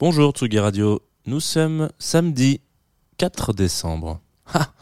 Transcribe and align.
Bonjour 0.00 0.32
Tsugi 0.32 0.58
Radio, 0.58 1.00
nous 1.26 1.38
sommes 1.38 1.88
samedi 2.00 2.60
4 3.18 3.52
décembre. 3.52 4.20
Ha 4.52 4.72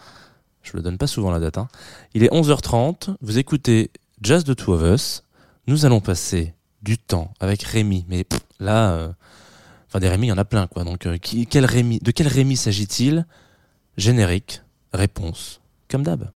Je 0.62 0.75
le 0.75 0.83
donne 0.83 0.96
pas 0.96 1.07
souvent 1.07 1.31
la 1.31 1.38
date. 1.38 1.58
Hein. 1.58 1.69
Il 2.15 2.25
est 2.25 2.33
11h30, 2.33 3.17
vous 3.21 3.37
écoutez 3.37 3.90
Jazz 4.22 4.43
de 4.45 4.54
Two 4.54 4.72
of 4.72 4.80
Us. 4.83 5.22
Nous 5.67 5.85
allons 5.85 6.01
passer 6.01 6.54
du 6.80 6.96
temps 6.96 7.35
avec 7.40 7.62
Rémi, 7.62 8.06
mais 8.09 8.25
là, 8.59 8.93
euh, 8.93 9.12
enfin 9.87 10.01
des 10.01 10.09
Rémi, 10.09 10.29
il 10.29 10.30
y 10.30 10.33
en 10.33 10.38
a 10.38 10.46
plein 10.46 10.67
quoi. 10.67 10.83
Donc 10.83 11.04
euh, 11.04 11.19
de 11.19 12.10
quel 12.10 12.26
Rémi 12.26 12.56
s'agit-il? 12.56 13.26
Générique, 13.99 14.63
réponse, 14.94 15.60
comme 15.90 16.05
d'hab. 16.05 16.30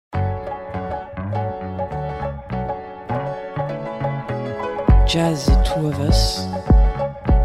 Jazz 5.07 5.51
et 5.51 5.69
Two 5.69 5.89
of 5.89 5.99
Us 6.09 6.62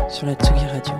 sur 0.10 0.26
la 0.26 0.34
Tsugi 0.36 0.66
Radio. 0.66 0.94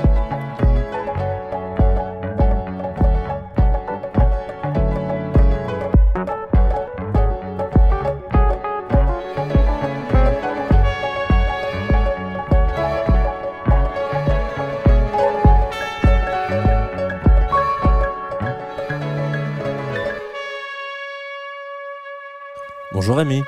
Bonjour 22.92 23.18
Rémi. 23.18 23.44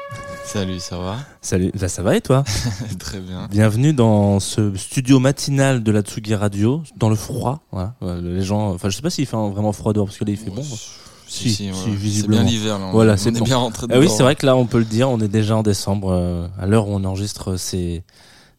Salut, 0.52 0.80
ça 0.80 0.98
va? 0.98 1.18
Salut, 1.42 1.72
bah, 1.80 1.88
ça 1.88 2.02
va 2.02 2.16
et 2.16 2.22
toi? 2.22 2.44
Très 3.00 3.20
bien. 3.20 3.48
Bienvenue 3.52 3.94
dans 3.94 4.40
ce 4.40 4.76
studio 4.76 5.20
matinal 5.20 5.84
de 5.84 5.92
la 5.92 6.02
Tsugi 6.02 6.34
Radio, 6.34 6.82
dans 6.98 7.10
le 7.10 7.16
froid. 7.16 7.62
Voilà. 7.72 7.94
Les 8.22 8.42
gens, 8.42 8.72
enfin 8.72 8.90
je 8.90 8.96
sais 8.96 9.02
pas 9.04 9.12
s'il 9.12 9.28
fait 9.28 9.36
vraiment 9.38 9.72
froid 9.74 9.94
dehors 9.94 10.08
parce 10.08 10.18
que 10.18 10.26
là 10.26 10.32
il 10.32 10.38
fait 10.38 10.50
bon. 10.50 10.64
Si, 10.64 10.80
si, 11.28 11.50
si, 11.52 11.68
ouais. 11.68 11.74
c'est 11.86 11.92
visiblement. 11.92 12.42
bien 12.42 12.50
l'hiver 12.52 12.80
là. 12.80 12.86
On, 12.88 12.92
Voilà, 12.92 13.14
on 13.14 13.18
c'est 13.18 13.30
est 13.30 13.38
bon. 13.40 13.46
bien 13.46 13.58
rentré 13.58 13.86
Ah 13.92 14.00
oui, 14.00 14.10
c'est 14.10 14.24
vrai 14.24 14.36
que 14.36 14.46
là, 14.48 14.56
on 14.56 14.66
peut 14.66 14.80
le 14.80 14.86
dire, 14.86 15.08
on 15.12 15.20
est 15.20 15.28
déjà 15.28 15.56
en 15.56 15.62
décembre. 15.62 16.10
euh, 16.12 16.48
à 16.60 16.66
l'heure 16.66 16.88
où 16.88 16.96
on 16.96 17.04
enregistre 17.04 17.56
ces, 17.56 18.02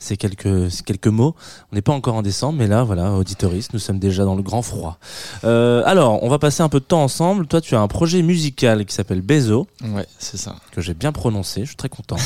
ces, 0.00 0.16
quelques, 0.16 0.70
ces 0.70 0.82
quelques 0.82 1.06
mots. 1.06 1.36
On 1.70 1.76
n'est 1.76 1.82
pas 1.82 1.92
encore 1.92 2.16
en 2.16 2.22
décembre, 2.22 2.58
mais 2.58 2.66
là, 2.66 2.82
voilà, 2.82 3.12
auditoris, 3.12 3.72
nous 3.72 3.78
sommes 3.78 4.00
déjà 4.00 4.24
dans 4.24 4.34
le 4.34 4.42
grand 4.42 4.62
froid. 4.62 4.98
Euh, 5.44 5.82
alors, 5.86 6.22
on 6.24 6.28
va 6.28 6.40
passer 6.40 6.62
un 6.64 6.68
peu 6.68 6.80
de 6.80 6.84
temps 6.84 7.04
ensemble. 7.04 7.46
Toi, 7.46 7.60
tu 7.60 7.76
as 7.76 7.80
un 7.80 7.86
projet 7.86 8.22
musical 8.22 8.84
qui 8.84 8.94
s'appelle 8.94 9.20
Bezo, 9.20 9.68
Ouais, 9.94 10.06
c'est 10.18 10.38
ça. 10.38 10.56
que 10.72 10.80
j'ai 10.80 10.94
bien 10.94 11.12
prononcé. 11.12 11.60
Je 11.60 11.66
suis 11.66 11.76
très 11.76 11.88
content. 11.88 12.16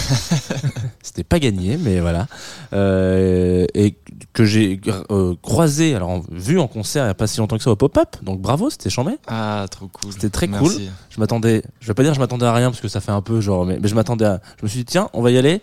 C'était 1.03 1.25
pas 1.25 1.39
gagné, 1.39 1.77
mais 1.77 2.01
voilà. 2.01 2.27
Euh, 2.73 3.67
et 3.75 3.97
que 4.33 4.45
j'ai 4.45 4.81
euh, 5.11 5.35
croisé, 5.43 5.95
alors 5.95 6.23
vu 6.31 6.59
en 6.59 6.69
concert 6.69 7.03
il 7.05 7.07
n'y 7.09 7.11
a 7.11 7.15
pas 7.15 7.27
si 7.27 7.39
longtemps 7.41 7.57
que 7.57 7.63
ça 7.63 7.71
au 7.71 7.77
pop-up. 7.77 8.17
Donc 8.23 8.41
bravo, 8.41 8.71
c'était 8.71 8.91
chambé. 8.91 9.13
Ah, 9.27 9.67
trop 9.71 9.89
cool. 9.89 10.13
C'était 10.13 10.31
très 10.31 10.47
Merci. 10.47 10.91
Je 11.11 11.19
m'attendais, 11.19 11.63
je 11.81 11.89
vais 11.89 11.95
pas 11.95 12.03
dire 12.03 12.13
que 12.13 12.17
je 12.17 12.21
m'attendais 12.21 12.47
à 12.47 12.53
rien 12.53 12.71
parce 12.71 12.81
que 12.81 12.89
ça 12.89 13.01
fait 13.01 13.11
un 13.13 13.23
peu 13.23 13.41
genre, 13.41 13.65
mais, 13.67 13.79
mais 13.81 13.89
je 13.89 13.95
m'attendais 13.95 14.25
à, 14.25 14.41
je 14.59 14.65
me 14.65 14.69
suis 14.69 14.81
dit 14.81 14.85
tiens, 14.85 15.09
on 15.13 15.23
va 15.23 15.31
y 15.31 15.39
aller. 15.39 15.61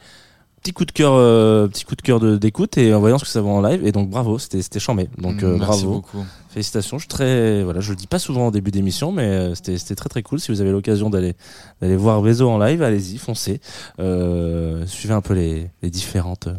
Petit 0.64 0.74
coup 0.74 0.86
de 0.86 0.92
cœur, 0.92 1.14
euh, 1.16 1.68
petit 1.68 1.86
coup 1.86 1.96
de 1.96 2.02
cœur 2.04 2.20
de- 2.20 2.38
d'écoute 2.38 2.78
et 2.78 2.94
en 2.94 3.00
voyant 3.00 3.18
ce 3.18 3.24
que 3.24 3.30
ça 3.32 3.42
va 3.42 3.50
en 3.50 3.62
live 3.62 3.84
et 3.86 3.92
donc 3.92 4.10
bravo, 4.12 4.38
c'était 4.38 4.62
c'était 4.62 4.80
chambé. 4.80 5.10
Donc 5.18 5.42
euh, 5.42 5.58
Merci 5.58 5.66
bravo, 5.84 5.92
beaucoup. 5.94 6.24
félicitations. 6.50 6.98
Je 7.00 7.02
suis 7.04 7.08
très, 7.10 7.64
voilà, 7.64 7.80
je 7.80 7.90
le 7.90 7.96
dis 7.96 8.06
pas 8.06 8.20
souvent 8.20 8.46
en 8.48 8.52
début 8.52 8.70
d'émission, 8.70 9.12
mais 9.12 9.24
euh, 9.24 9.56
c'était 9.56 9.80
c'était 9.80 9.96
très 9.96 10.08
très 10.10 10.22
cool. 10.22 10.40
Si 10.40 10.52
vous 10.52 10.62
avez 10.62 10.70
l'occasion 10.72 11.10
d'aller 11.10 11.36
d'aller 11.82 11.96
voir 11.96 12.22
Bezo 12.22 12.48
en 12.48 12.60
live, 12.60 12.84
allez-y, 12.84 13.18
foncez. 13.18 13.60
Euh, 14.00 14.86
suivez 14.86 15.16
un 15.16 15.22
peu 15.22 15.34
les, 15.34 15.70
les 15.82 15.90
différentes 15.90 16.46
euh, 16.46 16.54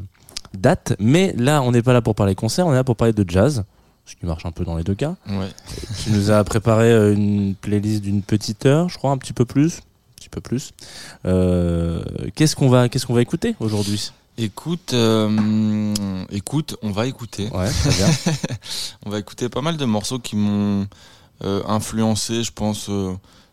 dates. 0.53 0.95
Mais 0.99 1.33
là, 1.39 1.63
on 1.63 1.71
n'est 1.71 1.83
pas 1.83 1.93
là 1.93 2.03
pour 2.03 2.17
parler 2.17 2.35
concert, 2.35 2.67
on 2.67 2.73
est 2.73 2.77
là 2.77 2.83
pour 2.85 2.97
parler 2.97 3.13
de 3.13 3.25
jazz, 3.29 3.63
ce 4.05 4.17
qui 4.17 4.27
marche 4.27 4.45
un 4.47 4.51
peu 4.51 4.65
dans 4.65 4.77
les 4.77 4.83
deux 4.83 4.97
cas. 4.97 5.15
Ouais. 5.29 5.47
Tu 6.03 6.11
nous 6.11 6.33
as 6.33 6.43
préparé 6.43 6.91
euh, 6.91 7.15
une 7.15 7.55
playlist 7.55 8.03
d'une 8.03 8.23
petite 8.23 8.67
heure, 8.67 8.89
je 8.89 8.99
crois, 8.99 9.13
un 9.13 9.17
petit 9.19 9.33
peu 9.33 9.45
plus. 9.45 9.81
Peu 10.33 10.41
plus. 10.41 10.73
Euh, 11.25 12.03
qu'est-ce 12.35 12.57
qu'on 12.57 12.69
va, 12.69 12.89
qu'est-ce 12.89 13.07
qu'on 13.07 13.15
va 13.15 13.23
écouter 13.23 13.55
aujourd'hui? 13.61 14.11
Écoute, 14.39 14.93
euh, 14.95 15.95
écoute, 16.31 16.77
on 16.83 16.91
va 16.91 17.07
écouter. 17.07 17.49
Ouais, 17.51 17.71
très 17.71 17.91
bien. 17.91 18.09
On 19.07 19.11
va 19.11 19.19
écouter 19.19 19.49
pas 19.49 19.61
mal 19.61 19.77
de 19.77 19.85
morceaux 19.85 20.19
qui 20.19 20.37
m'ont 20.37 20.89
euh, 21.45 21.63
influencé, 21.67 22.43
je 22.43 22.51
pense, 22.51 22.91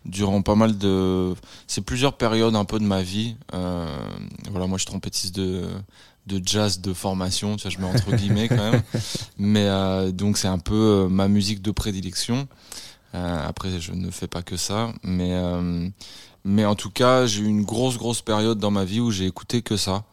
durant 0.06 0.41
pas 0.41 0.56
mal 0.56 0.78
de. 0.78 1.35
C'est 1.68 1.81
plusieurs 1.81 2.13
périodes 2.13 2.56
un 2.56 2.66
peu 2.66 2.79
de 2.79 2.85
ma 2.85 3.03
vie. 3.03 3.35
Voilà, 3.51 4.68
moi 4.68 4.78
je 4.78 4.84
suis 4.84 4.85
trompettiste 4.88 5.35
de 5.35 5.68
de 6.29 6.41
jazz 6.45 6.79
de 6.79 6.94
formation, 6.94 7.57
tu 7.57 7.63
vois, 7.63 7.72
je 7.72 7.79
mets 7.79 7.88
entre 7.88 8.16
guillemets 8.16 8.47
quand 8.47 8.72
même. 8.72 8.81
Mais 9.38 9.66
euh, 9.68 10.12
donc 10.12 10.38
c'est 10.38 10.47
un 10.47 10.59
peu 10.59 10.75
euh, 10.75 11.09
ma 11.09 11.28
musique 11.28 11.62
de 11.62 11.72
prédilection. 11.72 12.47
Euh, 13.16 13.47
après, 13.47 13.79
je 13.79 13.91
ne 13.91 14.12
fais 14.12 14.28
pas 14.28 14.44
que 14.44 14.56
ça, 14.56 14.94
mais 15.01 15.31
mais 16.44 16.66
en 16.66 16.75
tout 16.75 16.89
cas, 16.89 17.25
j'ai 17.25 17.41
eu 17.41 17.47
une 17.47 17.63
grosse 17.63 17.97
grosse 17.97 18.22
période 18.22 18.59
dans 18.59 18.72
ma 18.72 18.85
vie 18.85 19.00
où 19.00 19.11
j'ai 19.11 19.25
écouté 19.25 19.61
que 19.61 19.77
ça, 19.77 20.03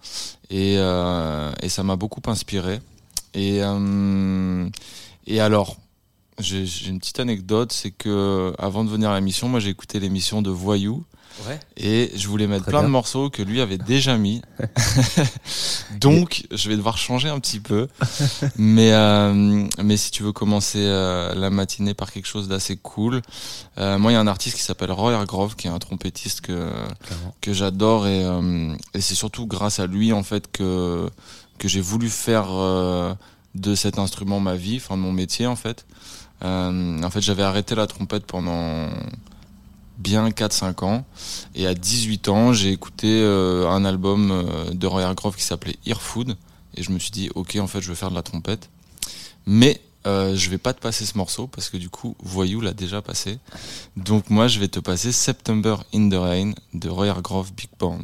et 0.50 0.76
euh, 0.78 1.52
et 1.62 1.68
ça 1.68 1.82
m'a 1.82 1.96
beaucoup 1.96 2.22
inspiré. 2.26 2.80
Et 3.34 3.62
euh, 3.62 4.68
et 5.26 5.40
alors, 5.40 5.76
j'ai 6.38 6.64
une 6.88 6.98
petite 6.98 7.20
anecdote, 7.20 7.72
c'est 7.72 7.90
que 7.90 8.52
avant 8.58 8.84
de 8.84 8.90
venir 8.90 9.10
à 9.10 9.16
l'émission, 9.16 9.48
moi 9.48 9.60
j'ai 9.60 9.70
écouté 9.70 10.00
l'émission 10.00 10.42
de 10.42 10.50
Voyou 10.50 11.04
Ouais. 11.46 11.60
et 11.76 12.10
je 12.16 12.28
voulais 12.28 12.46
mettre 12.46 12.62
Très 12.62 12.70
plein 12.72 12.80
bien. 12.80 12.88
de 12.88 12.92
morceaux 12.92 13.28
que 13.30 13.42
lui 13.42 13.60
avait 13.60 13.78
déjà 13.78 14.16
mis. 14.16 14.40
Donc, 16.00 16.46
je 16.50 16.68
vais 16.68 16.76
devoir 16.76 16.98
changer 16.98 17.28
un 17.28 17.38
petit 17.40 17.60
peu. 17.60 17.88
mais, 18.56 18.92
euh, 18.92 19.66
mais 19.82 19.96
si 19.96 20.10
tu 20.10 20.22
veux 20.22 20.32
commencer 20.32 20.78
euh, 20.80 21.34
la 21.34 21.50
matinée 21.50 21.94
par 21.94 22.12
quelque 22.12 22.26
chose 22.26 22.48
d'assez 22.48 22.76
cool, 22.76 23.22
euh, 23.78 23.98
moi, 23.98 24.12
il 24.12 24.14
y 24.14 24.18
a 24.18 24.20
un 24.20 24.26
artiste 24.26 24.56
qui 24.56 24.62
s'appelle 24.62 24.90
Roy 24.92 25.14
Hargrove, 25.14 25.56
qui 25.56 25.66
est 25.66 25.70
un 25.70 25.78
trompettiste 25.78 26.40
que, 26.40 26.52
Clairement. 27.02 27.34
que 27.40 27.52
j'adore 27.52 28.06
et, 28.06 28.24
euh, 28.24 28.74
et 28.94 29.00
c'est 29.00 29.14
surtout 29.14 29.46
grâce 29.46 29.78
à 29.78 29.86
lui, 29.86 30.12
en 30.12 30.22
fait, 30.22 30.50
que, 30.50 31.08
que 31.58 31.68
j'ai 31.68 31.80
voulu 31.80 32.08
faire 32.08 32.46
euh, 32.50 33.14
de 33.54 33.74
cet 33.74 33.98
instrument 33.98 34.40
ma 34.40 34.54
vie, 34.56 34.76
enfin, 34.82 34.96
mon 34.96 35.12
métier, 35.12 35.46
en 35.46 35.56
fait. 35.56 35.86
Euh, 36.44 37.02
en 37.02 37.10
fait, 37.10 37.20
j'avais 37.22 37.42
arrêté 37.42 37.74
la 37.74 37.86
trompette 37.86 38.26
pendant 38.26 38.88
bien 39.98 40.28
4-5 40.28 40.84
ans. 40.84 41.04
Et 41.54 41.66
à 41.66 41.74
18 41.74 42.28
ans, 42.28 42.52
j'ai 42.52 42.70
écouté 42.72 43.08
euh, 43.08 43.68
un 43.68 43.84
album 43.84 44.30
euh, 44.30 44.70
de 44.72 44.86
Roy 44.86 45.02
Hargrove 45.02 45.36
qui 45.36 45.44
s'appelait 45.44 45.76
Earfood. 45.86 46.36
Et 46.74 46.82
je 46.82 46.90
me 46.90 46.98
suis 46.98 47.10
dit, 47.10 47.30
ok, 47.34 47.56
en 47.60 47.66
fait, 47.66 47.80
je 47.80 47.88
veux 47.88 47.94
faire 47.94 48.10
de 48.10 48.14
la 48.14 48.22
trompette. 48.22 48.68
Mais 49.46 49.80
euh, 50.06 50.36
je 50.36 50.50
vais 50.50 50.58
pas 50.58 50.72
te 50.72 50.80
passer 50.80 51.04
ce 51.04 51.18
morceau 51.18 51.46
parce 51.46 51.68
que 51.68 51.76
du 51.76 51.88
coup, 51.88 52.16
Voyou 52.22 52.60
l'a 52.60 52.72
déjà 52.72 53.02
passé. 53.02 53.38
Donc 53.96 54.30
moi, 54.30 54.46
je 54.46 54.60
vais 54.60 54.68
te 54.68 54.80
passer 54.80 55.12
September 55.12 55.76
in 55.94 56.08
the 56.08 56.14
Rain 56.14 56.52
de 56.74 56.88
Roy 56.88 57.08
Hargrove 57.08 57.52
Big 57.52 57.70
Band. 57.78 58.02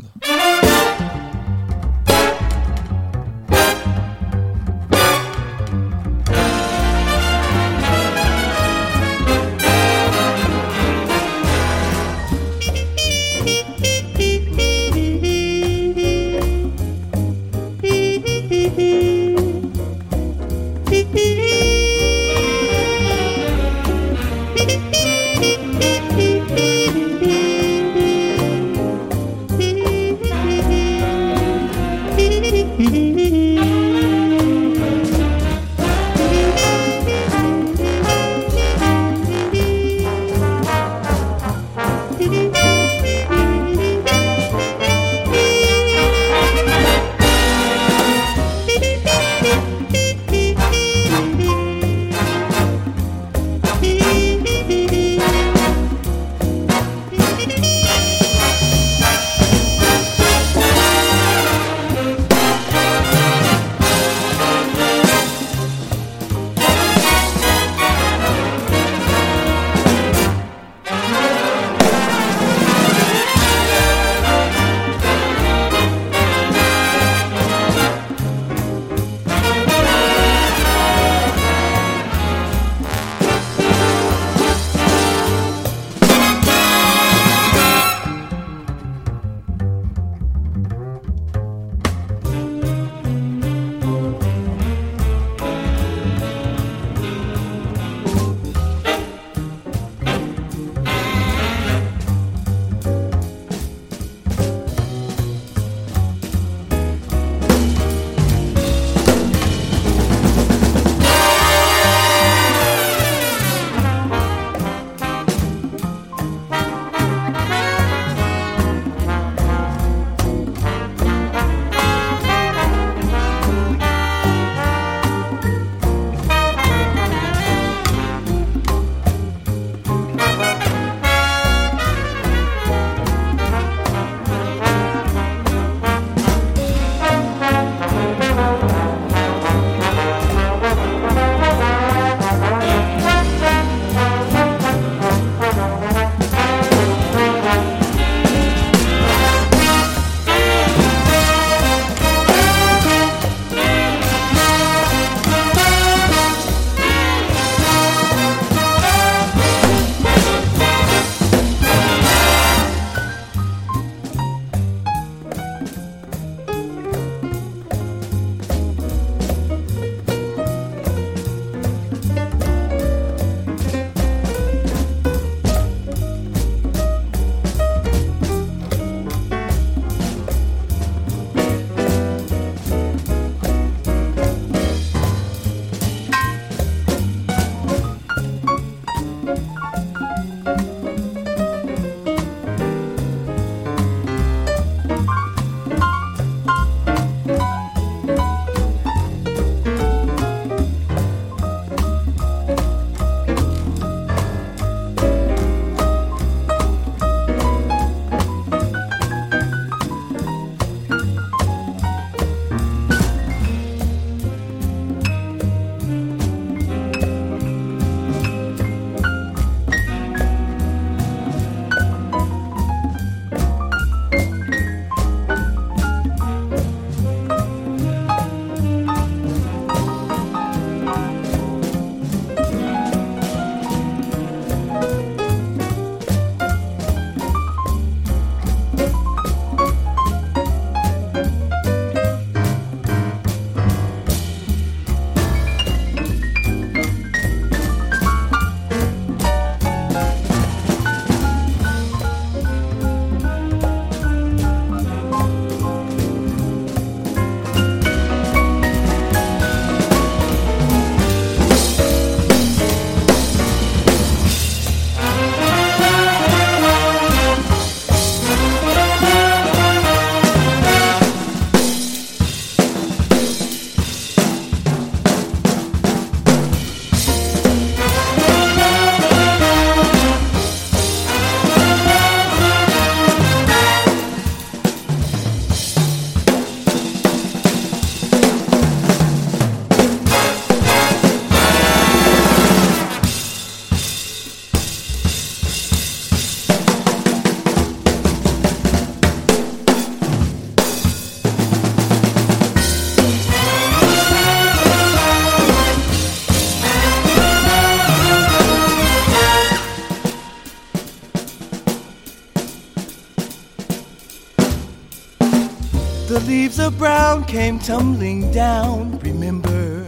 Came 317.32 317.58
tumbling 317.58 318.30
down. 318.30 318.98
Remember 318.98 319.82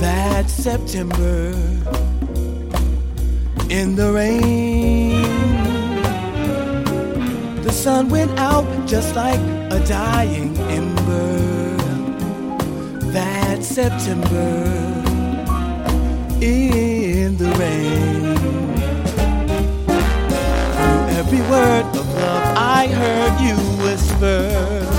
that 0.00 0.50
September 0.50 1.54
in 3.70 3.96
the 3.96 4.12
rain. 4.12 5.22
The 7.62 7.72
sun 7.72 8.10
went 8.10 8.38
out 8.38 8.66
just 8.86 9.16
like 9.16 9.40
a 9.72 9.82
dying 9.86 10.54
ember. 10.78 11.38
That 13.16 13.64
September 13.64 14.52
in 16.42 17.38
the 17.38 17.50
rain. 17.58 18.36
Through 20.76 21.16
every 21.16 21.40
word 21.50 21.86
of 21.96 22.06
love 22.20 22.44
I 22.58 22.88
heard 22.88 23.40
you 23.40 23.56
whisper. 23.82 24.91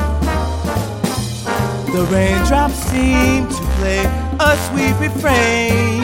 The 1.94 2.06
raindrops 2.06 2.74
seem 2.90 3.48
to 3.48 3.62
play 3.78 4.04
a 4.40 4.58
sweet 4.66 4.96
refrain. 5.00 6.02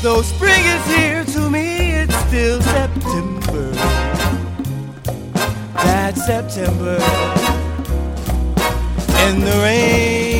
Though 0.00 0.22
spring 0.22 0.64
is 0.64 0.86
here 0.96 1.22
to 1.22 1.50
me, 1.50 1.92
it's 1.92 2.16
still 2.28 2.62
September. 2.62 3.72
That 5.74 6.16
September 6.16 6.96
in 9.28 9.40
the 9.40 9.60
rain. 9.62 10.33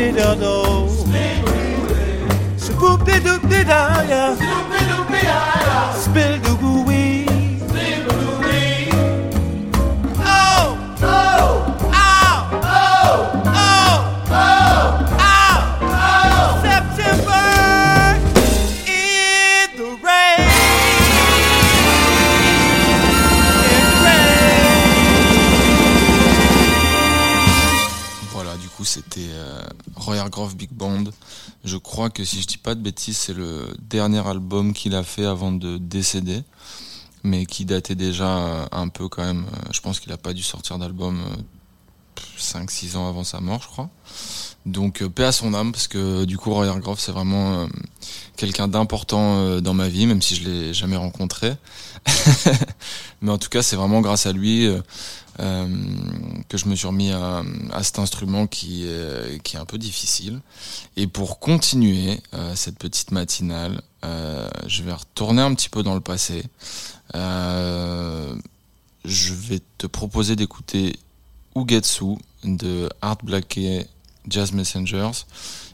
di 0.00 0.12
da 0.12 0.34
do. 0.34 0.88
Spoop 2.56 3.04
di 3.04 3.20
doop 3.20 3.64
da 3.64 4.02
ya. 4.08 4.49
Si 32.24 32.40
je 32.42 32.46
dis 32.46 32.58
pas 32.58 32.74
de 32.74 32.80
bêtises, 32.80 33.16
c'est 33.18 33.34
le 33.34 33.68
dernier 33.80 34.26
album 34.26 34.72
qu'il 34.72 34.94
a 34.94 35.02
fait 35.02 35.24
avant 35.26 35.52
de 35.52 35.78
décéder, 35.78 36.42
mais 37.24 37.46
qui 37.46 37.64
datait 37.64 37.94
déjà 37.96 38.38
euh, 38.38 38.66
un 38.72 38.88
peu 38.88 39.08
quand 39.08 39.24
même. 39.24 39.44
euh, 39.46 39.68
Je 39.72 39.80
pense 39.80 40.00
qu'il 40.00 40.12
a 40.12 40.16
pas 40.18 40.32
dû 40.32 40.42
sortir 40.42 40.78
d'album 40.78 41.20
5-6 42.38 42.96
ans 42.96 43.08
avant 43.08 43.24
sa 43.24 43.40
mort, 43.40 43.62
je 43.62 43.68
crois. 43.68 43.88
Donc, 44.66 45.02
euh, 45.02 45.08
paix 45.08 45.24
à 45.24 45.32
son 45.32 45.54
âme, 45.54 45.72
parce 45.72 45.88
que 45.88 46.24
du 46.24 46.36
coup, 46.38 46.52
Roy 46.52 46.66
Hargrove, 46.68 46.98
c'est 47.00 47.12
vraiment 47.12 47.60
euh, 47.60 47.66
quelqu'un 48.36 48.68
d'important 48.68 49.38
euh, 49.38 49.60
dans 49.60 49.74
ma 49.74 49.88
vie, 49.88 50.06
même 50.06 50.22
si 50.22 50.36
je 50.36 50.48
l'ai 50.48 50.74
jamais 50.74 50.96
rencontré. 50.96 51.54
mais 53.22 53.30
en 53.30 53.38
tout 53.38 53.48
cas, 53.48 53.62
c'est 53.62 53.76
vraiment 53.76 54.00
grâce 54.00 54.26
à 54.26 54.32
lui. 54.32 54.66
euh, 54.66 54.80
euh, 55.38 55.68
que 56.48 56.58
je 56.58 56.66
me 56.66 56.74
suis 56.74 56.86
remis 56.86 57.12
à, 57.12 57.42
cet 57.82 57.98
instrument 57.98 58.46
qui 58.46 58.86
est, 58.86 59.56
un 59.56 59.64
peu 59.64 59.78
difficile. 59.78 60.40
Et 60.96 61.06
pour 61.06 61.38
continuer 61.38 62.20
euh, 62.34 62.54
cette 62.54 62.78
petite 62.78 63.12
matinale, 63.12 63.80
euh, 64.04 64.48
je 64.66 64.82
vais 64.82 64.92
retourner 64.92 65.42
un 65.42 65.54
petit 65.54 65.68
peu 65.68 65.82
dans 65.82 65.94
le 65.94 66.00
passé. 66.00 66.44
Je 67.14 68.32
vais 69.32 69.60
te 69.78 69.86
proposer 69.86 70.36
d'écouter 70.36 70.96
Ugetsu 71.56 72.16
de 72.44 72.88
Art 73.00 73.18
Blakey 73.22 73.86
Jazz 74.28 74.52
Messengers. 74.52 75.26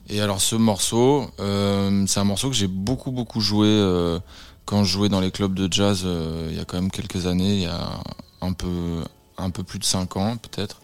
Et 0.09 0.21
alors 0.21 0.41
ce 0.41 0.55
morceau, 0.55 1.29
c'est 1.39 2.21
un 2.21 2.25
morceau 2.25 2.51
que 2.51 2.55
j'ai 2.55 2.69
beaucoup 2.69 3.11
beaucoup 3.11 3.41
joué 3.41 3.83
quand 4.65 4.85
je 4.85 4.93
jouais 4.93 5.09
dans 5.09 5.21
les 5.21 5.33
clubs 5.33 5.55
de 5.55 5.73
jazz 5.73 6.07
il 6.49 6.57
y 6.57 6.61
a 6.61 6.65
quand 6.65 6.81
même 6.81 6.93
quelques 6.93 7.27
années, 7.27 7.55
il 7.55 7.63
y 7.63 7.67
a 7.67 8.01
un 8.41 8.53
peu 8.53 9.03
un 9.39 9.51
peu 9.51 9.63
plus 9.63 9.79
de 9.79 9.85
5 9.85 10.17
ans 10.17 10.37
peut-être. 10.37 10.81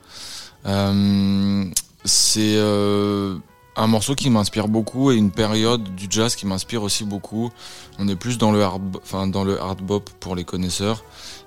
Euh, 0.67 1.65
c'est 2.05 2.57
euh, 2.57 3.37
un 3.77 3.87
morceau 3.87 4.15
qui 4.15 4.29
m'inspire 4.31 4.69
beaucoup 4.69 5.11
et 5.11 5.17
une 5.17 5.31
période 5.31 5.95
du 5.95 6.07
jazz 6.11 6.35
qui 6.35 6.47
m'inspire 6.47 6.83
aussi 6.83 7.05
beaucoup. 7.05 7.51
On 7.99 8.09
est 8.09 8.17
plus 8.17 8.39
dans 8.39 8.53
le 8.53 8.63
hard, 8.63 8.99
enfin 9.03 9.27
dans 9.27 9.45
le 9.45 9.61
hard 9.61 9.81
bop 9.81 10.11
pour 10.21 10.37
les 10.37 10.45
connaisseurs. 10.45 11.05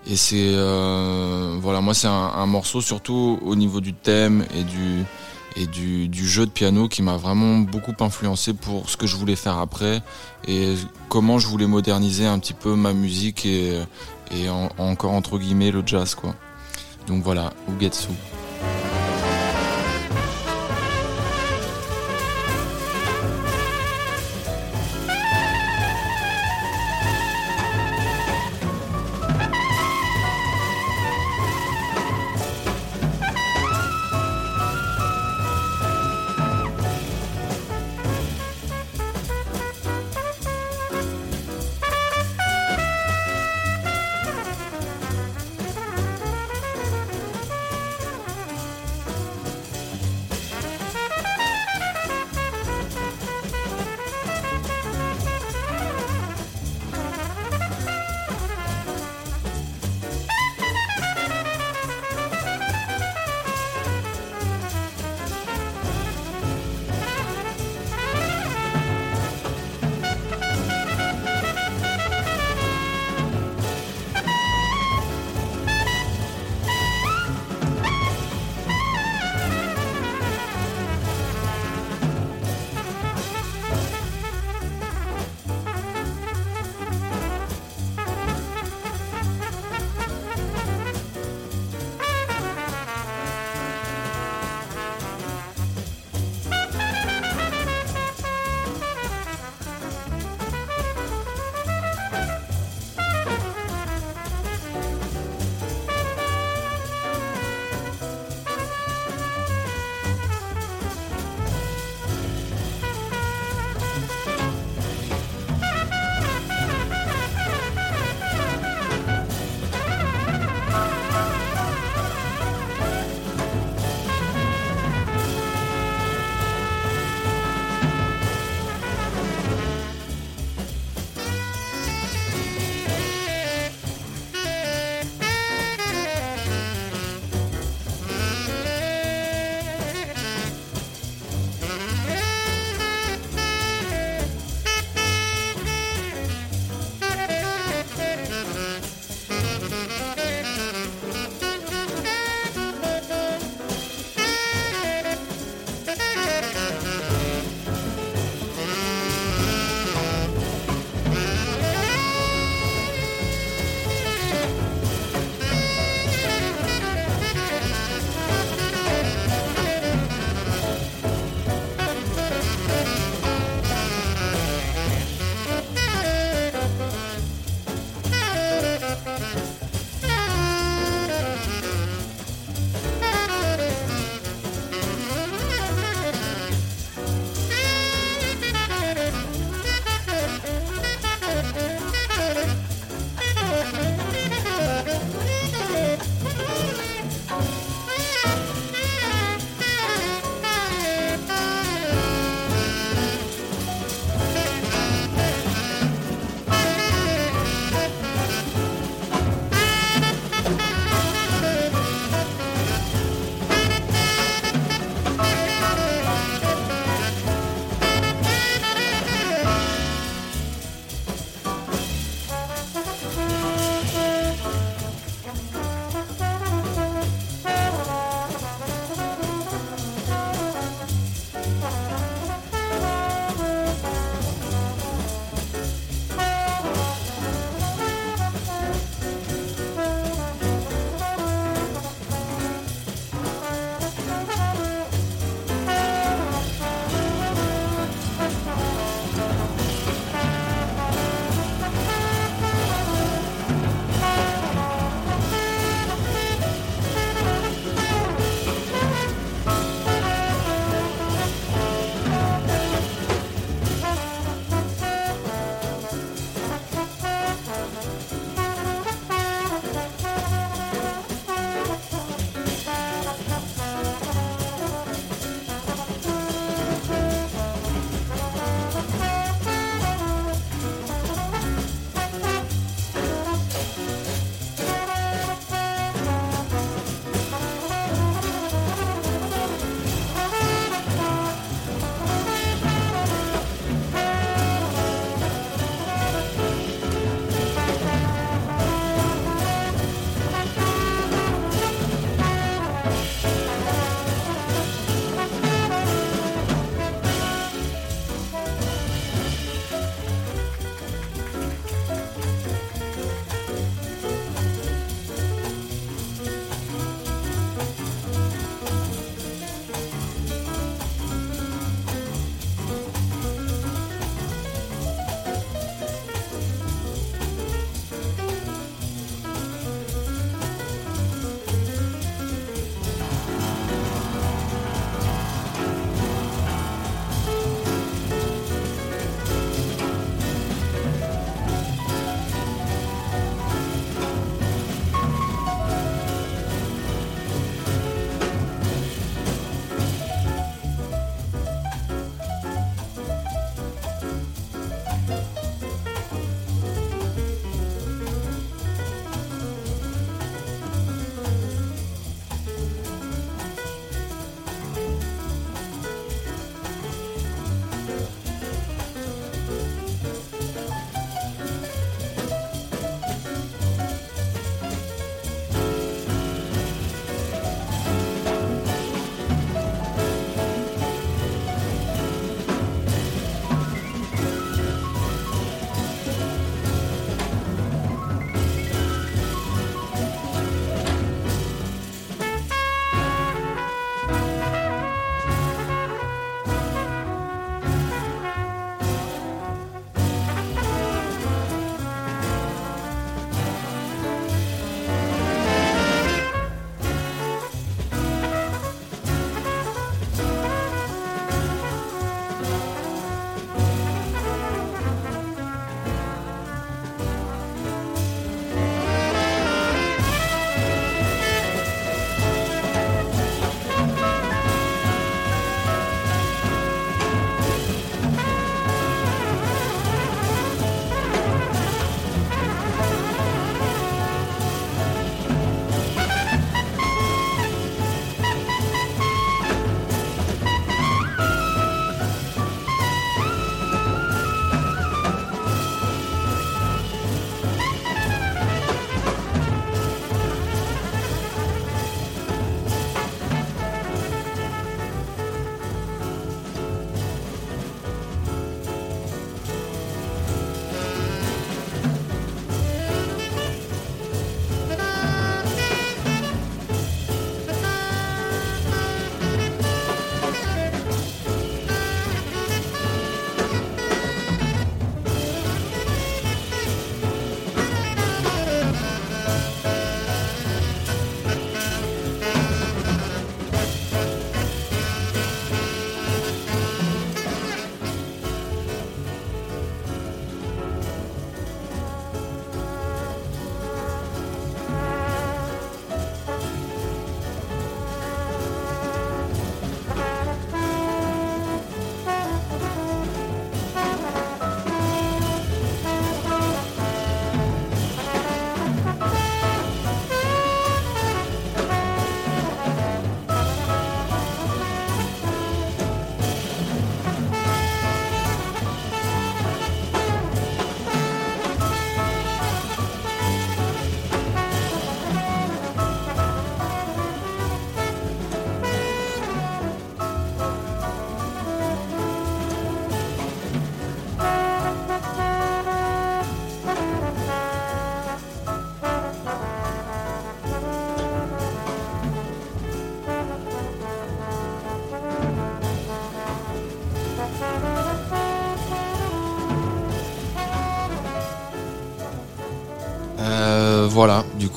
Et 0.08 0.16
c'est 0.16 0.54
euh, 0.54 1.58
voilà, 1.62 1.82
moi 1.82 1.94
c'est 1.94 2.08
un, 2.08 2.46
morceau 2.46 2.82
surtout 2.82 3.40
au 3.44 3.56
niveau 3.56 3.82
du 3.82 3.94
thème 3.94 4.46
et 4.54 4.64
du 4.64 5.04
et 5.58 5.68
du, 5.68 6.28
jeu 6.28 6.46
de 6.46 6.52
piano 6.52 6.90
qui 6.90 7.02
m'a 7.02 7.16
vraiment 7.16 7.60
beaucoup 7.60 7.94
influencé 8.02 8.54
pour 8.54 8.90
ce 8.90 8.98
que 8.98 9.08
je 9.08 9.16
voulais 9.16 9.38
faire 9.38 9.58
après 9.58 10.02
et 10.50 10.76
comment 11.08 11.40
je 11.40 11.48
voulais 11.48 11.66
moderniser 11.66 12.26
un 12.26 12.40
petit 12.40 12.54
peu 12.54 12.76
ma 12.76 12.92
musique 12.92 13.46
et, 13.46 13.82
et 14.32 14.50
en- 14.50 14.70
encore 14.78 15.14
entre 15.14 15.38
guillemets 15.38 15.72
le 15.72 15.82
jazz 15.86 16.14
quoi. 16.14 16.36
Donc 17.08 17.24
voilà, 17.24 17.52
Ugetsu. 17.70 18.10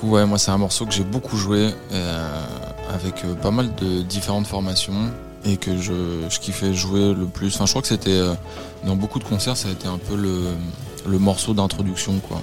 Ouais, 0.09 0.27
moi, 0.27 0.39
c'est 0.39 0.51
un 0.51 0.59
morceau 0.59 0.87
que 0.87 0.93
j'ai 0.93 1.05
beaucoup 1.05 1.37
joué 1.37 1.71
euh, 1.93 2.45
avec 2.93 3.25
euh, 3.25 3.35
pas 3.35 3.51
mal 3.51 3.75
de 3.77 4.03
différentes 4.03 4.47
formations 4.47 5.11
et 5.45 5.57
que 5.57 5.79
je, 5.79 6.27
kiffais 6.41 6.75
jouer 6.75 7.15
le 7.15 7.27
plus. 7.27 7.55
Enfin, 7.55 7.67
je 7.67 7.73
crois 7.73 7.83
que 7.83 7.89
c'était 7.89 8.11
euh, 8.11 8.35
dans 8.85 8.97
beaucoup 8.97 9.19
de 9.19 9.25
concerts, 9.25 9.57
ça 9.57 9.69
a 9.69 9.71
été 9.73 9.87
un 9.87 9.99
peu 9.99 10.17
le, 10.17 11.19
morceau 11.19 11.55
d'introduction, 11.55 12.19
quoi. 12.19 12.43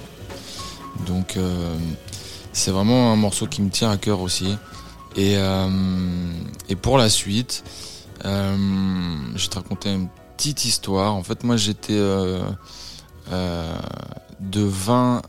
Donc, 1.06 1.38
c'est 2.52 2.70
vraiment 2.72 3.12
un 3.12 3.16
morceau 3.16 3.46
qui 3.46 3.62
me 3.62 3.70
tient 3.70 3.90
à 3.90 3.96
cœur 3.96 4.20
aussi. 4.20 4.56
Et, 5.14 5.36
et 6.68 6.74
pour 6.74 6.98
la 6.98 7.08
suite, 7.08 7.62
je 8.24 8.30
vais 9.32 9.48
te 9.48 9.54
raconter 9.54 9.92
une 9.92 10.08
petite 10.36 10.64
histoire. 10.64 11.14
En 11.14 11.22
fait, 11.22 11.44
moi, 11.44 11.56
j'étais 11.56 11.94
de 11.94 12.40
20 14.60 15.22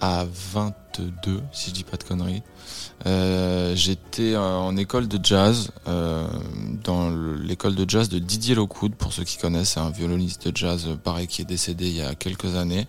à 0.00 0.24
22, 0.52 1.40
si 1.52 1.70
je 1.70 1.74
dis 1.74 1.84
pas 1.84 1.96
de 1.96 2.04
conneries. 2.04 2.42
Euh, 3.06 3.74
J'étais 3.76 4.34
euh, 4.34 4.56
en 4.56 4.76
école 4.76 5.08
de 5.08 5.18
jazz, 5.22 5.70
euh, 5.88 6.26
dans 6.84 7.10
le- 7.10 7.36
l'école 7.36 7.74
de 7.74 7.88
jazz 7.88 8.08
de 8.08 8.18
Didier 8.18 8.54
Lockwood, 8.54 8.94
pour 8.94 9.12
ceux 9.12 9.24
qui 9.24 9.36
connaissent, 9.38 9.70
c'est 9.74 9.80
un 9.80 9.90
violoniste 9.90 10.48
de 10.48 10.56
jazz, 10.56 10.86
pareil, 11.02 11.26
qui 11.26 11.42
est 11.42 11.46
décédé 11.46 11.86
il 11.88 11.96
y 11.96 12.02
a 12.02 12.14
quelques 12.14 12.54
années. 12.56 12.86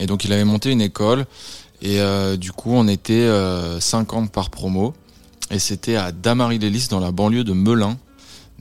Et 0.00 0.06
donc 0.06 0.24
il 0.24 0.32
avait 0.32 0.44
monté 0.44 0.72
une 0.72 0.80
école, 0.80 1.24
et 1.82 2.00
du 2.36 2.50
coup 2.50 2.72
on 2.72 2.88
était 2.88 3.12
euh, 3.12 3.78
50 3.78 4.32
par 4.32 4.50
promo, 4.50 4.92
et 5.52 5.60
c'était 5.60 5.94
à 5.94 6.10
Damary-les-Lys, 6.10 6.88
dans 6.88 6.98
la 6.98 7.12
banlieue 7.12 7.44
de 7.44 7.52
Melun. 7.52 7.96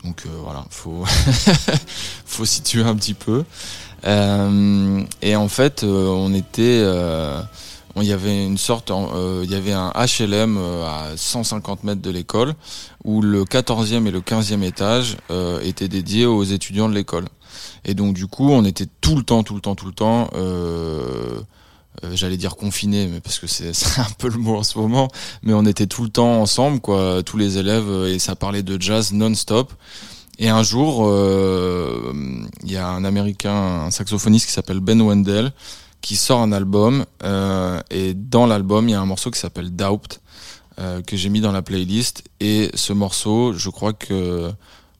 Donc 0.04 0.26
voilà, 0.44 0.66
faut 0.70 1.06
faut 2.26 2.46
situer 2.46 2.84
un 2.84 2.96
petit 2.96 3.14
peu. 3.16 3.46
Euh, 4.06 5.04
et 5.22 5.36
en 5.36 5.48
fait, 5.48 5.84
euh, 5.84 6.08
on 6.08 6.34
était, 6.34 6.82
euh, 6.84 7.42
il 7.96 8.04
y 8.04 8.12
avait 8.12 8.46
une 8.46 8.58
sorte, 8.58 8.92
il 9.44 9.50
y 9.50 9.56
avait 9.56 9.72
un 9.72 9.92
HLM 9.96 10.58
à 10.58 11.16
150 11.16 11.84
mètres 11.84 12.02
de 12.02 12.10
l'école 12.10 12.54
où 13.04 13.22
le 13.22 13.44
14e 13.44 14.08
et 14.08 14.12
le 14.12 14.22
15e 14.22 14.64
étage 14.64 15.18
étaient 15.62 15.88
dédiés 15.88 16.26
aux 16.26 16.44
étudiants 16.44 16.90
de 16.90 16.96
l'école. 16.96 17.26
Et 17.86 17.94
donc 17.94 18.16
du 18.16 18.26
coup, 18.26 18.50
on 18.50 18.66
était 18.66 18.88
tout 19.02 19.16
le 19.16 19.24
temps, 19.24 19.44
tout 19.44 19.54
le 19.54 19.62
temps, 19.62 19.76
tout 19.76 19.86
le 19.86 19.94
temps. 19.94 20.30
J'allais 22.14 22.38
dire 22.38 22.56
confinés, 22.56 23.06
mais 23.06 23.20
parce 23.20 23.38
que 23.38 23.46
c'est 23.48 23.70
un 24.00 24.08
peu 24.18 24.28
le 24.28 24.40
mot 24.40 24.58
en 24.58 24.64
ce 24.64 24.80
moment, 24.80 25.08
mais 25.44 25.54
on 25.54 25.64
était 25.64 25.86
tout 25.86 26.04
le 26.04 26.10
temps 26.10 26.42
ensemble, 26.42 26.80
quoi, 26.80 27.22
tous 27.22 27.38
les 27.38 27.60
élèves, 27.60 28.08
et 28.08 28.18
ça 28.18 28.36
parlait 28.36 28.64
de 28.64 28.82
jazz 28.82 29.14
non-stop. 29.14 29.72
Et 30.40 30.50
un 30.50 30.64
jour, 30.64 31.06
euh, 31.06 32.14
il 32.64 32.72
y 32.72 32.78
a 32.78 32.88
un 32.88 33.06
Américain, 33.06 33.54
un 33.86 33.92
saxophoniste 33.92 34.48
qui 34.48 34.52
s'appelle 34.52 34.80
Ben 34.80 35.02
Wendell, 35.02 35.52
qui 36.02 36.16
sort 36.16 36.42
un 36.42 36.52
album. 36.52 37.06
euh, 37.24 37.82
et 37.92 38.14
dans 38.14 38.46
l'album, 38.46 38.90
il 38.90 38.92
y 38.92 38.96
a 38.96 39.02
un 39.02 39.06
morceau 39.06 39.32
qui 39.32 39.40
s'appelle 39.40 39.76
Doubt, 39.76 40.20
euh, 40.80 41.02
que 41.04 41.16
j'ai 41.16 41.30
mis 41.30 41.40
dans 41.42 41.52
la 41.52 41.62
playlist. 41.62 42.24
Et 42.40 42.72
ce 42.74 42.94
morceau, 42.94 43.54
je 43.54 43.70
crois 43.70 43.94
que 43.94 44.52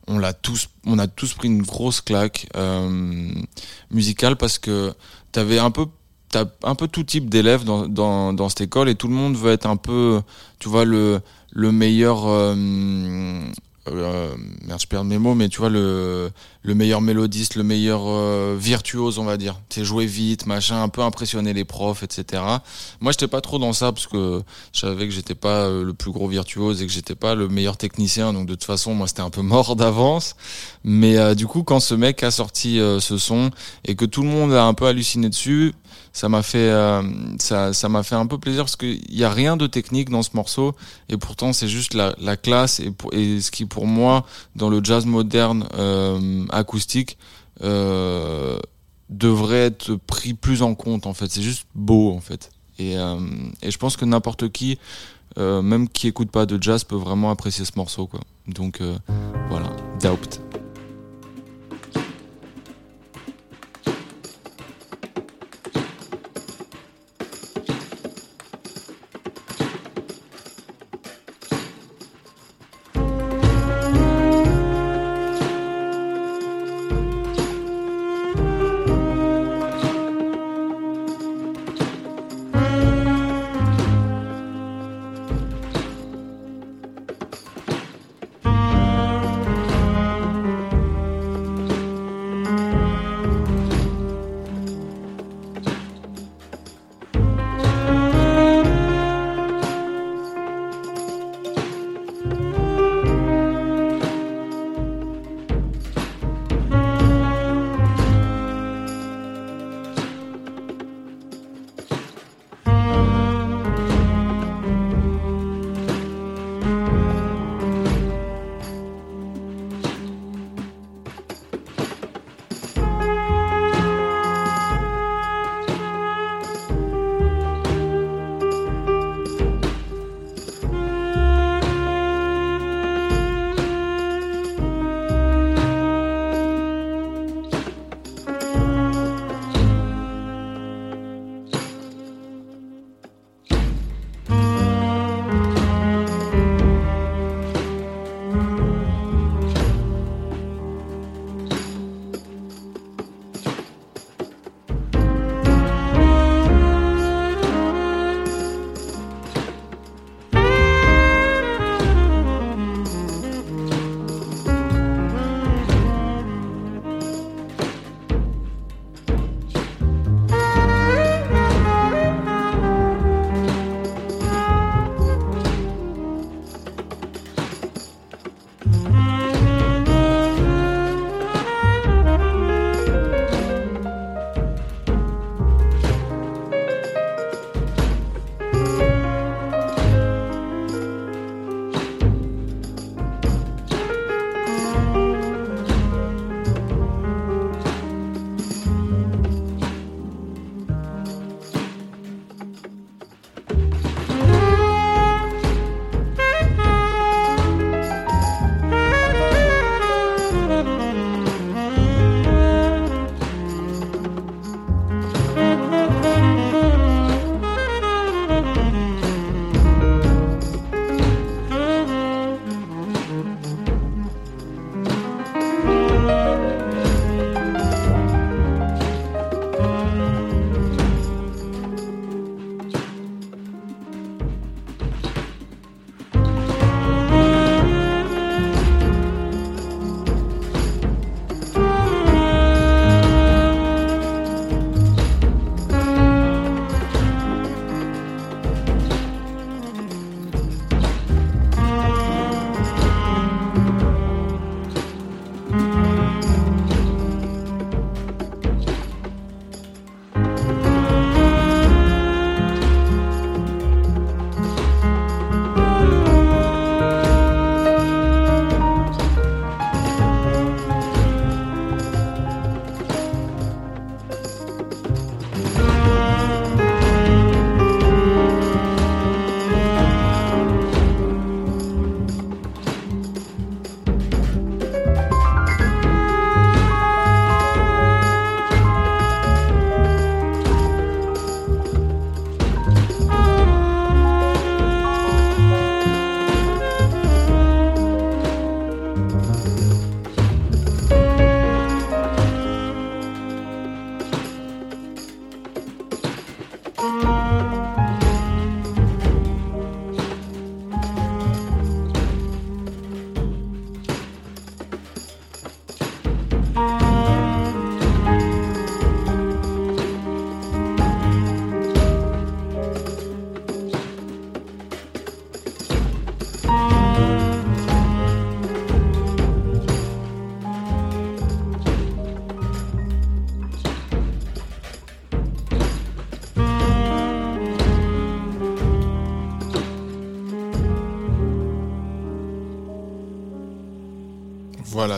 on 0.08 0.20
l'a 0.20 0.34
tous, 0.34 0.68
on 0.86 1.00
a 1.00 1.08
tous 1.08 1.34
pris 1.34 1.48
une 1.48 1.62
grosse 1.64 2.02
claque 2.02 2.48
euh, 2.58 3.32
musicale 3.90 4.36
parce 4.36 4.60
que 4.60 4.94
t'avais 5.32 5.60
un 5.60 5.72
peu 5.72 5.86
t'as 6.30 6.46
un 6.64 6.76
peu 6.76 6.88
tout 6.88 7.04
type 7.04 7.30
d'élèves 7.30 7.64
dans, 7.64 7.88
dans, 7.88 8.34
dans 8.34 8.50
cette 8.50 8.62
école 8.62 8.90
et 8.90 8.96
tout 8.96 9.08
le 9.08 9.14
monde 9.14 9.36
veut 9.36 9.52
être 9.52 9.68
un 9.68 9.78
peu, 9.78 10.22
tu 10.60 10.68
vois, 10.68 10.84
le, 10.84 11.22
le 11.52 11.72
meilleur, 11.72 12.24
euh, 12.26 13.46
euh, 13.90 14.36
merde, 14.66 14.80
je 14.82 14.88
perds 14.88 15.04
mes 15.04 15.18
mots, 15.18 15.36
mais 15.36 15.50
tu 15.50 15.60
vois, 15.60 15.70
le, 15.70 16.32
le 16.64 16.76
meilleur 16.76 17.02
mélodiste, 17.02 17.56
le 17.56 17.64
meilleur 17.64 18.04
euh, 18.06 18.56
virtuose, 18.58 19.20
on 19.20 19.26
va 19.26 19.38
dire. 19.38 19.60
Tu 19.70 19.84
jouer 19.84 20.06
vite, 20.06 20.46
machin, 20.46 20.82
un 20.82 20.90
peu 20.90 21.02
impressionner 21.02 21.54
les 21.54 21.66
profs, 21.66 22.04
etc. 22.04 22.42
Moi, 23.02 23.12
j'étais 23.12 23.28
pas 23.28 23.42
trop 23.42 23.60
dans 23.60 23.74
ça 23.74 23.92
parce 23.92 24.08
que 24.08 24.42
je 24.72 24.80
savais 24.80 25.06
que 25.08 25.14
j'étais 25.14 25.36
pas 25.36 25.66
euh, 25.66 25.84
le 25.84 25.94
plus 25.94 26.12
gros 26.12 26.28
virtuose 26.28 26.82
et 26.82 26.88
que 26.88 26.92
j'étais 26.92 27.16
pas 27.16 27.36
le 27.36 27.50
meilleur 27.50 27.76
technicien, 27.76 28.32
donc 28.32 28.48
de 28.48 28.54
toute 28.54 28.64
façon, 28.64 28.94
moi, 28.94 29.08
c'était 29.08 29.22
un 29.22 29.30
peu 29.30 29.42
mort 29.42 29.76
d'avance. 29.76 30.36
Mais 30.86 31.18
euh, 31.18 31.36
du 31.36 31.48
coup, 31.48 31.64
quand 31.64 31.82
ce 31.82 31.96
mec 31.96 32.24
a 32.24 32.32
sorti 32.32 32.78
ce 33.00 33.18
son 33.18 33.52
et 33.86 33.96
que 33.96 34.06
tout 34.06 34.22
le 34.22 34.30
monde 34.30 34.54
a 34.54 34.64
un 34.64 34.74
peu 34.74 34.86
halluciné 34.86 35.30
dessus, 35.30 35.74
ça 36.14 36.30
m'a 36.30 36.44
fait 36.44 36.70
euh, 36.70 37.02
ça 37.40 37.90
m'a 37.90 38.04
fait 38.04 38.16
un 38.16 38.28
peu 38.28 38.38
plaisir 38.38 38.64
parce 38.64 38.76
qu'il 38.76 39.14
y 39.14 39.24
a 39.24 39.32
rien 39.32 39.58
de 39.58 39.66
technique 39.66 40.12
dans 40.12 40.22
ce 40.22 40.30
morceau 40.36 40.76
et 41.10 41.18
pourtant 41.18 41.54
c'est 41.54 41.68
juste 41.68 41.96
la, 41.96 42.16
la 42.20 42.38
classe 42.38 42.80
et, 42.80 43.42
ce 43.42 43.50
qui 43.50 43.66
pour 43.66 43.88
moi 43.88 44.24
dans 44.56 44.70
le 44.70 44.80
jazz 44.84 45.08
moderne 45.08 45.68
euh, 45.74 46.46
acoustique 46.52 47.18
euh, 47.64 48.60
devrait 49.10 49.66
être 49.66 49.96
pris 49.96 50.36
plus 50.36 50.62
en 50.62 50.76
compte 50.76 51.08
en 51.08 51.16
fait. 51.16 51.32
C'est 51.32 51.42
juste 51.42 51.66
beau 51.74 52.14
en 52.14 52.22
fait. 52.22 52.52
Et, 52.80 52.94
et 52.94 53.72
je 53.72 53.78
pense 53.78 53.98
que 53.98 54.06
n'importe 54.06 54.50
qui 54.50 54.80
même 55.38 55.90
qui 55.90 56.08
écoute 56.08 56.32
pas 56.32 56.46
de 56.46 56.62
jazz 56.62 56.84
peut 56.84 56.96
vraiment 56.96 57.32
apprécier 57.32 57.66
ce 57.66 57.72
morceau 57.76 58.08
quoi. 58.08 58.20
Donc 58.48 58.82
voilà. 59.50 59.70
Doubt 60.02 60.43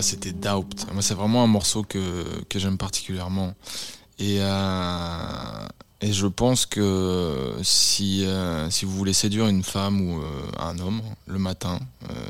C'était 0.01 0.31
Doubt. 0.31 0.85
Moi, 0.93 1.01
c'est 1.01 1.13
vraiment 1.13 1.43
un 1.43 1.47
morceau 1.47 1.83
que, 1.83 2.25
que 2.49 2.59
j'aime 2.59 2.77
particulièrement. 2.77 3.53
Et, 4.19 4.37
euh, 4.39 5.67
et 6.01 6.13
je 6.13 6.27
pense 6.27 6.65
que 6.65 7.57
si, 7.63 8.25
euh, 8.25 8.69
si 8.69 8.85
vous 8.85 8.91
voulez 8.91 9.13
séduire 9.13 9.47
une 9.47 9.63
femme 9.63 10.01
ou 10.01 10.21
euh, 10.21 10.51
un 10.59 10.79
homme 10.79 11.01
le 11.27 11.39
matin, 11.39 11.79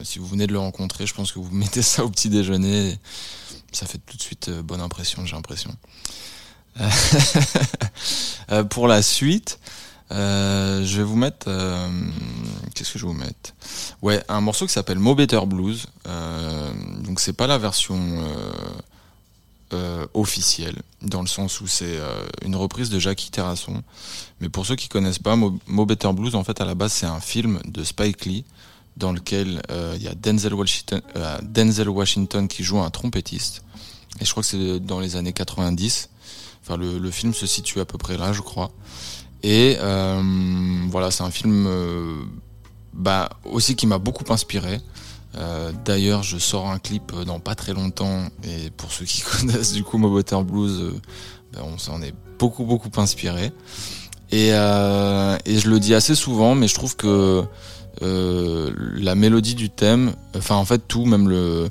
si 0.04 0.19
vous 0.19 0.25
venez 0.28 0.47
de 0.47 0.54
le 0.54 0.60
rencontrer, 0.60 1.06
je 1.06 1.13
pense 1.13 1.32
que 1.32 1.39
vous 1.39 1.49
mettez 1.56 1.82
ça 1.82 2.04
au 2.04 2.10
petit 2.10 2.30
déjeuner. 2.30 2.97
ça 3.71 3.86
fait 3.86 3.99
tout 3.99 4.17
de 4.17 4.21
suite 4.21 4.49
bonne 4.49 4.82
impression, 4.82 5.25
j'ai 5.25 5.36
l'impression. 5.36 5.75
Pour 8.69 8.88
la 8.88 9.01
suite, 9.01 9.60
euh, 10.12 10.84
je 10.84 10.98
vais 10.98 11.04
vous 11.04 11.15
mettre. 11.15 11.48
euh, 11.48 11.89
Qu'est-ce 12.74 12.94
que 12.94 13.00
je 13.00 13.06
vais 13.06 13.12
vous 13.12 13.18
mettre? 13.18 13.54
Ouais, 14.02 14.24
un 14.28 14.41
morceau 14.41 14.65
qui 14.68 14.74
s'appelle 14.74 15.00
Mo 15.00 15.15
Better 15.15 15.39
Blues. 15.46 15.88
Euh, 16.08 16.72
donc 17.00 17.20
c'est 17.20 17.34
pas 17.34 17.48
la 17.48 17.58
version 17.58 17.96
euh, 17.98 18.52
euh, 19.74 20.06
officielle, 20.13 20.82
dans 21.02 21.22
le 21.22 21.28
sens 21.28 21.60
où 21.62 21.68
c'est 21.68 21.98
une 22.44 22.56
reprise 22.56 22.89
de 22.89 23.00
Jackie 23.00 23.32
Terrasson. 23.32 23.82
Mais 24.41 24.50
pour 24.50 24.65
ceux 24.65 24.76
qui 24.76 24.89
connaissent 24.89 25.20
pas, 25.20 25.36
Mo, 25.36 25.86
Better 25.86 26.12
Blues, 26.13 26.36
en 26.36 26.44
fait, 26.44 26.62
à 26.62 26.65
la 26.65 26.76
base, 26.76 26.94
c'est 26.94 27.06
un 27.08 27.20
film 27.22 27.60
de 27.65 27.84
Spike 27.84 28.26
Lee 28.26 28.44
dans 28.98 29.12
lequel 29.12 29.62
il 29.96 30.02
y 30.04 30.08
a 30.08 30.13
Denzel 30.15 30.54
Washington, 31.89 32.48
qui 32.48 32.63
joue 32.63 32.80
un 32.80 32.89
trompettiste. 32.89 33.63
Et 34.22 34.26
je 34.26 34.32
crois 34.32 34.44
que 34.44 34.50
c'est 34.50 34.80
dans 34.80 35.00
les 35.00 35.15
années 35.15 35.34
90. 35.34 36.10
Enfin, 36.63 36.78
le 36.78 37.12
film 37.12 37.34
se 37.34 37.46
situe 37.46 37.80
à 37.80 37.86
peu 37.86 37.98
près 37.98 38.18
là, 38.18 38.34
je 38.34 38.41
crois. 38.41 38.72
Et 39.47 39.77
euh, 39.79 40.23
voilà, 40.89 41.12
c'est 41.12 41.21
un 41.21 41.29
film 41.29 41.67
euh, 41.67 42.15
bah, 42.93 43.29
aussi 43.43 43.75
qui 43.75 43.86
m'a 43.86 43.99
beaucoup 43.99 44.23
inspiré. 44.34 44.81
Euh, 45.38 45.71
D'ailleurs, 45.86 46.23
je 46.23 46.39
sors 46.39 46.67
un 46.67 46.79
clip 46.79 47.13
dans 47.27 47.39
pas 47.39 47.53
très 47.53 47.73
longtemps. 47.75 48.23
Et 48.43 48.71
pour 48.71 48.91
ceux 48.91 49.05
qui 49.05 49.21
connaissent 49.39 49.73
du 49.73 49.84
coup 49.84 49.99
Mo 49.99 50.10
Better 50.10 50.41
Blues, 50.43 50.99
bah, 51.53 51.60
on 51.63 51.77
s'en 51.77 52.01
est 52.01 52.15
beaucoup 52.39 52.65
beaucoup 52.65 52.89
inspiré. 52.97 53.51
Et, 54.31 54.47
et 54.47 55.60
je 55.60 55.69
le 55.69 55.79
dis 55.79 55.93
assez 55.93 56.15
souvent, 56.15 56.55
mais 56.55 56.67
je 56.67 56.73
trouve 56.73 56.95
que 56.95 57.43
euh, 58.01 58.71
la 58.97 59.15
mélodie 59.15 59.55
du 59.55 59.69
thème, 59.69 60.13
enfin 60.36 60.55
en 60.55 60.65
fait 60.65 60.88
tout, 60.88 61.05
même 61.05 61.29
le, 61.29 61.69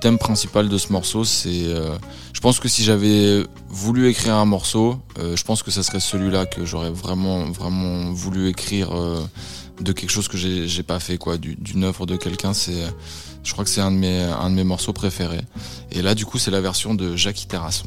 thème 0.00 0.18
principal 0.18 0.68
de 0.68 0.78
ce 0.78 0.92
morceau, 0.92 1.24
c'est, 1.24 1.66
euh, 1.66 1.96
je 2.32 2.40
pense 2.40 2.60
que 2.60 2.68
si 2.68 2.82
j'avais 2.82 3.44
voulu 3.68 4.08
écrire 4.08 4.34
un 4.34 4.44
morceau, 4.44 4.98
euh, 5.18 5.36
je 5.36 5.44
pense 5.44 5.62
que 5.62 5.70
ça 5.70 5.82
serait 5.82 6.00
celui-là 6.00 6.46
que 6.46 6.64
j'aurais 6.64 6.90
vraiment 6.90 7.44
vraiment 7.44 8.12
voulu 8.12 8.48
écrire 8.48 8.90
de 9.80 9.92
quelque 9.92 10.10
chose 10.10 10.28
que 10.28 10.36
j'ai 10.36 10.82
pas 10.82 11.00
fait 11.00 11.18
quoi, 11.18 11.36
du- 11.38 11.56
d'une 11.56 11.84
œuvre 11.84 12.06
de 12.06 12.16
quelqu'un. 12.16 12.52
C'est, 12.54 12.82
je 13.44 13.52
crois 13.52 13.64
que 13.64 13.70
c'est 13.70 13.80
un 13.80 13.90
de 13.90 13.96
mes 13.96 14.20
un 14.22 14.50
de 14.50 14.54
mes 14.54 14.64
morceaux 14.64 14.92
préférés. 14.92 15.42
Et 15.92 16.02
là 16.02 16.14
du 16.14 16.24
coup 16.26 16.38
c'est 16.38 16.50
la 16.50 16.60
version 16.60 16.94
de 16.94 17.16
Jackie 17.16 17.46
Terrasson. 17.46 17.86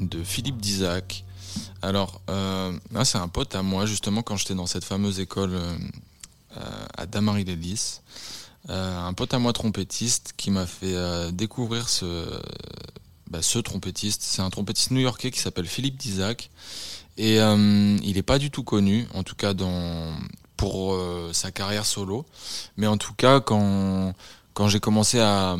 De 0.00 0.22
Philippe 0.22 0.58
Dizac. 0.58 1.24
Alors, 1.82 2.20
euh, 2.30 2.72
là, 2.92 3.04
c'est 3.04 3.18
un 3.18 3.28
pote 3.28 3.54
à 3.54 3.62
moi, 3.62 3.86
justement, 3.86 4.22
quand 4.22 4.36
j'étais 4.36 4.54
dans 4.54 4.66
cette 4.66 4.84
fameuse 4.84 5.20
école 5.20 5.54
euh, 5.54 5.78
euh, 6.56 6.86
à 6.96 7.06
Damary-les-Lys. 7.06 8.02
Un 8.68 9.14
pote 9.14 9.32
à 9.32 9.38
moi 9.38 9.52
trompettiste 9.54 10.34
qui 10.36 10.50
m'a 10.50 10.66
fait 10.66 11.32
découvrir 11.32 11.88
ce, 11.88 12.26
bah, 13.30 13.40
ce 13.40 13.58
trompettiste. 13.58 14.22
C'est 14.22 14.42
un 14.42 14.50
trompettiste 14.50 14.90
new-yorkais 14.90 15.30
qui 15.30 15.40
s'appelle 15.40 15.66
Philippe 15.66 15.96
Dizac. 15.96 16.50
Et 17.16 17.36
il 17.38 18.14
n'est 18.14 18.22
pas 18.22 18.38
du 18.38 18.50
tout 18.50 18.62
connu, 18.62 19.08
en 19.14 19.22
tout 19.22 19.34
cas 19.34 19.54
pour 20.58 20.96
sa 21.32 21.50
carrière 21.50 21.86
solo. 21.86 22.26
Mais 22.76 22.86
en 22.86 22.98
tout 22.98 23.14
cas, 23.14 23.40
quand 23.40 24.14
j'ai 24.68 24.78
commencé 24.78 25.18
à, 25.18 25.56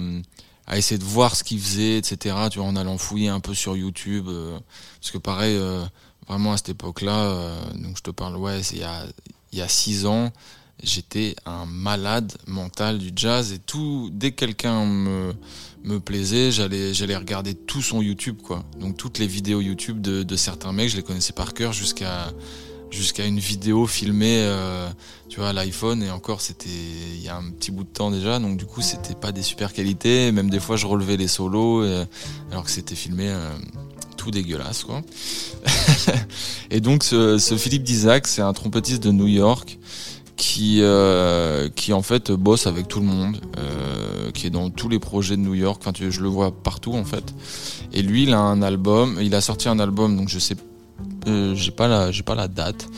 à 0.70 0.78
essayer 0.78 0.98
de 0.98 1.04
voir 1.04 1.34
ce 1.34 1.42
qu'il 1.42 1.58
faisait, 1.58 1.98
etc., 1.98 2.36
tu 2.48 2.60
vois, 2.60 2.68
en 2.68 2.76
allant 2.76 2.96
fouiller 2.96 3.28
un 3.28 3.40
peu 3.40 3.54
sur 3.54 3.76
YouTube, 3.76 4.28
euh, 4.28 4.56
parce 5.00 5.10
que 5.10 5.18
pareil, 5.18 5.56
euh, 5.56 5.84
vraiment 6.28 6.52
à 6.52 6.58
cette 6.58 6.68
époque-là, 6.68 7.18
euh, 7.18 7.60
donc 7.74 7.96
je 7.96 8.02
te 8.02 8.12
parle, 8.12 8.36
ouais, 8.36 8.60
il 8.70 8.78
y 8.78 8.84
a, 8.84 9.04
y 9.52 9.62
a 9.62 9.66
six 9.66 10.06
ans, 10.06 10.30
j'étais 10.80 11.34
un 11.44 11.66
malade 11.66 12.32
mental 12.46 12.98
du 12.98 13.10
jazz 13.16 13.50
et 13.50 13.58
tout, 13.58 14.10
dès 14.12 14.30
que 14.30 14.36
quelqu'un 14.36 14.86
me, 14.86 15.34
me 15.82 15.98
plaisait, 15.98 16.52
j'allais, 16.52 16.94
j'allais 16.94 17.16
regarder 17.16 17.54
tout 17.54 17.82
son 17.82 18.00
YouTube, 18.00 18.40
quoi. 18.40 18.62
Donc 18.78 18.96
toutes 18.96 19.18
les 19.18 19.26
vidéos 19.26 19.60
YouTube 19.60 20.00
de 20.00 20.36
certains 20.36 20.72
mecs, 20.72 20.90
je 20.90 20.96
les 20.96 21.02
connaissais 21.02 21.32
par 21.32 21.52
cœur 21.52 21.72
jusqu'à, 21.72 22.32
jusqu'à 22.90 23.24
une 23.24 23.38
vidéo 23.38 23.86
filmée, 23.86 24.38
euh, 24.40 24.88
tu 25.28 25.40
vois, 25.40 25.50
à 25.50 25.52
l'iPhone 25.52 26.02
et 26.02 26.10
encore 26.10 26.40
c'était 26.40 26.68
il 26.68 27.22
y 27.22 27.28
a 27.28 27.36
un 27.36 27.50
petit 27.50 27.70
bout 27.70 27.84
de 27.84 27.88
temps 27.88 28.10
déjà, 28.10 28.38
donc 28.38 28.56
du 28.56 28.66
coup 28.66 28.82
c'était 28.82 29.14
pas 29.14 29.32
des 29.32 29.42
super 29.42 29.72
qualités, 29.72 30.32
même 30.32 30.50
des 30.50 30.60
fois 30.60 30.76
je 30.76 30.86
relevais 30.86 31.16
les 31.16 31.28
solos 31.28 31.84
alors 32.50 32.64
que 32.64 32.70
c'était 32.70 32.94
filmé 32.94 33.28
euh, 33.28 33.50
tout 34.16 34.30
dégueulasse 34.30 34.84
quoi. 34.84 35.02
et 36.70 36.80
donc 36.80 37.04
ce, 37.04 37.38
Philippe 37.56 37.84
Dizac, 37.84 38.26
c'est 38.26 38.42
un 38.42 38.52
trompettiste 38.52 39.02
de 39.02 39.12
New 39.12 39.28
York 39.28 39.78
qui 40.36 40.78
euh, 40.80 41.68
qui 41.68 41.92
en 41.92 42.02
fait 42.02 42.32
bosse 42.32 42.66
avec 42.66 42.88
tout 42.88 43.00
le 43.00 43.06
monde, 43.06 43.40
qui 44.34 44.46
est 44.46 44.50
dans 44.50 44.70
tous 44.70 44.88
les 44.88 44.98
projets 44.98 45.36
de 45.36 45.42
New 45.42 45.54
York. 45.54 45.80
Enfin, 45.82 45.92
tu, 45.92 46.10
je 46.10 46.20
le 46.22 46.28
vois 46.28 46.50
partout 46.50 46.94
en 46.94 47.04
fait. 47.04 47.34
Et 47.92 48.02
lui, 48.02 48.22
il 48.22 48.32
a 48.32 48.38
un 48.38 48.62
album. 48.62 49.18
Il 49.20 49.34
a 49.34 49.40
sorti 49.40 49.68
un 49.68 49.78
album, 49.78 50.16
donc 50.16 50.28
je 50.28 50.38
sais, 50.38 50.56
euh, 51.26 51.54
j'ai 51.54 51.70
pas 51.70 51.88
la, 51.88 52.10
j'ai 52.10 52.22
pas 52.22 52.34
la 52.34 52.48
date, 52.48 52.88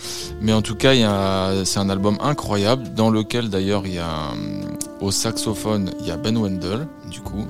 mais 0.41 0.53
en 0.53 0.63
tout 0.63 0.75
cas, 0.75 0.95
c'est 1.65 1.79
un 1.79 1.91
album 1.91 2.19
incroyable 2.21 2.95
dans 2.95 3.11
lequel 3.11 3.51
d'ailleurs 3.51 3.83
il 3.87 3.95
y 3.95 3.99
a 3.99 4.33
au 5.01 5.11
saxophone, 5.11 5.91
il 6.01 6.07
y 6.07 6.11
a 6.11 6.17
Ben 6.17 6.37
Wendell, 6.37 6.87
du 7.11 7.21
coup, 7.21 7.45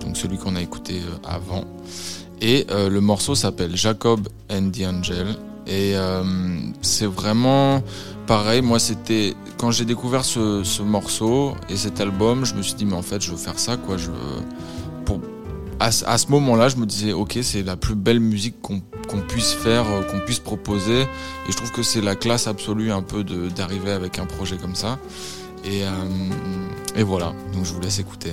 donc 0.00 0.16
celui 0.16 0.38
qu'on 0.38 0.56
a 0.56 0.62
écouté 0.62 0.94
euh, 0.94 1.28
avant. 1.28 1.64
Et 2.40 2.66
euh, 2.70 2.88
le 2.88 3.00
morceau 3.00 3.34
s'appelle 3.34 3.76
Jacob 3.76 4.28
and 4.50 4.70
the 4.70 4.82
Angel. 4.86 5.36
Et 5.68 5.94
c'est 6.80 7.06
vraiment 7.06 7.82
pareil. 8.28 8.62
Moi, 8.62 8.78
c'était 8.78 9.34
quand 9.58 9.72
j'ai 9.72 9.84
découvert 9.84 10.24
ce, 10.24 10.62
ce 10.62 10.80
morceau 10.80 11.54
et 11.68 11.76
cet 11.76 12.00
album, 12.00 12.44
je 12.44 12.54
me 12.54 12.62
suis 12.62 12.74
dit 12.74 12.84
mais 12.84 12.94
en 12.94 13.02
fait, 13.02 13.20
je 13.20 13.32
veux 13.32 13.36
faire 13.36 13.58
ça, 13.58 13.76
quoi. 13.76 13.96
Je 13.96 14.10
à, 15.80 15.90
ce- 15.90 16.28
moment-là, 16.30 16.68
je 16.68 16.76
me 16.76 16.86
disais, 16.86 17.12
ok, 17.12 17.38
c'est 17.42 17.62
la 17.62 17.76
plus 17.76 17.94
belle 17.94 18.20
musique 18.20 18.56
qu'on 18.62 18.80
puisse 19.28 19.52
faire, 19.52 19.84
euh, 19.88 20.02
qu'on 20.02 20.20
puisse 20.20 20.38
proposer. 20.38 21.02
Et 21.02 21.06
je 21.50 21.56
trouve 21.56 21.70
que 21.72 21.82
c'est 21.82 22.00
la 22.00 22.14
classe 22.14 22.46
absolue 22.46 22.90
un 22.92 23.02
peu 23.02 23.24
d'arriver 23.24 23.90
avec 23.92 24.18
un 24.18 24.26
projet 24.26 24.56
comme 24.56 24.74
ça. 24.74 24.98
Et, 25.64 25.84
euh, 25.84 25.88
et 26.96 27.02
voilà, 27.02 27.32
donc 27.52 27.64
je 27.64 27.72
vous 27.72 27.80
laisse 27.80 27.98
écouter. 27.98 28.32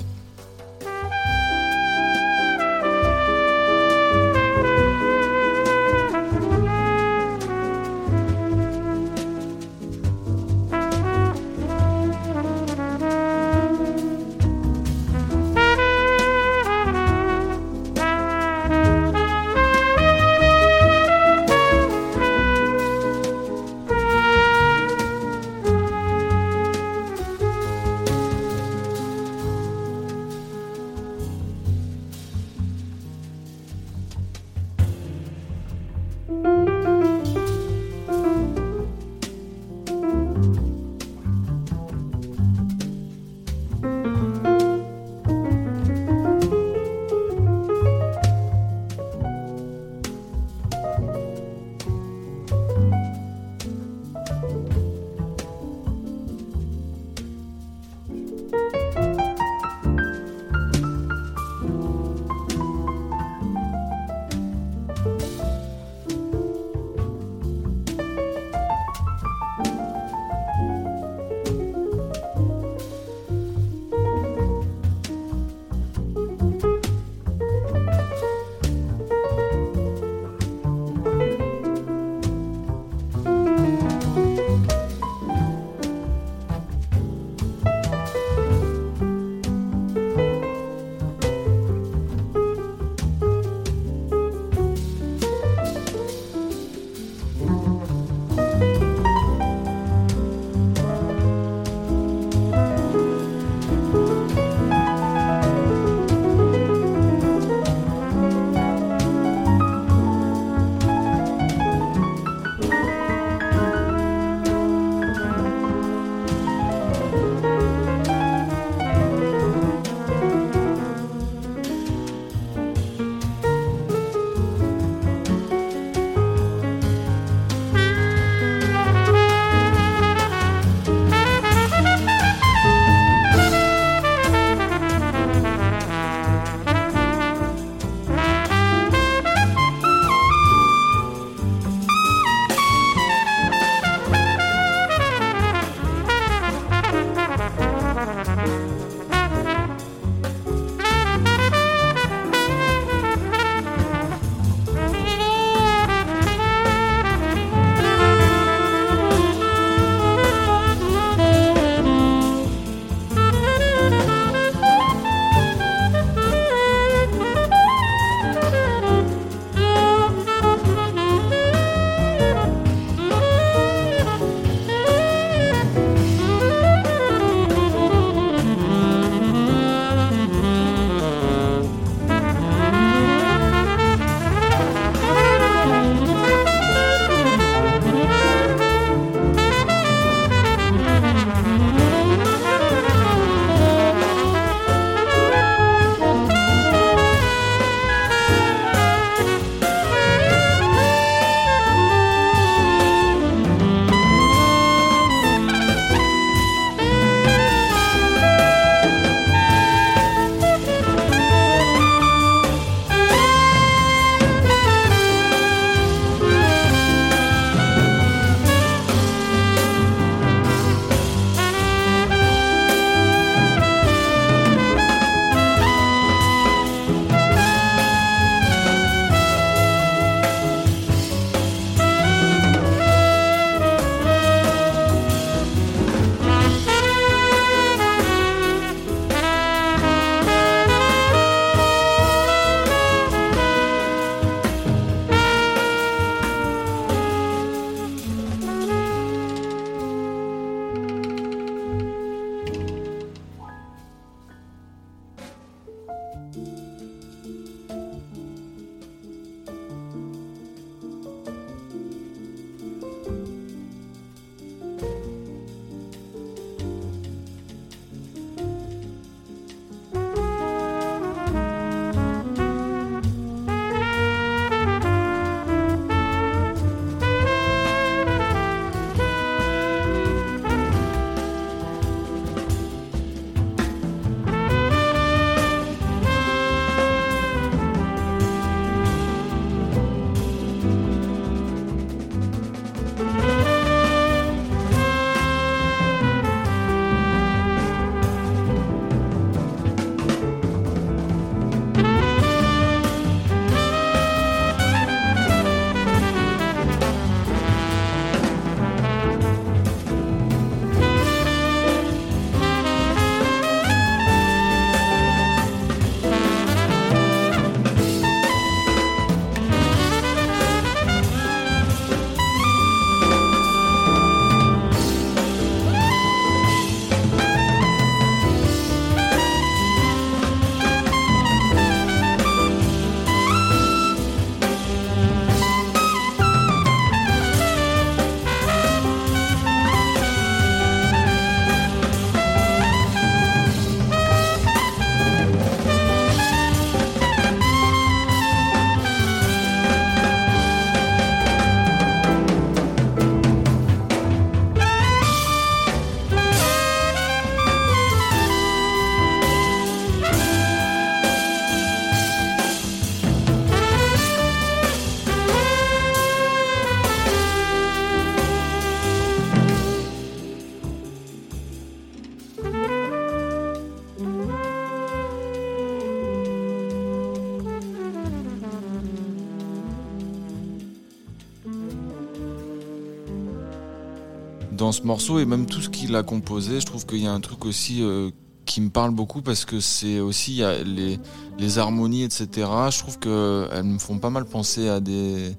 Ce 384.74 384.82
morceau 384.82 385.18
et 385.18 385.24
même 385.24 385.46
tout 385.46 385.62
ce 385.62 385.70
qu'il 385.70 385.96
a 385.96 386.02
composé. 386.02 386.60
Je 386.60 386.66
trouve 386.66 386.84
qu'il 386.84 386.98
y 386.98 387.06
a 387.06 387.12
un 387.12 387.20
truc 387.20 387.46
aussi 387.46 387.82
euh, 387.82 388.10
qui 388.44 388.60
me 388.60 388.68
parle 388.68 388.90
beaucoup 388.90 389.22
parce 389.22 389.46
que 389.46 389.60
c'est 389.60 390.00
aussi 390.00 390.34
y 390.34 390.44
a 390.44 390.62
les, 390.62 391.58
harmonies, 391.58 392.02
etc. 392.02 392.28
Je 392.70 392.78
trouve 392.78 392.98
qu'elles 392.98 393.64
me 393.64 393.78
font 393.78 393.98
pas 393.98 394.10
mal 394.10 394.26
penser 394.26 394.68
à 394.68 394.80
des, 394.80 395.34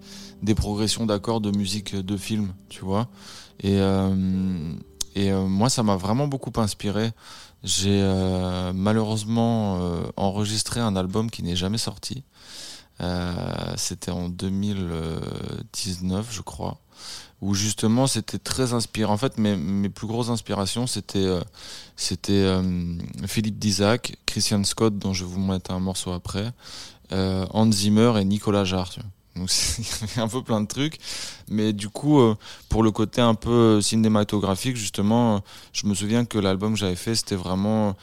progressions 0.55 1.05
d'accords 1.05 1.41
de 1.41 1.51
musique 1.55 1.95
de 1.95 2.17
film, 2.17 2.53
tu 2.69 2.83
vois. 2.83 3.09
Et, 3.59 3.77
euh, 3.79 4.73
euh, 5.17 5.47
moi, 5.47 5.69
ça 5.69 5.83
m'a 5.83 5.95
vraiment 5.95 6.27
beaucoup 6.27 6.51
inspiré. 6.59 7.11
J'ai 7.65 7.99
euh, 8.03 8.73
malheureusement 8.73 9.79
euh, 9.81 10.03
enregistré 10.17 10.79
un 10.81 10.95
album 10.95 11.31
qui 11.31 11.41
n'est 11.41 11.55
jamais 11.55 11.79
sorti. 11.79 12.23
Euh, 13.01 13.33
C'était 13.75 14.11
en 14.11 14.29
2019, 14.29 16.27
je 16.31 16.41
crois, 16.41 16.77
où 17.45 17.53
justement 17.53 18.07
c'était 18.07 18.39
très 18.39 18.73
inspirant. 18.73 19.13
En 19.13 19.17
fait, 19.17 19.37
mes, 19.37 19.89
plus 19.89 20.07
grosses 20.07 20.29
inspirations, 20.29 20.87
c'était 20.87 21.19
euh, 21.19 21.41
euh, 22.29 22.97
Philippe 23.27 23.59
Dizac, 23.59 24.17
Christian 24.25 24.63
Scott, 24.63 24.97
dont 24.97 25.13
je 25.13 25.23
vais 25.23 25.31
vous 25.31 25.39
mettre 25.39 25.71
un 25.71 25.79
morceau 25.79 26.11
après, 26.11 26.51
euh, 27.11 27.45
Hans 27.51 27.71
Zimmer 27.71 28.13
et 28.19 28.25
Nicolas 28.25 28.63
Jarre. 28.63 28.95
Il 29.37 30.17
y 30.17 30.19
un 30.21 30.29
peu 30.29 30.41
plein 30.43 30.61
de 30.61 30.67
trucs, 30.67 30.97
mais 31.49 31.73
du 31.73 31.89
coup, 31.89 32.21
euh, 32.21 32.35
pour 32.69 32.83
le 32.83 32.91
côté 32.91 33.19
un 33.19 33.35
peu 33.35 33.49
euh, 33.49 33.81
cinématographique, 33.81 34.77
justement, 34.77 35.35
euh, 35.35 35.39
je 35.73 35.87
me 35.87 35.93
souviens 35.93 36.23
que 36.23 36.37
l'album 36.37 36.73
que 36.73 36.79
j'avais 36.79 36.95
fait, 36.95 37.15
c'était 37.15 37.35
vraiment, 37.35 37.97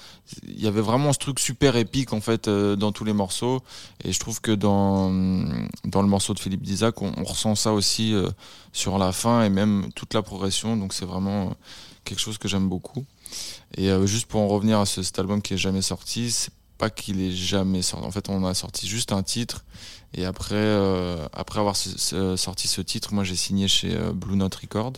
il 0.46 0.60
y 0.60 0.66
avait 0.66 0.82
vraiment 0.82 1.10
ce 1.14 1.18
truc 1.18 1.40
super 1.40 1.76
épique 1.76 2.12
en 2.12 2.20
fait 2.20 2.50
dans 2.50 2.92
tous 2.92 3.04
les 3.04 3.14
morceaux, 3.14 3.62
et 4.04 4.12
je 4.12 4.20
trouve 4.20 4.42
que 4.42 4.52
dans 4.52 5.10
dans 5.84 6.02
le 6.02 6.08
morceau 6.08 6.34
de 6.34 6.38
Philippe 6.38 6.62
Dizac, 6.62 7.00
on, 7.00 7.24
ressent 7.24 7.54
ça 7.54 7.72
aussi 7.72 8.14
sur 8.72 8.98
la 8.98 9.12
fin 9.12 9.42
et 9.42 9.48
même 9.48 9.88
toute 9.94 10.12
la 10.12 10.22
progression. 10.22 10.76
Donc 10.76 10.92
c'est 10.92 11.06
vraiment 11.06 11.54
quelque 12.04 12.20
chose 12.20 12.36
que 12.36 12.48
j'aime 12.48 12.68
beaucoup. 12.68 13.06
Et 13.76 13.90
juste 14.06 14.26
pour 14.26 14.42
en 14.42 14.48
revenir 14.48 14.80
à 14.80 14.86
ce, 14.86 15.02
cet 15.02 15.18
album 15.18 15.40
qui 15.40 15.54
est 15.54 15.58
jamais 15.58 15.82
sorti, 15.82 16.30
c'est 16.30 16.52
pas 16.76 16.90
qu'il 16.90 17.20
est 17.20 17.30
jamais 17.30 17.80
sorti. 17.80 18.04
En 18.06 18.10
fait, 18.10 18.28
on 18.28 18.44
a 18.44 18.54
sorti 18.54 18.86
juste 18.88 19.12
un 19.12 19.22
titre. 19.22 19.64
Et 20.14 20.24
après, 20.24 20.54
euh, 20.56 21.26
après 21.32 21.58
avoir 21.60 21.76
ce- 21.76 22.36
sorti 22.36 22.68
ce 22.68 22.80
titre, 22.80 23.14
moi 23.14 23.24
j'ai 23.24 23.36
signé 23.36 23.68
chez 23.68 23.96
euh, 23.96 24.12
Blue 24.12 24.36
Note 24.36 24.54
Record. 24.54 24.92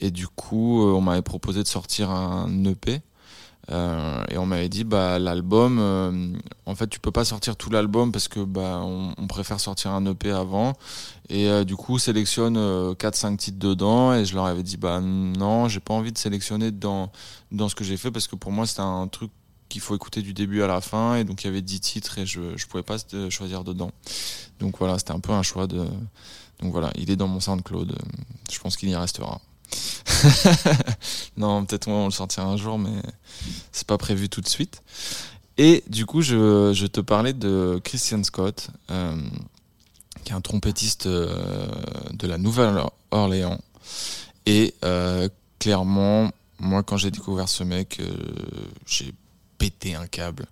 Et 0.00 0.10
du 0.10 0.26
coup, 0.28 0.82
euh, 0.82 0.92
on 0.92 1.00
m'avait 1.00 1.22
proposé 1.22 1.62
de 1.62 1.68
sortir 1.68 2.10
un 2.10 2.64
EP. 2.64 3.02
Euh, 3.70 4.24
et 4.28 4.38
on 4.38 4.44
m'avait 4.46 4.68
dit 4.68 4.82
bah 4.82 5.20
l'album 5.20 5.78
euh, 5.78 6.32
en 6.66 6.74
fait 6.74 6.88
tu 6.88 6.98
peux 6.98 7.12
pas 7.12 7.24
sortir 7.24 7.54
tout 7.54 7.70
l'album 7.70 8.10
parce 8.10 8.26
que 8.26 8.40
bah 8.40 8.80
on, 8.82 9.14
préfère 9.28 9.60
sortir 9.60 9.92
un 9.92 10.04
EP 10.04 10.32
avant 10.32 10.72
et 11.28 11.48
euh, 11.48 11.62
du 11.62 11.76
coup 11.76 12.00
sélectionne 12.00 12.56
euh, 12.56 12.94
4 12.96 13.14
5 13.14 13.36
titres 13.36 13.60
dedans 13.60 14.14
et 14.14 14.24
je 14.24 14.34
leur 14.34 14.46
avais 14.46 14.64
dit 14.64 14.76
bah 14.78 15.00
non, 15.00 15.68
j'ai 15.68 15.78
pas 15.78 15.94
envie 15.94 16.10
de 16.10 16.18
sélectionner 16.18 16.72
dans 16.72 17.12
dans 17.52 17.68
ce 17.68 17.76
que 17.76 17.84
j'ai 17.84 17.96
fait 17.96 18.10
parce 18.10 18.26
que 18.26 18.34
pour 18.34 18.50
moi 18.50 18.66
c'était 18.66 18.80
un 18.80 19.06
truc 19.06 19.30
qu'il 19.72 19.80
faut 19.80 19.94
écouter 19.94 20.22
du 20.22 20.34
début 20.34 20.62
à 20.62 20.66
la 20.66 20.80
fin 20.80 21.16
et 21.16 21.24
donc 21.24 21.42
il 21.42 21.46
y 21.46 21.50
avait 21.50 21.62
10 21.62 21.80
titres 21.80 22.18
et 22.18 22.26
je 22.26 22.56
je 22.56 22.66
pouvais 22.66 22.82
pas 22.82 22.96
euh, 23.14 23.30
choisir 23.30 23.64
dedans. 23.64 23.90
Donc 24.60 24.78
voilà, 24.78 24.98
c'était 24.98 25.12
un 25.12 25.20
peu 25.20 25.32
un 25.32 25.42
choix 25.42 25.66
de 25.66 25.84
donc 26.60 26.72
voilà, 26.72 26.92
il 26.96 27.10
est 27.10 27.16
dans 27.16 27.28
mon 27.28 27.40
SoundCloud. 27.40 27.96
Je 28.50 28.58
pense 28.60 28.76
qu'il 28.76 28.88
y 28.88 28.94
restera. 28.94 29.40
non, 31.36 31.64
peut-être 31.64 31.88
on 31.88 32.04
le 32.04 32.12
sortira 32.12 32.46
un 32.46 32.56
jour, 32.56 32.78
mais 32.78 33.02
c'est 33.72 33.86
pas 33.86 33.98
prévu 33.98 34.28
tout 34.28 34.40
de 34.42 34.48
suite. 34.48 34.82
Et 35.58 35.82
du 35.88 36.06
coup, 36.06 36.22
je, 36.22 36.72
je 36.72 36.86
te 36.86 37.00
parlais 37.00 37.32
de 37.32 37.80
Christian 37.82 38.22
Scott, 38.22 38.68
euh, 38.90 39.16
qui 40.24 40.32
est 40.32 40.36
un 40.36 40.40
trompettiste 40.40 41.06
euh, 41.06 41.66
de 42.12 42.26
la 42.26 42.38
Nouvelle-Orléans. 42.38 43.58
Et 44.46 44.74
euh, 44.84 45.28
clairement, 45.58 46.30
moi, 46.62 46.82
quand 46.82 46.96
j'ai 46.96 47.10
découvert 47.10 47.48
ce 47.48 47.64
mec, 47.64 47.98
euh, 48.00 48.12
j'ai 48.86 49.12
pété 49.62 49.94
un 49.94 50.08
câble. 50.08 50.46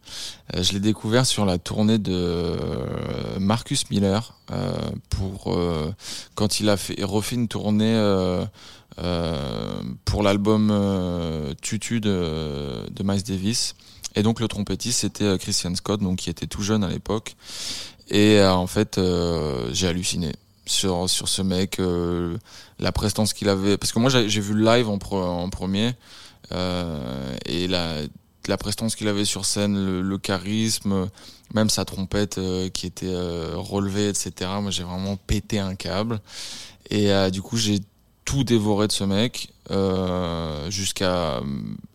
Euh, 0.54 0.62
je 0.62 0.72
l'ai 0.72 0.78
découvert 0.78 1.26
sur 1.26 1.44
la 1.44 1.58
tournée 1.58 1.98
de 1.98 2.12
euh, 2.14 3.40
Marcus 3.40 3.90
Miller 3.90 4.34
euh, 4.52 4.72
pour 5.08 5.58
quand 6.36 6.60
il 6.60 6.68
a 6.68 6.76
fait 6.76 7.02
refait 7.02 7.34
une 7.34 7.48
tournée 7.48 7.96
pour 10.04 10.22
l'album 10.22 10.72
Tutu 11.60 12.00
de, 12.00 12.88
de 12.88 13.02
Miles 13.02 13.24
Davis. 13.24 13.74
Et 14.14 14.22
donc 14.22 14.38
le 14.38 14.46
trompettiste 14.46 15.00
c'était 15.00 15.38
Christian 15.38 15.74
Scott, 15.74 16.00
donc 16.00 16.18
qui 16.18 16.30
était 16.30 16.46
tout 16.46 16.62
jeune 16.62 16.84
à 16.84 16.88
l'époque. 16.88 17.34
Et 18.10 18.40
en 18.40 18.68
fait, 18.68 19.00
j'ai 19.72 19.88
halluciné 19.88 20.32
sur 20.66 21.10
sur 21.10 21.28
ce 21.28 21.42
mec, 21.42 21.80
la 22.78 22.92
prestance 22.92 23.32
qu'il 23.32 23.48
avait. 23.48 23.76
Parce 23.76 23.90
que 23.90 23.98
moi 23.98 24.10
j'ai 24.10 24.40
vu 24.40 24.54
le 24.54 24.64
live 24.64 24.88
en, 24.88 24.98
premier 25.50 25.94
et 26.52 27.66
la 27.66 28.02
la 28.48 28.56
prestance 28.56 28.96
qu'il 28.96 29.08
avait 29.08 29.24
sur 29.24 29.44
scène, 29.44 30.00
le, 30.00 30.18
charisme, 30.18 31.08
même 31.54 31.70
sa 31.70 31.84
trompette 31.84 32.38
euh, 32.38 32.68
qui 32.68 32.86
était 32.86 33.06
euh, 33.06 33.52
relevée, 33.54 34.08
etc. 34.08 34.50
Moi 34.60 34.70
j'ai 34.70 34.82
vraiment 34.82 35.16
pété 35.16 35.58
un 35.58 35.74
câble. 35.74 36.20
Et 36.90 37.12
euh, 37.12 37.30
du 37.30 37.42
coup 37.42 37.56
j'ai 37.56 37.80
tout 38.24 38.44
dévoré 38.44 38.86
de 38.86 38.92
ce 38.92 39.04
mec 39.04 39.52
jusqu'à 40.68 41.40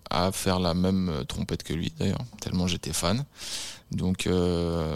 à 0.09 0.31
faire 0.31 0.59
la 0.59 0.73
même 0.73 1.11
trompette 1.27 1.63
que 1.63 1.73
lui 1.73 1.91
d'ailleurs 1.97 2.23
tellement 2.41 2.67
j'étais 2.67 2.93
fan. 2.93 3.25
Donc 3.91 4.27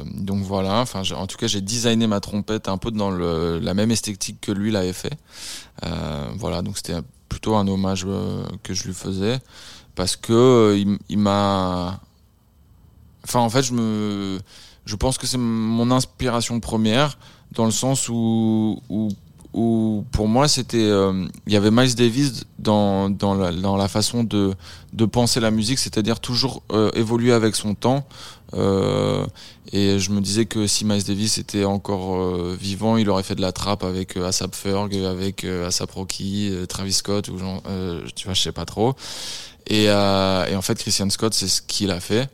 donc 0.06 0.44
voilà. 0.44 0.80
Enfin 0.80 1.04
en 1.16 1.28
tout 1.28 1.38
cas 1.38 1.48
j'ai 1.48 1.62
designé 1.62 2.08
ma 2.08 2.20
trompette 2.20 2.68
un 2.68 2.78
peu 2.78 2.92
dans 2.92 3.12
le, 3.12 3.60
la 3.60 3.74
même 3.74 3.92
esthétique 3.92 4.42
que 4.42 4.52
lui 4.52 4.72
l'avait 4.72 4.94
fait. 4.94 5.18
Voilà. 6.36 6.62
Donc 6.62 6.78
c'était 6.78 7.00
plutôt 7.30 7.56
un 7.56 7.68
hommage 7.68 8.06
que 8.64 8.74
je 8.74 8.84
lui 8.86 8.94
faisais 8.94 9.40
parce 9.96 10.16
que 10.16 10.34
euh, 10.34 10.98
il, 11.10 11.18
m'a 11.18 12.00
enfin 13.24 13.40
en 13.40 13.50
fait 13.50 13.64
je 13.64 13.74
me 13.74 14.40
je 14.86 14.96
pense 14.96 15.18
que 15.18 15.28
c'est 15.28 15.38
mon 15.38 15.92
inspiration 15.92 16.60
première 16.60 17.18
dans 17.52 17.66
le 17.66 17.72
sens 17.72 18.08
où 18.10 18.82
pour 20.12 20.28
moi 20.28 20.48
c'était 20.48 20.78
euh, 20.78 21.26
il 21.48 21.54
y 21.54 21.58
avait 21.58 21.72
Miles 21.72 21.96
Davis 21.96 22.46
dans 22.60 23.10
dans 23.10 23.34
la, 23.34 23.88
façon 23.88 24.24
de 24.24 24.54
de 24.94 25.06
penser 25.06 25.40
la 25.40 25.52
musique 25.52 25.80
c'est-à-dire 25.80 26.20
toujours 26.20 26.64
euh, 26.72 26.92
évoluer 26.94 27.34
avec 27.34 27.56
son 27.56 27.76
temps 27.76 28.08
et 29.72 30.00
je 30.00 30.10
me 30.10 30.22
disais 30.22 30.46
que 30.46 30.66
si 30.66 30.86
Miles 30.86 31.04
Davis 31.04 31.38
était 31.38 31.66
encore 31.66 32.18
vivant 32.56 32.98
il 32.98 33.08
aurait 33.10 33.22
fait 33.22 33.36
de 33.36 33.42
la 33.42 33.52
trappe 33.52 33.84
avec 33.84 34.18
Asap 34.18 34.56
Ferg 34.56 34.96
avec 34.96 35.44
Asap 35.44 35.92
Rocky 35.92 36.52
Travis 36.68 36.94
Scott 36.94 37.28
ou 37.28 37.38
genre, 37.38 37.62
tu 38.16 38.26
vois 38.26 38.34
je 38.34 38.42
sais 38.42 38.52
pas 38.52 38.66
trop 38.66 38.96
et, 39.70 39.86
euh, 39.88 40.46
et 40.48 40.56
en 40.56 40.62
fait 40.62 40.78
Christian 40.78 41.10
Scott 41.10 41.34
c'est 41.34 41.48
ce 41.48 41.62
qu'il 41.62 41.92
a 41.92 42.00
fait 42.00 42.28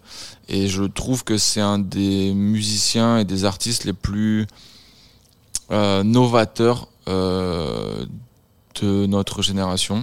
et 0.48 0.68
je 0.68 0.84
trouve 0.84 1.24
que 1.24 1.38
c'est 1.38 1.62
un 1.62 1.80
des 1.80 2.34
musiciens 2.34 3.18
et 3.18 3.26
des 3.26 3.46
artistes 3.46 3.84
les 3.84 3.94
plus 3.94 4.48
euh, 5.72 6.04
novateurs 6.04 6.88
euh, 7.08 8.06
de 8.82 9.06
notre 9.06 9.42
génération. 9.42 10.02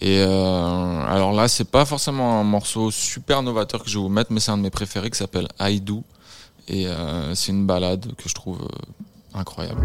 Et 0.00 0.20
alors 0.20 1.32
là, 1.32 1.48
c'est 1.48 1.64
pas 1.64 1.86
forcément 1.86 2.40
un 2.40 2.44
morceau 2.44 2.90
super 2.90 3.42
novateur 3.42 3.82
que 3.82 3.88
je 3.88 3.96
vais 3.96 4.02
vous 4.02 4.10
mettre, 4.10 4.32
mais 4.32 4.40
c'est 4.40 4.50
un 4.50 4.58
de 4.58 4.62
mes 4.62 4.70
préférés 4.70 5.08
qui 5.08 5.16
s'appelle 5.16 5.48
I. 5.60 5.82
Et 6.68 6.86
c'est 7.32 7.52
une 7.52 7.64
balade 7.64 8.14
que 8.16 8.28
je 8.28 8.34
trouve 8.34 8.68
incroyable. 9.32 9.80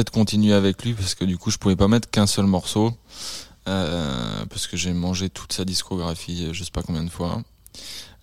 Peut-être 0.00 0.10
continuer 0.12 0.54
avec 0.54 0.82
lui, 0.82 0.94
parce 0.94 1.14
que 1.14 1.26
du 1.26 1.36
coup, 1.36 1.50
je 1.50 1.58
pouvais 1.58 1.76
pas 1.76 1.86
mettre 1.86 2.08
qu'un 2.08 2.26
seul 2.26 2.46
morceau, 2.46 2.94
euh, 3.68 4.46
parce 4.48 4.66
que 4.66 4.78
j'ai 4.78 4.94
mangé 4.94 5.28
toute 5.28 5.52
sa 5.52 5.66
discographie, 5.66 6.48
je 6.54 6.64
sais 6.64 6.70
pas 6.70 6.80
combien 6.82 7.04
de 7.04 7.10
fois. 7.10 7.42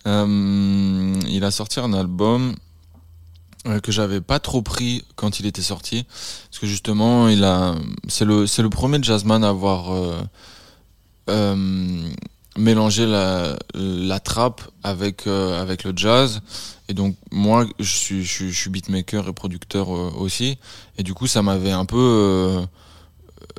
Euh, 0.08 1.20
il 1.28 1.44
a 1.44 1.52
sorti 1.52 1.78
un 1.78 1.92
album 1.92 2.56
euh, 3.66 3.78
que 3.78 3.92
j'avais 3.92 4.20
pas 4.20 4.40
trop 4.40 4.60
pris 4.60 5.04
quand 5.14 5.38
il 5.38 5.46
était 5.46 5.62
sorti, 5.62 6.04
parce 6.50 6.58
que 6.58 6.66
justement, 6.66 7.28
il 7.28 7.44
a, 7.44 7.76
c'est 8.08 8.24
le, 8.24 8.48
c'est 8.48 8.62
le 8.62 8.70
premier 8.70 9.00
jazzman 9.00 9.44
à 9.44 9.50
avoir 9.50 9.92
euh, 11.28 12.10
mélangé 12.58 13.06
la, 13.06 13.56
la 13.74 14.20
trappe 14.20 14.60
avec 14.82 15.26
euh, 15.26 15.62
avec 15.62 15.84
le 15.84 15.92
jazz. 15.96 16.40
Et 16.90 16.94
donc 16.94 17.16
moi, 17.30 17.66
je 17.78 17.96
suis, 17.96 18.24
je, 18.24 18.48
je 18.48 18.58
suis 18.58 18.70
beatmaker 18.70 19.28
et 19.28 19.32
producteur 19.32 19.94
euh, 19.94 20.10
aussi, 20.18 20.58
et 20.96 21.02
du 21.02 21.14
coup, 21.14 21.26
ça 21.26 21.42
m'avait 21.42 21.70
un 21.70 21.84
peu 21.84 21.96
euh, 21.98 22.60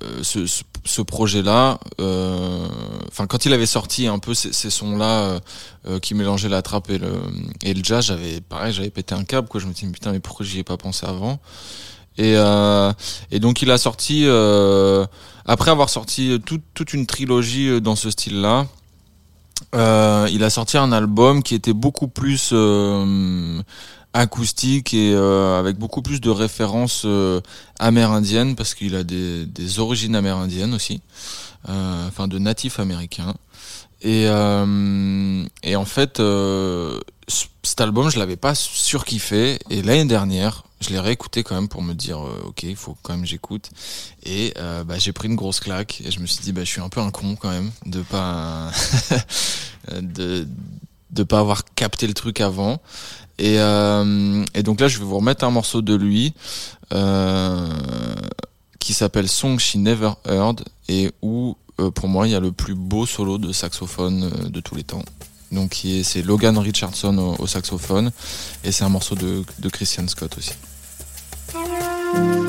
euh, 0.03 0.23
ce, 0.23 0.47
ce, 0.47 0.63
ce 0.83 1.01
projet-là. 1.01 1.79
euh, 2.01 2.67
Enfin, 3.07 3.27
quand 3.27 3.45
il 3.45 3.53
avait 3.53 3.67
sorti 3.67 4.07
un 4.07 4.19
peu 4.19 4.33
ces, 4.33 4.51
ces 4.53 4.69
sons-là 4.71 5.21
euh, 5.21 5.39
euh, 5.87 5.99
qui 5.99 6.13
mélangeaient 6.15 6.49
la 6.49 6.61
trappe 6.61 6.89
et 6.89 6.97
le 6.97 7.13
et 7.63 7.73
le 7.73 7.83
jazz, 7.83 8.05
j'avais 8.05 8.41
pareil, 8.41 8.73
j'avais 8.73 8.89
pété 8.89 9.13
un 9.13 9.23
câble. 9.23 9.47
Quoi, 9.47 9.59
je 9.61 9.67
me 9.67 9.73
dit 9.73 9.85
putain, 9.87 10.11
mais 10.11 10.19
pourquoi 10.19 10.45
j'y 10.45 10.59
ai 10.59 10.63
pas 10.63 10.77
pensé 10.77 11.05
avant? 11.05 11.39
Et 12.17 12.33
euh, 12.35 12.91
et 13.31 13.39
donc 13.39 13.61
il 13.61 13.69
a 13.69 13.77
sorti 13.77 14.23
euh, 14.25 15.05
après 15.45 15.69
avoir 15.71 15.89
sorti 15.89 16.39
toute 16.45 16.63
toute 16.73 16.93
une 16.93 17.05
trilogie 17.05 17.79
dans 17.79 17.95
ce 17.95 18.09
style-là. 18.09 18.67
Euh, 19.75 20.27
il 20.31 20.43
a 20.43 20.49
sorti 20.49 20.77
un 20.77 20.91
album 20.91 21.43
qui 21.43 21.55
était 21.55 21.73
beaucoup 21.73 22.07
plus 22.07 22.49
euh, 22.53 23.61
acoustique 24.13 24.93
et 24.93 25.13
euh, 25.13 25.59
avec 25.59 25.77
beaucoup 25.77 26.01
plus 26.01 26.19
de 26.21 26.29
références 26.29 27.05
amérindiennes 27.77 28.55
parce 28.55 28.73
qu'il 28.73 28.95
a 28.95 29.03
des, 29.03 29.45
des 29.45 29.79
origines 29.79 30.15
amérindiennes 30.15 30.73
aussi, 30.73 31.01
enfin 31.67 32.27
de 32.27 32.39
natifs 32.39 32.79
américains. 32.79 33.35
Et, 34.01 34.23
et 35.63 35.75
en 35.75 35.85
fait, 35.85 36.21
cet 37.63 37.81
album, 37.81 38.09
je 38.09 38.17
l'avais 38.17 38.37
pas 38.37 38.55
surkiffé. 38.55 39.59
Et 39.69 39.81
l'année 39.81 40.05
dernière, 40.05 40.63
je 40.81 40.89
l'ai 40.89 40.99
réécouté 40.99 41.43
quand 41.43 41.55
même 41.55 41.67
pour 41.67 41.81
me 41.81 41.93
dire, 41.93 42.19
euh, 42.19 42.43
ok, 42.47 42.63
il 42.63 42.75
faut 42.75 42.95
quand 43.03 43.15
même 43.15 43.25
j'écoute. 43.25 43.69
Et 44.23 44.53
euh, 44.57 44.83
bah, 44.83 44.97
j'ai 44.97 45.11
pris 45.11 45.27
une 45.27 45.35
grosse 45.35 45.59
claque. 45.59 46.01
Et 46.05 46.11
je 46.11 46.19
me 46.19 46.25
suis 46.25 46.41
dit, 46.41 46.51
bah, 46.51 46.63
je 46.63 46.69
suis 46.69 46.81
un 46.81 46.89
peu 46.89 47.01
un 47.01 47.11
con 47.11 47.35
quand 47.35 47.49
même 47.49 47.71
de 47.85 48.01
pas 48.01 48.71
de 50.01 50.47
de 51.11 51.23
pas 51.23 51.39
avoir 51.39 51.65
capté 51.75 52.07
le 52.07 52.13
truc 52.13 52.41
avant. 52.41 52.79
Et, 53.39 53.55
euh, 53.59 54.43
et 54.53 54.63
donc 54.63 54.81
là, 54.81 54.87
je 54.87 54.99
vais 54.99 55.05
vous 55.05 55.15
remettre 55.15 55.45
un 55.45 55.49
morceau 55.49 55.81
de 55.81 55.95
lui 55.95 56.33
euh, 56.93 57.69
qui 58.79 58.93
s'appelle 58.93 59.27
Song 59.27 59.59
She 59.59 59.75
Never 59.75 60.11
Heard 60.25 60.63
et 60.87 61.11
où, 61.21 61.55
euh, 61.79 61.89
pour 61.89 62.09
moi, 62.09 62.27
il 62.27 62.31
y 62.31 62.35
a 62.35 62.39
le 62.39 62.51
plus 62.51 62.75
beau 62.75 63.05
solo 63.05 63.37
de 63.37 63.53
saxophone 63.53 64.23
euh, 64.23 64.49
de 64.49 64.59
tous 64.59 64.75
les 64.75 64.83
temps. 64.83 65.03
Donc 65.51 65.83
c'est 66.03 66.21
Logan 66.21 66.59
Richardson 66.59 67.17
au, 67.17 67.41
au 67.41 67.47
saxophone 67.47 68.11
et 68.63 68.71
c'est 68.71 68.83
un 68.83 68.89
morceau 68.89 69.15
de, 69.15 69.43
de 69.57 69.69
Christian 69.69 70.07
Scott 70.07 70.37
aussi. 70.37 70.51
Thank 72.11 72.43
you. 72.43 72.48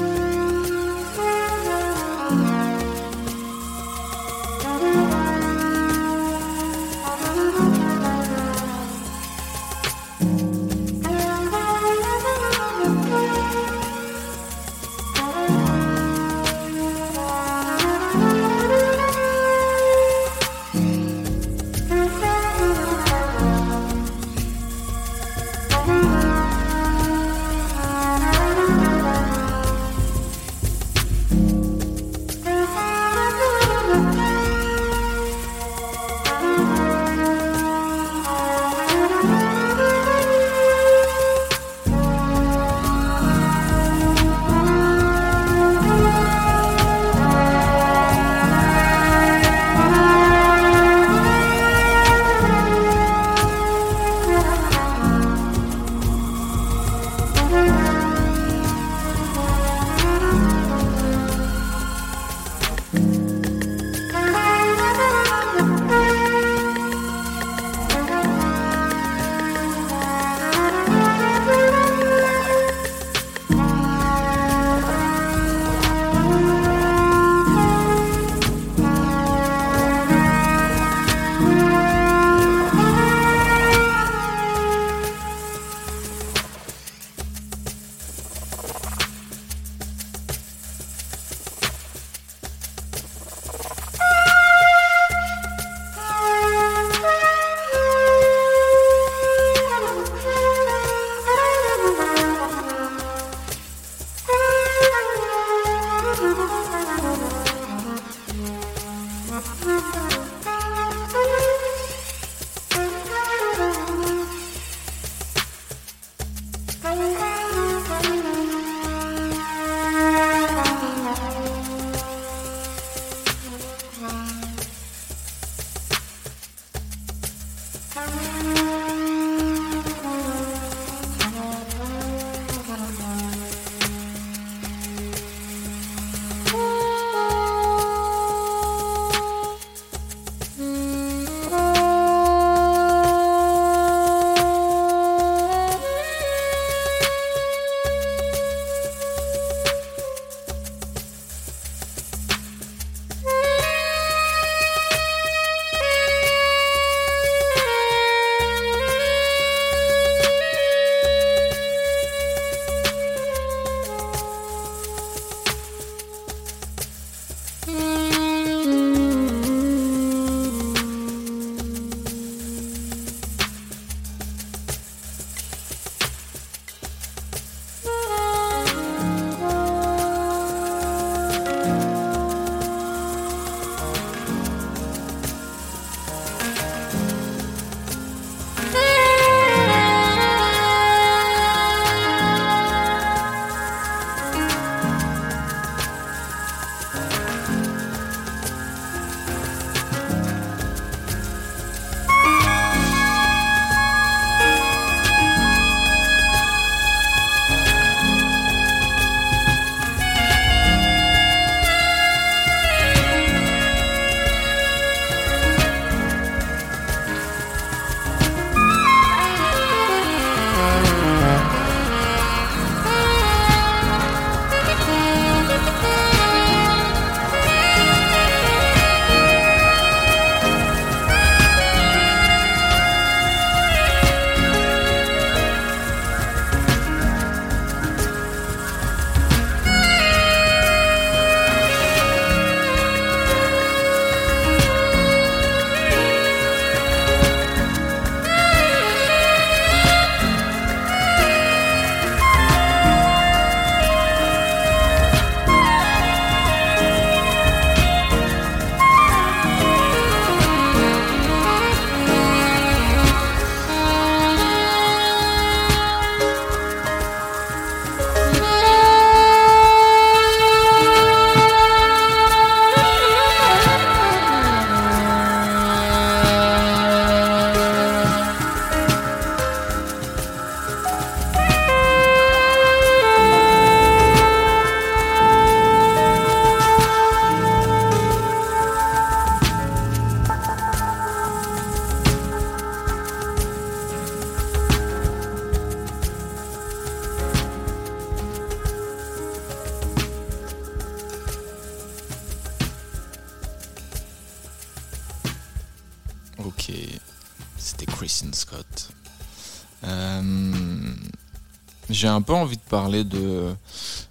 Un 312.10 312.22
peu 312.22 312.32
envie 312.32 312.56
de 312.56 312.62
parler 312.62 313.04
de, 313.04 313.54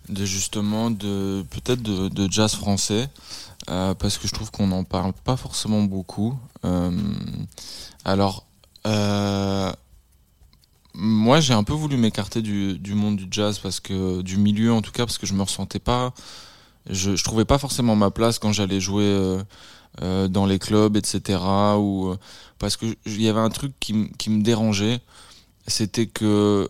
justement 0.09 0.91
de 0.91 1.45
peut-être 1.49 1.81
de, 1.81 2.31
jazz 2.31 2.55
français 2.55 3.09
euh, 3.69 3.93
parce 3.93 4.17
que 4.17 4.27
je 4.27 4.33
trouve 4.33 4.51
qu'on 4.51 4.67
n'en 4.67 4.83
parle 4.83 5.13
pas 5.13 5.37
forcément 5.37 5.83
beaucoup. 5.83 6.37
Euh, 6.65 6.91
alors, 8.05 8.45
euh, 8.87 9.71
moi 10.93 11.39
j'ai 11.39 11.53
un 11.53 11.63
peu 11.63 11.73
voulu 11.73 11.97
m'écarter 11.97 12.41
du, 12.41 12.93
monde 12.93 13.17
du 13.17 13.27
jazz 13.29 13.59
parce 13.59 13.79
que 13.79 14.21
du 14.21 14.37
milieu 14.37 14.73
en 14.73 14.81
tout 14.81 14.91
cas 14.91 15.05
parce 15.05 15.17
que 15.17 15.27
je 15.27 15.33
me 15.33 15.43
ressentais 15.43 15.79
pas, 15.79 16.13
je, 16.89 17.21
trouvais 17.23 17.45
pas 17.45 17.57
forcément 17.57 17.95
ma 17.95 18.11
place 18.11 18.39
quand 18.39 18.51
j'allais 18.51 18.79
jouer. 18.79 19.37
dans 20.01 20.45
les 20.45 20.59
clubs, 20.59 20.95
etc. 20.95 21.39
Ou, 21.77 22.15
parce 22.57 22.77
que 22.77 22.85
il 23.05 23.21
y 23.21 23.27
avait 23.27 23.41
un 23.41 23.49
truc 23.49 23.73
qui 23.79 23.93
me 24.29 24.41
dérangeait, 24.41 25.01
c'était 25.67 26.07
que 26.07 26.67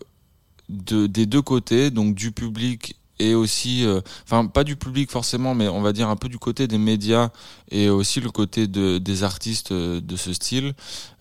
de, 0.70 1.06
des 1.06 1.26
deux 1.26 1.42
côtés, 1.42 1.90
donc 1.90 2.14
du 2.14 2.32
public 2.32 2.96
et 3.20 3.34
aussi, 3.34 3.84
euh, 3.84 4.00
enfin 4.24 4.46
pas 4.46 4.64
du 4.64 4.76
public 4.76 5.10
forcément, 5.10 5.54
mais 5.54 5.68
on 5.68 5.82
va 5.82 5.92
dire 5.92 6.08
un 6.08 6.16
peu 6.16 6.28
du 6.28 6.38
côté 6.38 6.66
des 6.66 6.78
médias 6.78 7.28
et 7.70 7.90
aussi 7.90 8.20
le 8.20 8.30
côté 8.30 8.66
de, 8.66 8.98
des 8.98 9.22
artistes 9.22 9.72
euh, 9.72 10.00
de 10.00 10.16
ce 10.16 10.32
style, 10.32 10.72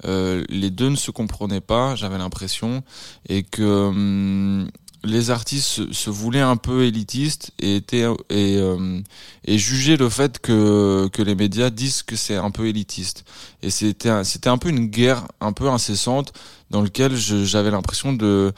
euh, 0.06 0.44
les 0.50 0.70
deux 0.70 0.90
ne 0.90 0.96
se 0.96 1.12
comprenaient 1.12 1.62
pas, 1.62 1.96
j'avais 1.96 2.18
l'impression, 2.18 2.84
et 3.28 3.44
que 3.44 3.88
hum, 3.90 4.70
les 5.04 5.32
artistes 5.32 5.68
se, 5.68 5.94
se 5.94 6.10
voulaient 6.10 6.42
un 6.42 6.58
peu 6.58 6.84
élitistes 6.84 7.52
et 7.60 7.78
étaient 7.78 8.06
et, 8.30 8.58
euh, 8.58 9.02
et 9.46 9.58
jugeaient 9.58 9.98
le 9.98 10.10
fait 10.10 10.40
que 10.40 11.10
que 11.12 11.22
les 11.22 11.36
médias 11.36 11.70
disent 11.70 12.04
que 12.04 12.16
c'est 12.16 12.36
un 12.36 12.52
peu 12.52 12.68
élitiste. 12.68 13.24
Et 13.62 13.70
c'était 13.70 14.24
c'était 14.24 14.50
un 14.50 14.58
peu 14.58 14.70
une 14.70 14.88
guerre 14.88 15.26
un 15.42 15.54
peu 15.54 15.70
incessante 15.70 16.34
dans 16.70 16.82
lequel 16.82 17.16
j'avais 17.16 17.72
l'impression 17.72 18.14
de 18.14 18.54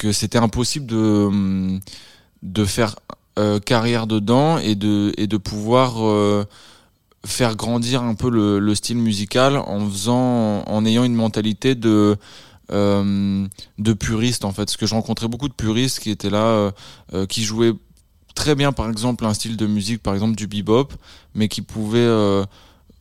que 0.00 0.12
c'était 0.12 0.38
impossible 0.38 0.86
de 0.86 0.96
hum, 0.96 1.80
de 2.42 2.64
faire 2.64 2.96
euh, 3.38 3.60
carrière 3.60 4.06
dedans 4.06 4.56
et 4.56 4.74
de 4.74 5.12
et 5.18 5.26
de 5.26 5.36
pouvoir 5.36 6.02
euh, 6.02 6.46
faire 7.26 7.54
grandir 7.54 8.02
un 8.02 8.14
peu 8.14 8.30
le, 8.30 8.58
le 8.58 8.74
style 8.74 8.96
musical 8.96 9.58
en 9.58 9.88
faisant 9.90 10.62
en 10.66 10.86
ayant 10.86 11.04
une 11.04 11.14
mentalité 11.14 11.74
de 11.74 12.16
euh, 12.72 13.46
de 13.78 13.92
en 14.44 14.52
fait. 14.52 14.64
Parce 14.64 14.78
que 14.78 14.86
je 14.86 14.94
rencontrais 14.94 15.28
beaucoup 15.28 15.48
de 15.48 15.52
puristes 15.52 16.00
qui 16.00 16.10
étaient 16.10 16.30
là 16.30 16.72
euh, 17.12 17.26
qui 17.26 17.44
jouaient 17.44 17.74
très 18.34 18.54
bien 18.54 18.72
par 18.72 18.88
exemple 18.88 19.26
un 19.26 19.34
style 19.34 19.58
de 19.58 19.66
musique 19.66 20.02
par 20.02 20.14
exemple 20.14 20.34
du 20.34 20.46
bebop 20.46 20.88
mais 21.34 21.48
qui 21.48 21.60
pouvaient 21.60 22.46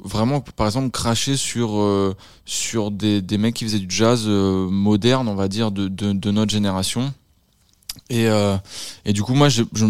vraiment 0.03 0.41
par 0.41 0.67
exemple 0.67 0.91
cracher 0.91 1.35
sur 1.35 1.79
euh, 1.79 2.15
sur 2.45 2.91
des, 2.91 3.21
mecs 3.37 3.55
qui 3.55 3.65
faisaient 3.65 3.79
du 3.79 3.93
jazz 3.93 4.23
euh, 4.27 4.67
moderne 4.69 5.27
on 5.27 5.35
va 5.35 5.47
dire 5.47 5.71
de, 5.71 5.87
de, 5.87 6.31
notre 6.31 6.51
génération. 6.51 7.13
Et, 8.09 8.27
euh, 8.27 8.55
et 9.05 9.13
du 9.13 9.23
coup 9.23 9.33
moi 9.33 9.49
je, 9.49 9.63
je, 9.73 9.85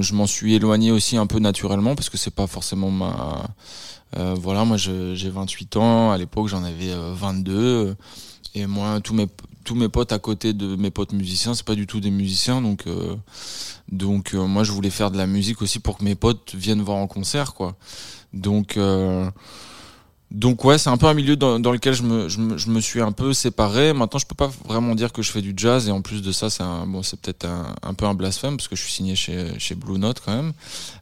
je 0.00 0.14
m'en 0.14 0.26
suis 0.26 0.54
éloigné 0.54 0.90
aussi 0.90 1.16
un 1.16 1.26
peu 1.26 1.38
naturellement 1.38 1.94
parce 1.94 2.10
que 2.10 2.18
c'est 2.18 2.34
pas 2.34 2.46
forcément 2.46 2.90
ma 2.90 3.44
voilà 4.36 4.64
moi 4.64 4.76
j'ai 4.76 5.30
28 5.30 5.76
ans 5.76 6.12
à 6.12 6.18
l'époque 6.18 6.46
j'en 6.46 6.62
avais 6.62 6.90
euh, 6.90 7.12
22 7.14 7.52
euh, 7.52 7.94
et 8.54 8.66
moi 8.66 9.00
tous 9.00 9.14
mes 9.14 9.26
tous 9.64 9.74
mes 9.74 9.88
potes 9.88 10.12
à 10.12 10.18
côté 10.18 10.52
de 10.52 10.76
mes 10.76 10.90
potes 10.90 11.12
musiciens 11.12 11.54
c'est 11.54 11.64
pas 11.64 11.74
du 11.74 11.86
tout 11.86 11.98
des 12.00 12.10
musiciens 12.10 12.60
donc 12.60 12.84
donc 13.90 14.34
moi 14.34 14.62
je 14.62 14.72
voulais 14.72 14.90
faire 14.90 15.10
de 15.10 15.16
la 15.16 15.26
musique 15.26 15.62
aussi 15.62 15.80
pour 15.80 15.96
que 15.98 16.04
mes 16.04 16.14
potes 16.14 16.54
viennent 16.54 16.82
voir 16.82 16.98
en 16.98 17.06
concert 17.06 17.54
quoi 17.54 17.74
donc 18.34 18.76
euh, 18.76 19.30
donc 20.34 20.64
ouais, 20.64 20.78
c'est 20.78 20.90
un 20.90 20.96
peu 20.96 21.06
un 21.06 21.14
milieu 21.14 21.36
dans, 21.36 21.58
lequel 21.58 21.94
je 21.94 22.02
me, 22.02 22.28
je, 22.28 22.40
me, 22.40 22.80
suis 22.80 23.00
un 23.00 23.12
peu 23.12 23.32
séparé. 23.32 23.92
Maintenant, 23.92 24.18
je 24.18 24.26
peux 24.26 24.34
pas 24.34 24.50
vraiment 24.64 24.96
dire 24.96 25.12
que 25.12 25.22
je 25.22 25.30
fais 25.30 25.42
du 25.42 25.54
jazz 25.56 25.86
et 25.88 25.92
en 25.92 26.02
plus 26.02 26.22
de 26.22 26.32
ça, 26.32 26.50
c'est 26.50 26.64
bon, 26.86 27.02
peut-être 27.02 27.46
un, 27.82 27.94
peu 27.94 28.04
un 28.04 28.14
blasphème 28.14 28.56
parce 28.56 28.66
que 28.66 28.74
je 28.74 28.82
suis 28.82 28.90
signé 28.90 29.14
chez, 29.14 29.56
chez 29.60 29.76
Blue 29.76 29.96
Note 29.96 30.20
quand 30.24 30.34
même. 30.34 30.52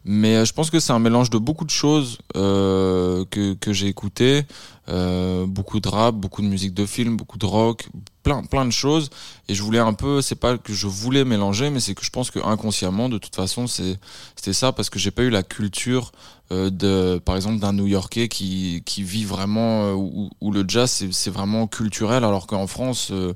Mais 0.05 0.37
euh, 0.37 0.45
je 0.45 0.53
pense 0.53 0.68
que 0.68 0.80
c'est 0.80 0.93
un 0.93 0.99
mélange 0.99 1.30
de 1.30 1.39
beaucoup 1.39 1.64
de 1.64 1.70
choses 1.70 2.18
euh, 2.37 3.24
que, 3.30 3.55
que 3.55 3.72
j'ai 3.72 3.87
écouté, 3.87 4.43
euh, 4.91 5.47
beaucoup 5.47 5.80
de 5.80 5.89
rap, 5.89 6.14
beaucoup 6.14 6.43
de 6.43 6.49
musique 6.49 6.74
de 6.74 6.85
film, 6.85 7.16
beaucoup 7.16 7.39
de 7.39 7.47
rock, 7.47 7.89
plein 8.22 8.45
plein 8.45 8.66
de 8.66 8.70
choses. 8.70 9.09
Et 9.49 9.55
je 9.55 9.62
voulais 9.62 9.78
un 9.78 9.95
peu, 9.95 10.20
c'est 10.20 10.35
pas 10.35 10.59
que 10.59 10.74
je 10.74 10.87
voulais 10.87 11.24
mélanger, 11.24 11.70
mais 11.70 11.80
c'est 11.80 11.95
que 11.95 12.05
je 12.05 12.11
pense 12.11 12.30
que 12.30 12.39
inconsciemment, 12.45 13.09
de 13.09 13.16
toute 13.16 13.35
façon, 13.35 13.66
c'est 13.66 13.99
c'était 14.37 14.53
ça 14.53 14.72
parce 14.72 14.91
que 14.91 14.99
j'ai 14.99 15.11
pas 15.11 15.22
eu 15.22 15.30
la 15.30 15.43
culture 15.43 16.12
de 16.53 17.18
par 17.24 17.36
exemple 17.36 17.59
d'un 17.59 17.72
New-Yorkais 17.72 18.28
qui 18.28 18.82
qui 18.84 19.03
vit 19.03 19.24
vraiment 19.24 19.84
euh, 19.84 19.92
où, 19.92 20.53
le 20.53 20.64
jazz 20.66 21.05
c'est 21.11 21.30
vraiment 21.30 21.66
culturel 21.66 22.24
alors 22.24 22.46
qu'en 22.46 22.66
France 22.66 23.11
euh, 23.11 23.34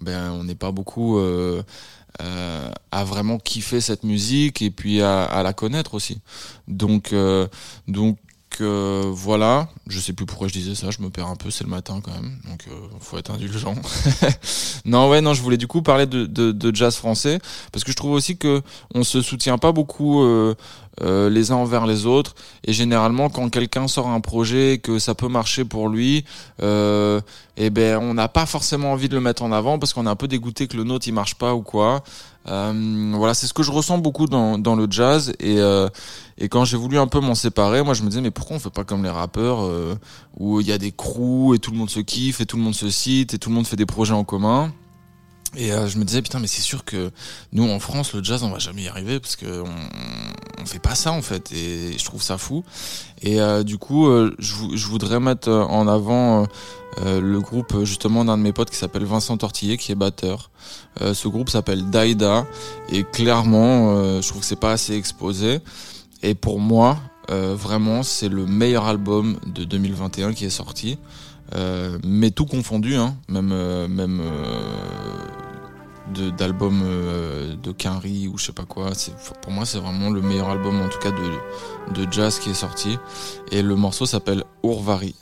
ben 0.00 0.30
on 0.32 0.44
n'est 0.44 0.54
pas 0.54 0.72
beaucoup 0.72 1.18
euh, 1.18 1.62
euh, 2.20 2.70
à 2.90 3.04
vraiment 3.04 3.38
kiffer 3.38 3.80
cette 3.80 4.02
musique 4.02 4.62
et 4.62 4.70
puis 4.70 5.02
à, 5.02 5.42
la 5.42 5.52
connaître 5.52 5.94
aussi. 5.94 6.20
Donc 6.66 7.12
euh, 7.12 7.46
donc 7.86 8.18
euh, 8.60 9.10
voilà, 9.12 9.68
je 9.86 9.98
sais 10.00 10.12
plus 10.12 10.26
pourquoi 10.26 10.48
je 10.48 10.52
disais 10.52 10.74
ça, 10.74 10.90
je 10.90 11.02
me 11.02 11.10
perds 11.10 11.28
un 11.28 11.36
peu, 11.36 11.50
c'est 11.50 11.64
le 11.64 11.70
matin 11.70 12.00
quand 12.02 12.12
même, 12.12 12.38
donc 12.48 12.64
euh, 12.68 12.74
faut 13.00 13.18
être 13.18 13.30
indulgent. 13.30 13.74
non 14.84 15.08
ouais, 15.08 15.20
non, 15.20 15.34
je 15.34 15.42
voulais 15.42 15.56
du 15.56 15.66
coup 15.66 15.82
parler 15.82 16.06
de, 16.06 16.74
jazz 16.74 16.96
français 16.96 17.38
parce 17.72 17.84
que 17.84 17.90
je 17.90 17.96
trouve 17.96 18.12
aussi 18.12 18.36
que 18.36 18.62
on 18.94 19.04
se 19.04 19.22
soutient 19.22 19.58
pas 19.58 19.72
beaucoup 19.72 20.22
euh, 20.22 20.54
euh, 21.02 21.30
les 21.30 21.52
uns 21.52 21.56
envers 21.56 21.86
les 21.86 22.06
autres 22.06 22.34
et 22.64 22.72
généralement 22.72 23.28
quand 23.28 23.48
quelqu'un 23.50 23.86
sort 23.86 24.08
un 24.08 24.20
projet 24.20 24.74
et 24.74 24.78
que 24.78 24.98
ça 24.98 25.14
peut 25.14 25.28
marcher 25.28 25.64
pour 25.64 25.88
lui, 25.88 26.24
euh, 26.60 27.20
eh 27.56 27.70
ben 27.70 27.98
on 27.98 28.14
n'a 28.14 28.26
pas 28.26 28.46
forcément 28.46 28.92
envie 28.92 29.08
de 29.08 29.14
le 29.14 29.20
mettre 29.20 29.42
en 29.42 29.52
avant 29.52 29.78
parce 29.78 29.92
qu'on 29.92 30.06
est 30.06 30.10
un 30.10 30.16
peu 30.16 30.26
dégoûté 30.26 30.66
que 30.66 30.76
le 30.76 30.82
nôtre 30.82 31.06
il 31.06 31.12
marche 31.12 31.36
pas 31.36 31.54
ou 31.54 31.62
quoi. 31.62 32.02
Euh, 32.48 33.12
voilà, 33.14 33.34
c'est 33.34 33.46
ce 33.46 33.52
que 33.52 33.62
je 33.62 33.70
ressens 33.70 33.98
beaucoup 33.98 34.26
dans, 34.26 34.58
dans 34.58 34.74
le 34.74 34.86
jazz 34.90 35.34
et 35.38 35.60
euh, 35.60 35.88
et 36.38 36.48
quand 36.48 36.64
j'ai 36.64 36.76
voulu 36.76 36.98
un 36.98 37.06
peu 37.06 37.20
m'en 37.20 37.34
séparer, 37.34 37.82
moi 37.82 37.94
je 37.94 38.02
me 38.02 38.08
disais 38.08 38.20
mais 38.22 38.30
pourquoi 38.30 38.56
on 38.56 38.58
fait 38.58 38.70
pas 38.70 38.84
comme 38.84 39.02
les 39.02 39.10
rappeurs 39.10 39.64
euh, 39.64 39.96
où 40.38 40.60
il 40.60 40.66
y 40.66 40.72
a 40.72 40.78
des 40.78 40.92
crews 40.92 41.54
et 41.54 41.58
tout 41.58 41.70
le 41.70 41.76
monde 41.76 41.90
se 41.90 42.00
kiffe 42.00 42.40
et 42.40 42.46
tout 42.46 42.56
le 42.56 42.62
monde 42.62 42.74
se 42.74 42.88
cite 42.88 43.34
et 43.34 43.38
tout 43.38 43.50
le 43.50 43.54
monde 43.54 43.66
fait 43.66 43.76
des 43.76 43.86
projets 43.86 44.14
en 44.14 44.24
commun? 44.24 44.72
Et 45.56 45.72
euh, 45.72 45.88
je 45.88 45.98
me 45.98 46.04
disais 46.04 46.20
putain 46.20 46.40
mais 46.40 46.46
c'est 46.46 46.60
sûr 46.60 46.84
que 46.84 47.10
nous 47.52 47.68
en 47.68 47.80
France 47.80 48.12
le 48.12 48.22
jazz 48.22 48.42
on 48.42 48.50
va 48.50 48.58
jamais 48.58 48.82
y 48.82 48.88
arriver 48.88 49.18
parce 49.18 49.36
que 49.36 49.62
on, 49.62 50.66
fait 50.66 50.78
pas 50.78 50.94
ça 50.94 51.12
en 51.12 51.22
fait 51.22 51.50
et 51.52 51.96
je 51.96 52.04
trouve 52.04 52.22
ça 52.22 52.36
fou. 52.36 52.62
Et 53.22 53.40
euh, 53.40 53.62
du 53.62 53.78
coup 53.78 54.06
euh, 54.08 54.34
je, 54.38 54.54
je 54.74 54.86
voudrais 54.86 55.20
mettre 55.20 55.48
euh, 55.48 55.62
en 55.62 55.88
avant 55.88 56.42
euh, 56.42 56.46
euh, 56.98 57.20
le 57.22 57.40
groupe 57.40 57.84
justement 57.84 58.26
d'un 58.26 58.36
de 58.36 58.42
mes 58.42 58.52
potes 58.52 58.68
qui 58.68 58.76
s'appelle 58.76 59.04
Vincent 59.04 59.36
Tortillé 59.38 59.78
qui 59.78 59.92
est 59.92 59.94
batteur. 59.94 60.50
Ce 61.00 61.28
groupe 61.28 61.48
s'appelle 61.48 61.88
Daida 61.88 62.44
et 62.90 63.04
clairement 63.04 64.20
je 64.20 64.28
trouve 64.28 64.40
que 64.40 64.46
c'est 64.46 64.56
pas 64.56 64.72
assez 64.72 64.94
exposé. 64.94 65.60
Et 66.22 66.34
pour 66.34 66.58
moi 66.58 66.98
vraiment 67.28 68.02
c'est 68.02 68.28
le 68.28 68.44
meilleur 68.46 68.84
album 68.86 69.38
de 69.46 69.64
2021 69.64 70.34
qui 70.34 70.44
est 70.44 70.50
sorti. 70.50 70.98
Euh, 71.54 71.98
mais 72.04 72.30
tout 72.30 72.46
confondu, 72.46 72.96
hein, 72.96 73.16
même 73.28 73.50
euh, 73.52 73.88
même 73.88 74.20
euh, 74.20 75.18
de 76.14 76.30
d'albums 76.30 76.82
euh, 76.84 77.56
de 77.56 77.72
Quinry 77.72 78.28
ou 78.28 78.36
je 78.36 78.46
sais 78.46 78.52
pas 78.52 78.64
quoi. 78.64 78.90
Pour 79.40 79.52
moi 79.52 79.64
c'est 79.64 79.78
vraiment 79.78 80.10
le 80.10 80.20
meilleur 80.20 80.50
album 80.50 80.80
en 80.80 80.88
tout 80.88 80.98
cas 80.98 81.10
de 81.10 81.94
de 81.94 82.12
jazz 82.12 82.38
qui 82.38 82.50
est 82.50 82.54
sorti. 82.54 82.98
Et 83.50 83.62
le 83.62 83.76
morceau 83.76 84.04
s'appelle 84.04 84.44
Ourvari. 84.62 85.14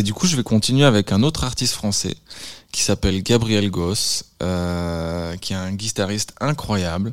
Et 0.00 0.02
du 0.02 0.14
coup, 0.14 0.26
je 0.26 0.34
vais 0.34 0.42
continuer 0.42 0.86
avec 0.86 1.12
un 1.12 1.22
autre 1.22 1.44
artiste 1.44 1.74
français 1.74 2.16
qui 2.72 2.80
s'appelle 2.80 3.22
Gabriel 3.22 3.70
Goss, 3.70 4.24
euh, 4.42 5.36
qui 5.36 5.52
est 5.52 5.56
un 5.56 5.72
guitariste 5.72 6.32
incroyable. 6.40 7.12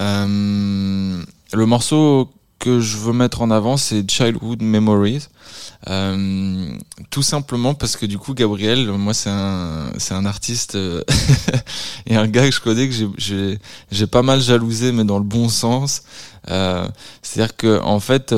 Euh, 0.00 1.22
le 1.54 1.64
morceau 1.64 2.30
que 2.58 2.78
je 2.78 2.98
veux 2.98 3.14
mettre 3.14 3.40
en 3.40 3.50
avant, 3.50 3.78
c'est 3.78 4.06
Childhood 4.06 4.60
Memories. 4.60 5.28
Euh, 5.88 6.76
tout 7.08 7.22
simplement 7.22 7.72
parce 7.72 7.96
que 7.96 8.04
du 8.04 8.18
coup, 8.18 8.34
Gabriel, 8.34 8.88
moi, 8.90 9.14
c'est 9.14 9.30
un, 9.30 10.26
artiste 10.26 10.76
et 12.06 12.16
un 12.16 12.28
gars 12.28 12.44
que 12.50 12.54
je 12.54 12.60
connais 12.60 12.86
que 12.86 13.58
j'ai, 13.90 14.06
pas 14.08 14.20
mal 14.20 14.42
jalousé, 14.42 14.92
mais 14.92 15.04
dans 15.04 15.16
le 15.16 15.24
bon 15.24 15.48
sens. 15.48 16.02
C'est-à-dire 16.46 17.56
que 17.56 17.80
en 17.80 17.98
fait, 17.98 18.34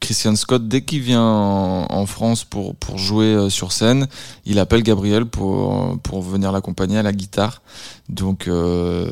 Christian 0.00 0.34
Scott, 0.34 0.66
dès 0.66 0.80
qu'il 0.82 1.00
vient 1.00 1.22
en, 1.22 2.06
France 2.06 2.44
pour, 2.44 2.74
pour 2.74 2.98
jouer 2.98 3.26
euh, 3.26 3.50
sur 3.50 3.70
scène, 3.72 4.08
il 4.46 4.58
appelle 4.58 4.82
Gabriel 4.82 5.26
pour, 5.26 5.98
pour 6.02 6.22
venir 6.22 6.50
l'accompagner 6.52 6.98
à 6.98 7.02
la 7.02 7.12
guitare. 7.12 7.62
Donc, 8.10 8.48
euh, 8.48 9.06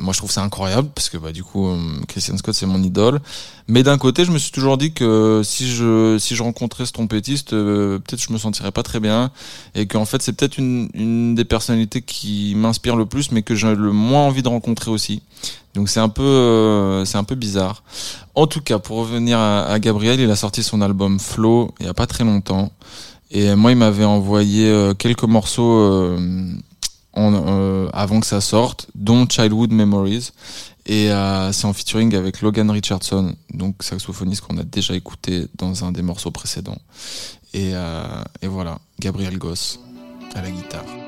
moi, 0.00 0.12
je 0.12 0.18
trouve 0.18 0.30
ça 0.30 0.42
incroyable 0.42 0.88
parce 0.94 1.08
que 1.08 1.18
bah, 1.18 1.32
du 1.32 1.42
coup, 1.42 1.68
euh, 1.68 1.76
Christian 2.06 2.36
Scott, 2.38 2.54
c'est 2.54 2.66
mon 2.66 2.80
idole. 2.82 3.20
Mais 3.66 3.82
d'un 3.82 3.98
côté, 3.98 4.24
je 4.24 4.30
me 4.30 4.38
suis 4.38 4.52
toujours 4.52 4.78
dit 4.78 4.92
que 4.92 5.42
si 5.44 5.68
je, 5.68 6.16
si 6.18 6.36
je 6.36 6.42
rencontrais 6.44 6.86
ce 6.86 6.92
trompettiste, 6.92 7.52
euh, 7.52 7.98
peut-être 7.98 8.22
je 8.22 8.32
me 8.32 8.38
sentirais 8.38 8.70
pas 8.70 8.84
très 8.84 9.00
bien. 9.00 9.32
Et 9.74 9.86
qu'en 9.86 10.04
fait, 10.04 10.22
c'est 10.22 10.32
peut-être 10.32 10.56
une, 10.56 10.88
une 10.94 11.34
des 11.34 11.44
personnalités 11.44 12.00
qui 12.00 12.54
m'inspire 12.54 12.94
le 12.94 13.06
plus, 13.06 13.32
mais 13.32 13.42
que 13.42 13.56
j'ai 13.56 13.74
le 13.74 13.92
moins 13.92 14.22
envie 14.22 14.42
de 14.42 14.48
rencontrer 14.48 14.92
aussi. 14.92 15.20
Donc, 15.74 15.88
c'est 15.88 16.00
un 16.00 16.08
peu, 16.08 16.22
euh, 16.22 17.04
c'est 17.04 17.18
un 17.18 17.24
peu 17.24 17.34
bizarre. 17.34 17.82
En 18.36 18.46
tout 18.46 18.60
cas, 18.60 18.78
pour 18.78 18.98
revenir 18.98 19.38
à, 19.38 19.64
à 19.64 19.80
Gabriel, 19.80 20.20
il 20.20 20.30
a 20.30 20.36
sorti 20.36 20.62
son 20.62 20.80
album 20.80 21.18
Flow 21.18 21.74
il 21.80 21.86
y 21.86 21.88
a 21.88 21.94
pas 21.94 22.06
très 22.06 22.22
longtemps. 22.22 22.70
Et 23.30 23.54
moi, 23.54 23.72
il 23.72 23.76
m'avait 23.76 24.04
envoyé 24.04 24.68
euh, 24.68 24.94
quelques 24.94 25.24
morceaux 25.24 25.78
euh, 25.80 26.18
en, 27.18 27.34
euh, 27.34 27.88
avant 27.92 28.20
que 28.20 28.26
ça 28.26 28.40
sorte, 28.40 28.86
dont 28.94 29.26
Childhood 29.28 29.72
Memories. 29.72 30.30
Et 30.86 31.10
euh, 31.10 31.52
c'est 31.52 31.66
en 31.66 31.74
featuring 31.74 32.14
avec 32.14 32.40
Logan 32.40 32.70
Richardson, 32.70 33.34
donc 33.52 33.82
saxophoniste 33.82 34.40
qu'on 34.42 34.56
a 34.56 34.62
déjà 34.62 34.94
écouté 34.94 35.46
dans 35.58 35.84
un 35.84 35.92
des 35.92 36.02
morceaux 36.02 36.30
précédents. 36.30 36.78
Et, 37.52 37.72
euh, 37.74 38.22
et 38.40 38.46
voilà, 38.46 38.78
Gabriel 38.98 39.36
Goss 39.36 39.80
à 40.34 40.40
la 40.40 40.50
guitare. 40.50 41.07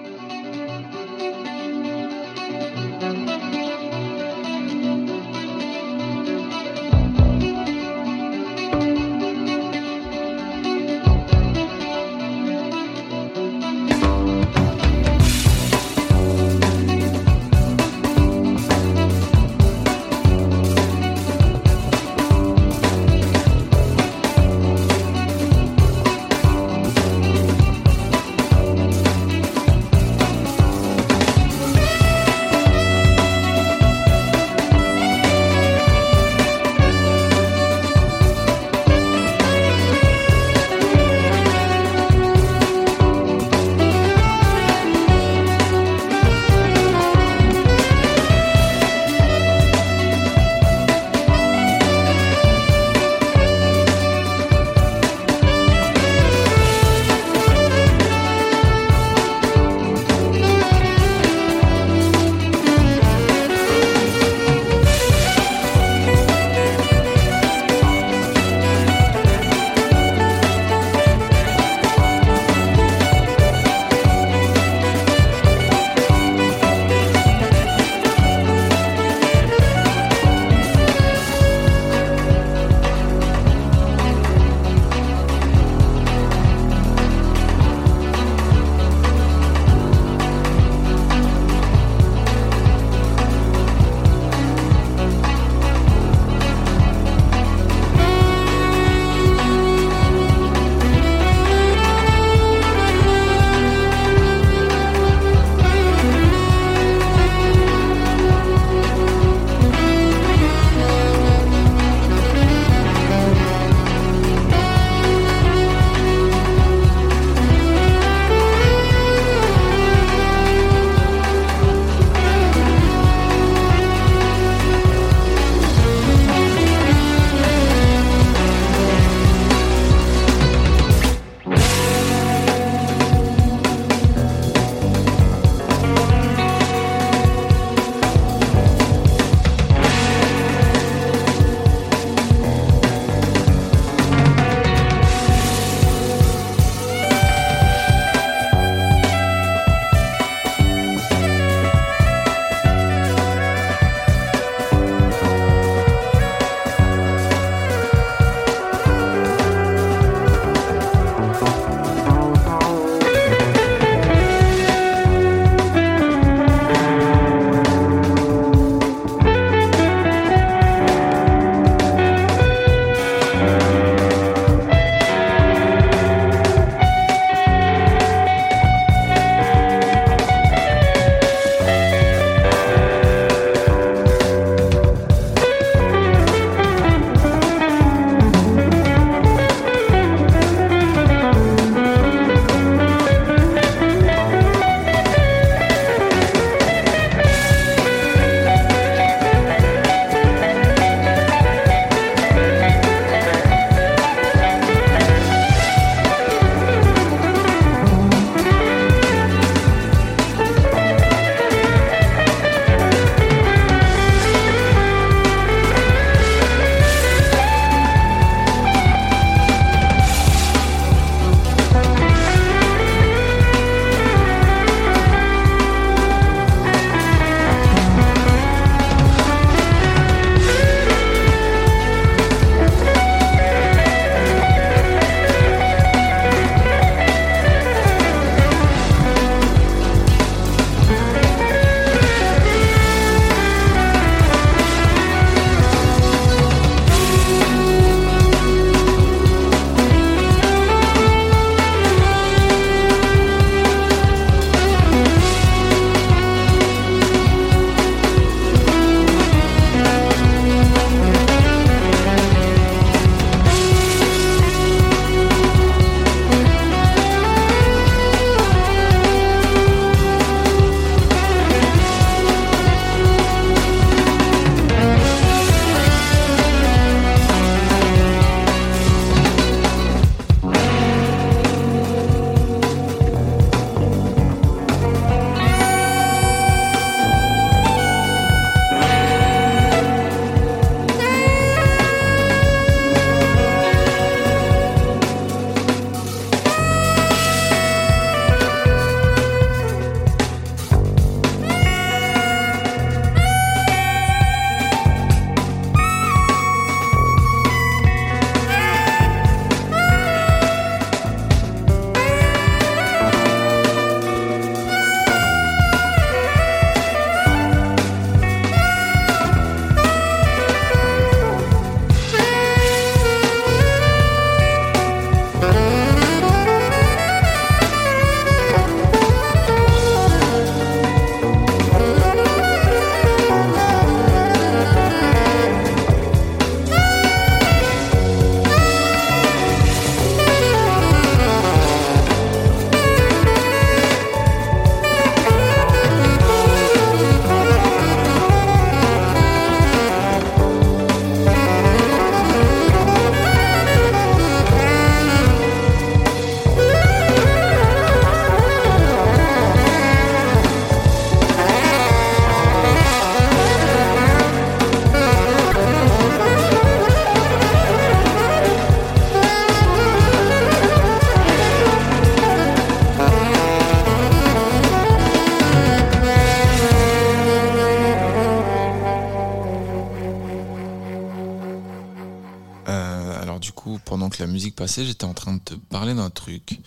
Musique 384.30 384.56
passait, 384.56 384.84
j'étais 384.84 385.04
en 385.04 385.14
train 385.14 385.34
de 385.34 385.40
te 385.40 385.54
parler 385.54 385.94
d'un 385.94 386.10
truc. 386.10 386.58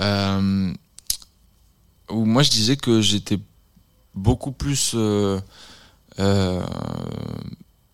Euh, 0.00 0.72
où 2.10 2.24
moi, 2.24 2.42
je 2.42 2.50
disais 2.50 2.76
que 2.76 3.00
j'étais 3.00 3.38
beaucoup 4.14 4.52
plus 4.52 4.92
euh, 4.94 5.40
euh, 6.18 6.62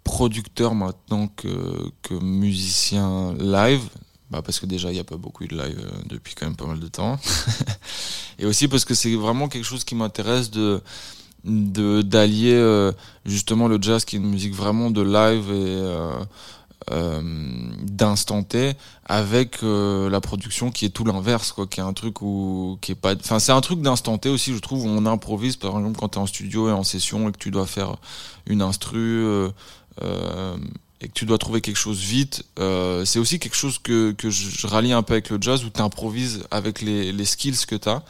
producteur 0.04 0.74
maintenant 0.74 1.28
que, 1.28 1.90
musicien 2.20 3.34
live. 3.38 3.82
Bah 4.30 4.42
parce 4.42 4.60
que 4.60 4.66
déjà, 4.66 4.90
il 4.90 4.94
n'y 4.94 5.00
a 5.00 5.04
pas 5.04 5.16
beaucoup 5.16 5.42
eu 5.44 5.48
de 5.48 5.56
live 5.56 5.90
depuis 6.06 6.34
quand 6.34 6.46
même 6.46 6.56
pas 6.56 6.66
mal 6.66 6.78
de 6.78 6.86
temps. 6.86 7.18
Et 8.38 8.46
aussi 8.46 8.68
parce 8.68 8.84
que 8.84 8.94
c'est 8.94 9.14
vraiment 9.16 9.48
quelque 9.48 9.64
chose 9.64 9.84
qui 9.84 9.94
m'intéresse 9.94 10.50
de 10.50 10.82
d'allier 11.42 12.92
justement 13.24 13.66
le 13.66 13.80
jazz 13.80 14.04
qui 14.04 14.16
est 14.16 14.18
une 14.18 14.28
musique 14.28 14.54
vraiment 14.54 14.90
de 14.90 15.00
live 15.00 15.50
et 15.50 15.80
euh, 16.90 17.20
d'instant 17.82 18.42
T 18.42 18.72
avec 19.04 19.62
euh, 19.62 20.08
la 20.08 20.20
production 20.20 20.70
qui 20.70 20.86
est 20.86 20.90
tout 20.90 21.04
l'inverse 21.04 21.52
quoi 21.52 21.66
qui 21.66 21.80
est 21.80 21.82
un 21.82 21.92
truc 21.92 22.22
où 22.22 22.78
qui 22.80 22.92
est 22.92 22.94
pas 22.94 23.14
enfin 23.14 23.38
c'est 23.38 23.52
un 23.52 23.60
truc 23.60 23.82
d'instant 23.82 24.16
T 24.18 24.28
aussi 24.28 24.54
je 24.54 24.60
trouve 24.60 24.84
où 24.84 24.88
on 24.88 25.04
improvise. 25.06 25.56
Par 25.56 25.76
exemple 25.76 25.98
quand 25.98 26.10
tu 26.10 26.18
es 26.18 26.22
en 26.22 26.26
studio 26.26 26.68
et 26.68 26.72
en 26.72 26.82
session 26.82 27.28
et 27.28 27.32
que 27.32 27.38
tu 27.38 27.50
dois 27.50 27.66
faire 27.66 27.96
une 28.46 28.62
instru 28.62 28.98
euh, 28.98 29.50
euh, 30.02 30.56
et 31.02 31.08
que 31.08 31.12
tu 31.12 31.26
dois 31.26 31.38
trouver 31.38 31.60
quelque 31.60 31.76
chose 31.76 32.00
vite 32.00 32.44
euh, 32.58 33.04
c'est 33.04 33.18
aussi 33.18 33.38
quelque 33.38 33.56
chose 33.56 33.78
que, 33.78 34.12
que 34.12 34.30
je, 34.30 34.48
je 34.48 34.66
rallie 34.66 34.92
un 34.92 35.02
peu 35.02 35.14
avec 35.14 35.30
le 35.30 35.38
jazz 35.40 35.64
où 35.64 35.70
tu 35.70 35.82
improvises 35.82 36.44
avec 36.50 36.80
les, 36.80 37.12
les 37.12 37.24
skills 37.24 37.66
que 37.66 37.76
tu 37.76 37.88
as 37.88 38.02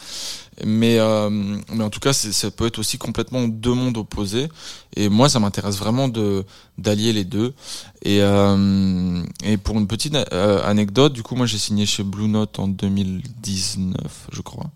mais 0.65 0.99
euh, 0.99 1.31
mais 1.31 1.85
en 1.85 1.91
tout 1.91 2.01
cas 2.01 2.13
ça 2.13 2.51
peut 2.51 2.67
être 2.67 2.79
aussi 2.79 2.99
complètement 2.99 3.47
deux 3.49 3.75
mondes 3.75 3.97
opposés. 3.97 4.49
Et 4.97 5.09
moi 5.09 5.29
ça 5.29 5.41
m'intéresse 5.41 5.77
vraiment 5.77 6.09
de 6.09 6.45
d'allier 6.79 7.13
les 7.13 7.25
deux. 7.25 7.55
Et 8.03 8.19
euh, 8.21 9.23
et 9.45 9.57
pour 9.57 9.79
une 9.79 9.87
petite 9.87 10.17
euh, 10.33 10.63
anecdote 10.65 11.13
du 11.13 11.23
coup 11.23 11.35
moi 11.35 11.47
j'ai 11.47 11.59
signé 11.59 11.87
chez 11.87 12.03
Blue 12.03 12.29
Note 12.29 12.59
en 12.59 12.69
2019 12.69 14.29
je 14.33 14.41
crois. 14.43 14.71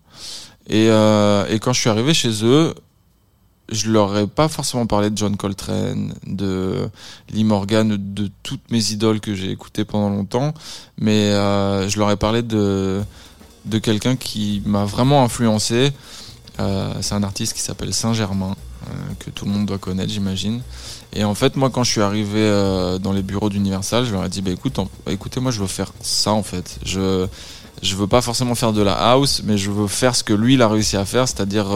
Et 0.67 0.89
euh, 0.89 1.45
et 1.47 1.59
quand 1.59 1.73
je 1.73 1.79
suis 1.81 1.89
arrivé 1.89 2.13
chez 2.13 2.43
eux 2.43 2.73
je 3.69 3.89
leur 3.89 4.17
ai 4.17 4.27
pas 4.27 4.47
forcément 4.47 4.85
parlé 4.85 5.09
de 5.09 5.17
John 5.17 5.35
Coltrane, 5.37 6.13
de 6.27 6.87
Lee 7.31 7.43
Morgan, 7.43 7.97
de 7.97 8.29
toutes 8.43 8.71
mes 8.71 8.91
idoles 8.91 9.19
que 9.19 9.33
j'ai 9.33 9.51
écoutées 9.51 9.85
pendant 9.85 10.09
longtemps, 10.09 10.53
mais 10.99 11.31
euh, 11.31 11.89
je 11.89 11.97
leur 11.97 12.11
ai 12.11 12.15
parlé 12.15 12.41
de 12.41 13.01
de 13.65 13.77
quelqu'un 13.79 14.15
qui 14.15 14.61
m'a 14.65 14.85
vraiment 14.85 15.23
influencé. 15.23 15.91
Euh, 16.59 16.93
c'est 17.01 17.15
un 17.15 17.23
artiste 17.23 17.53
qui 17.53 17.61
s'appelle 17.61 17.93
Saint-Germain, 17.93 18.55
euh, 18.87 18.93
que 19.19 19.29
tout 19.29 19.45
le 19.45 19.51
monde 19.51 19.65
doit 19.65 19.77
connaître, 19.77 20.11
j'imagine. 20.11 20.61
Et 21.13 21.23
en 21.23 21.35
fait, 21.35 21.55
moi, 21.55 21.69
quand 21.69 21.83
je 21.83 21.91
suis 21.91 22.01
arrivé 22.01 22.39
euh, 22.39 22.97
dans 22.97 23.11
les 23.11 23.23
bureaux 23.23 23.49
d'Universal, 23.49 24.05
je 24.05 24.11
leur 24.13 24.23
ai 24.25 24.29
dit, 24.29 24.41
bah, 24.41 24.51
écoute, 24.51 24.79
en- 24.79 24.89
écoutez, 25.09 25.39
moi, 25.39 25.51
je 25.51 25.59
veux 25.59 25.67
faire 25.67 25.91
ça, 26.01 26.31
en 26.31 26.43
fait. 26.43 26.77
Je, 26.85 27.27
je 27.81 27.95
veux 27.95 28.07
pas 28.07 28.21
forcément 28.21 28.55
faire 28.55 28.71
de 28.73 28.81
la 28.81 28.93
house, 28.93 29.41
mais 29.43 29.57
je 29.57 29.69
veux 29.71 29.87
faire 29.87 30.15
ce 30.15 30.23
que 30.23 30.33
lui, 30.33 30.53
il 30.53 30.61
a 30.61 30.67
réussi 30.69 30.95
à 30.95 31.03
faire, 31.05 31.27
c'est-à-dire 31.27 31.67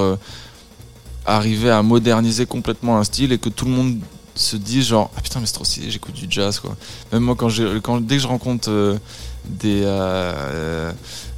arriver 1.26 1.70
à 1.70 1.84
moderniser 1.84 2.46
complètement 2.46 2.98
un 2.98 3.04
style 3.04 3.32
et 3.34 3.38
que 3.38 3.50
tout 3.50 3.66
le 3.66 3.72
monde 3.72 4.00
se 4.36 4.56
dise 4.56 4.88
genre 4.88 5.12
ah 5.18 5.22
putain 5.22 5.42
mais 5.42 5.46
c'est 5.46 5.54
trop 5.54 5.66
stylé 5.66 5.92
j'écoute 5.92 6.16
du 6.16 6.26
jazz 6.30 6.60
quoi 6.60 6.76
même 7.12 7.24
moi 7.24 7.36
quand 7.36 7.50
quand 7.84 8.00
dès 8.00 8.16
que 8.16 8.22
je 8.22 8.28
rencontre 8.28 8.98
des 9.46 9.84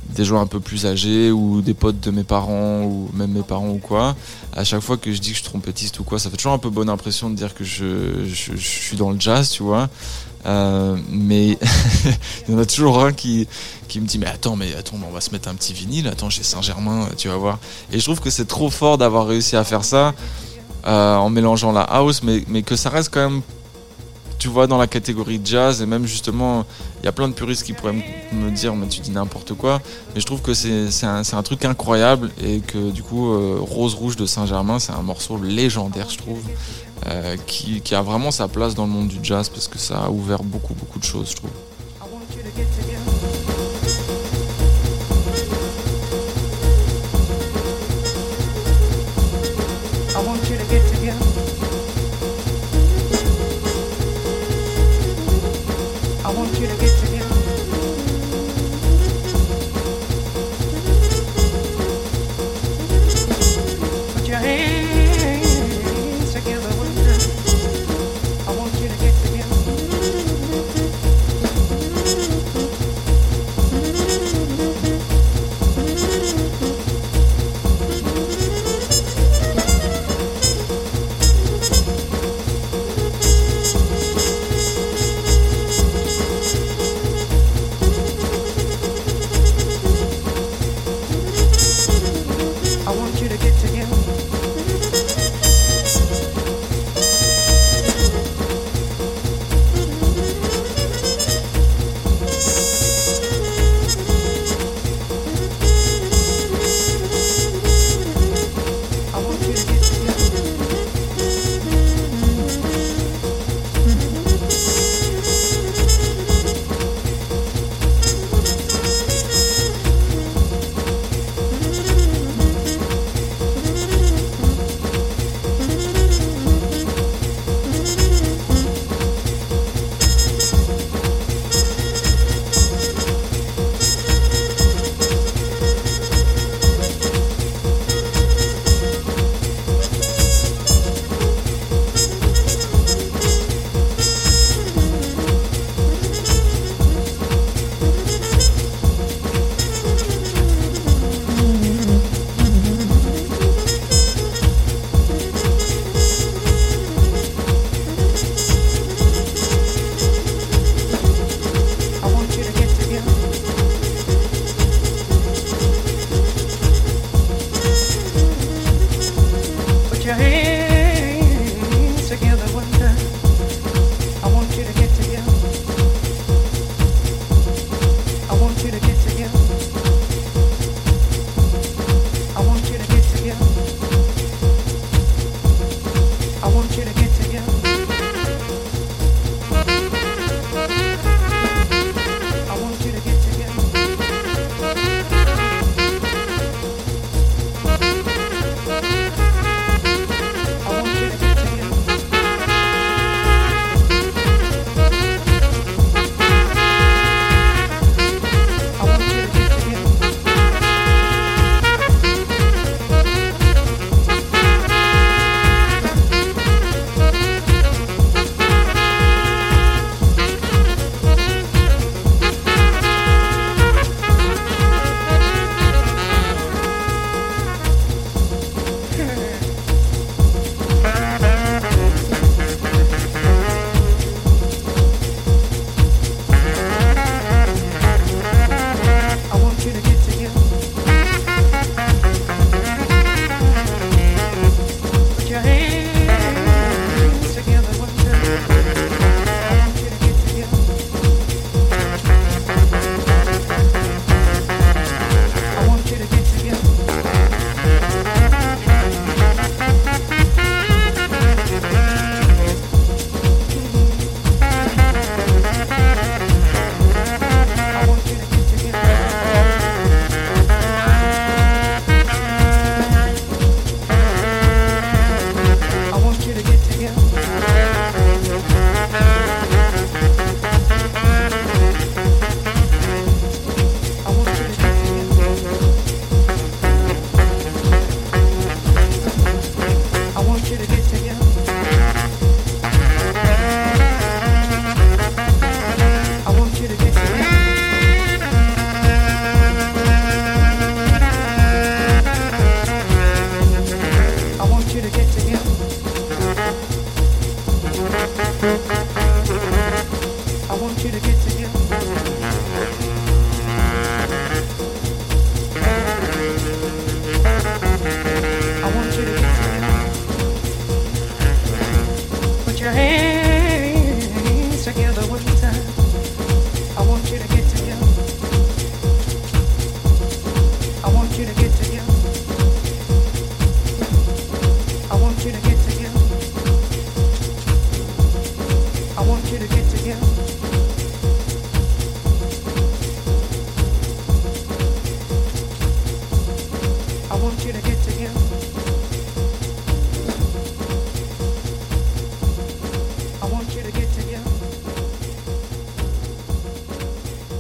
des 0.10 0.26
gens 0.26 0.42
un 0.42 0.48
peu 0.48 0.60
plus 0.60 0.86
âgés 0.86 1.32
ou 1.32 1.62
des 1.62 1.74
potes 1.74 2.00
de 2.00 2.12
mes 2.12 2.24
parents 2.24 2.84
ou 2.84 3.10
même 3.14 3.32
mes 3.32 3.44
parents 3.44 3.70
ou 3.70 3.78
quoi 3.78 4.16
à 4.54 4.64
chaque 4.64 4.82
fois 4.82 4.98
que 4.98 5.12
je 5.12 5.20
dis 5.20 5.30
que 5.30 5.38
je 5.38 5.42
suis 5.42 5.50
trompettiste 5.50 6.00
ou 6.00 6.04
quoi 6.04 6.20
ça 6.20 6.30
fait 6.30 6.38
toujours 6.38 6.54
un 6.54 6.58
peu 6.58 6.70
bonne 6.70 6.90
impression 6.90 7.30
de 7.30 7.36
dire 7.36 7.54
que 7.54 7.64
je, 7.64 8.26
je, 8.26 8.56
suis 8.58 8.98
dans 8.98 9.12
le 9.12 9.20
jazz 9.20 9.50
tu 9.50 9.64
vois. 9.64 9.90
Euh, 10.48 10.98
mais 11.10 11.50
il 12.48 12.54
y 12.54 12.56
en 12.56 12.58
a 12.58 12.66
toujours 12.66 13.06
un 13.06 13.14
qui 13.14 13.48
qui 13.88 14.02
me 14.02 14.08
dit 14.08 14.18
mais 14.18 14.26
attends 14.26 14.56
mais 14.56 14.74
attends 14.74 14.98
on 15.08 15.12
va 15.12 15.22
se 15.22 15.30
mettre 15.30 15.48
un 15.50 15.54
petit 15.54 15.72
vinyle 15.72 16.08
attends 16.08 16.32
j'ai 16.32 16.44
Saint-Germain 16.44 17.08
tu 17.16 17.28
vas 17.28 17.38
voir. 17.38 17.60
Et 17.92 18.00
je 18.00 18.04
trouve 18.04 18.20
que 18.20 18.30
c'est 18.30 18.48
trop 18.48 18.70
fort 18.70 18.98
d'avoir 18.98 19.28
réussi 19.28 19.56
à 19.56 19.64
faire 19.64 19.86
ça 19.86 20.14
euh, 20.88 21.16
en 21.16 21.30
mélangeant 21.30 21.72
la 21.72 21.84
house 21.84 22.24
mais 22.24 22.44
mais 22.48 22.64
que 22.64 22.76
ça 22.76 22.90
reste 22.90 23.10
quand 23.14 23.30
même 23.30 23.42
tu 24.42 24.48
vois 24.48 24.66
dans 24.66 24.80
la 24.80 24.88
catégorie 24.88 25.40
jazz 25.44 25.84
et 25.84 25.86
même 25.86 26.08
justement 26.08 26.66
il 27.00 27.06
y 27.06 27.08
a 27.08 27.12
plein 27.12 27.28
de 27.28 27.34
puristes 27.34 27.64
qui 27.64 27.74
pourraient 27.74 27.94
me- 27.94 28.50
dire 28.50 28.74
mais 28.76 28.88
tu 28.88 29.00
dis 29.00 29.12
n'importe 29.12 29.54
quoi. 29.54 29.80
Mais 30.16 30.20
je 30.20 30.26
trouve 30.26 30.42
que 30.42 30.56
c'est 30.56 31.06
un, 31.06 31.44
truc 31.44 31.64
incroyable 31.64 32.32
et 32.44 32.60
que 32.60 32.90
du 32.90 33.04
coup 33.04 33.32
euh, 33.32 33.60
Rose 33.62 33.94
Rouge 33.94 34.16
de 34.16 34.26
Saint-Germain 34.26 34.80
c'est 34.80 34.94
un 34.94 35.04
morceau 35.04 35.38
légendaire 35.38 36.10
je 36.10 36.18
trouve 36.18 36.42
euh, 37.06 37.38
qui 37.46 37.94
a 37.94 38.02
vraiment 38.02 38.32
sa 38.32 38.48
place 38.48 38.74
dans 38.74 38.88
le 38.88 38.92
monde 38.92 39.10
du 39.10 39.20
jazz 39.22 39.48
parce 39.48 39.68
que 39.68 39.78
ça 39.78 40.06
a 40.06 40.10
ouvert 40.10 40.42
beaucoup 40.44 40.74
beaucoup 40.74 40.98
de 40.98 41.06
choses 41.06 41.30
je 41.30 41.36
trouve 41.36 41.52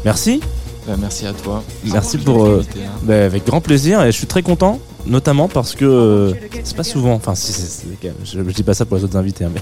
Merci. 0.06 0.41
Bah, 0.88 0.95
merci 0.99 1.28
à 1.28 1.34
toi. 1.34 1.64
Merci 1.86 2.18
pour. 2.18 2.45
euh, 2.45 2.64
hein. 2.76 2.90
bah, 3.03 3.23
avec 3.26 3.45
grand 3.45 3.61
plaisir 3.61 4.02
et 4.02 4.07
je 4.11 4.18
suis 4.18 4.26
très 4.26 4.41
content, 4.41 4.80
notamment 5.06 5.48
parce 5.48 5.76
que 5.76 5.86
euh, 5.86 6.34
c'est 6.64 6.76
pas 6.76 6.84
souvent. 6.84 7.14
Enfin, 7.14 7.36
si, 7.36 7.52
c'est- 7.52 7.86
c'est- 8.02 8.14
je, 8.26 8.40
je 8.44 8.53
dis 8.56 8.64
pas 8.64 8.73
ça 8.73 8.86
pour 8.86 8.98
les 8.98 9.03
autres 9.03 9.15
invités, 9.15 9.44
hein, 9.45 9.52
mais, 9.53 9.61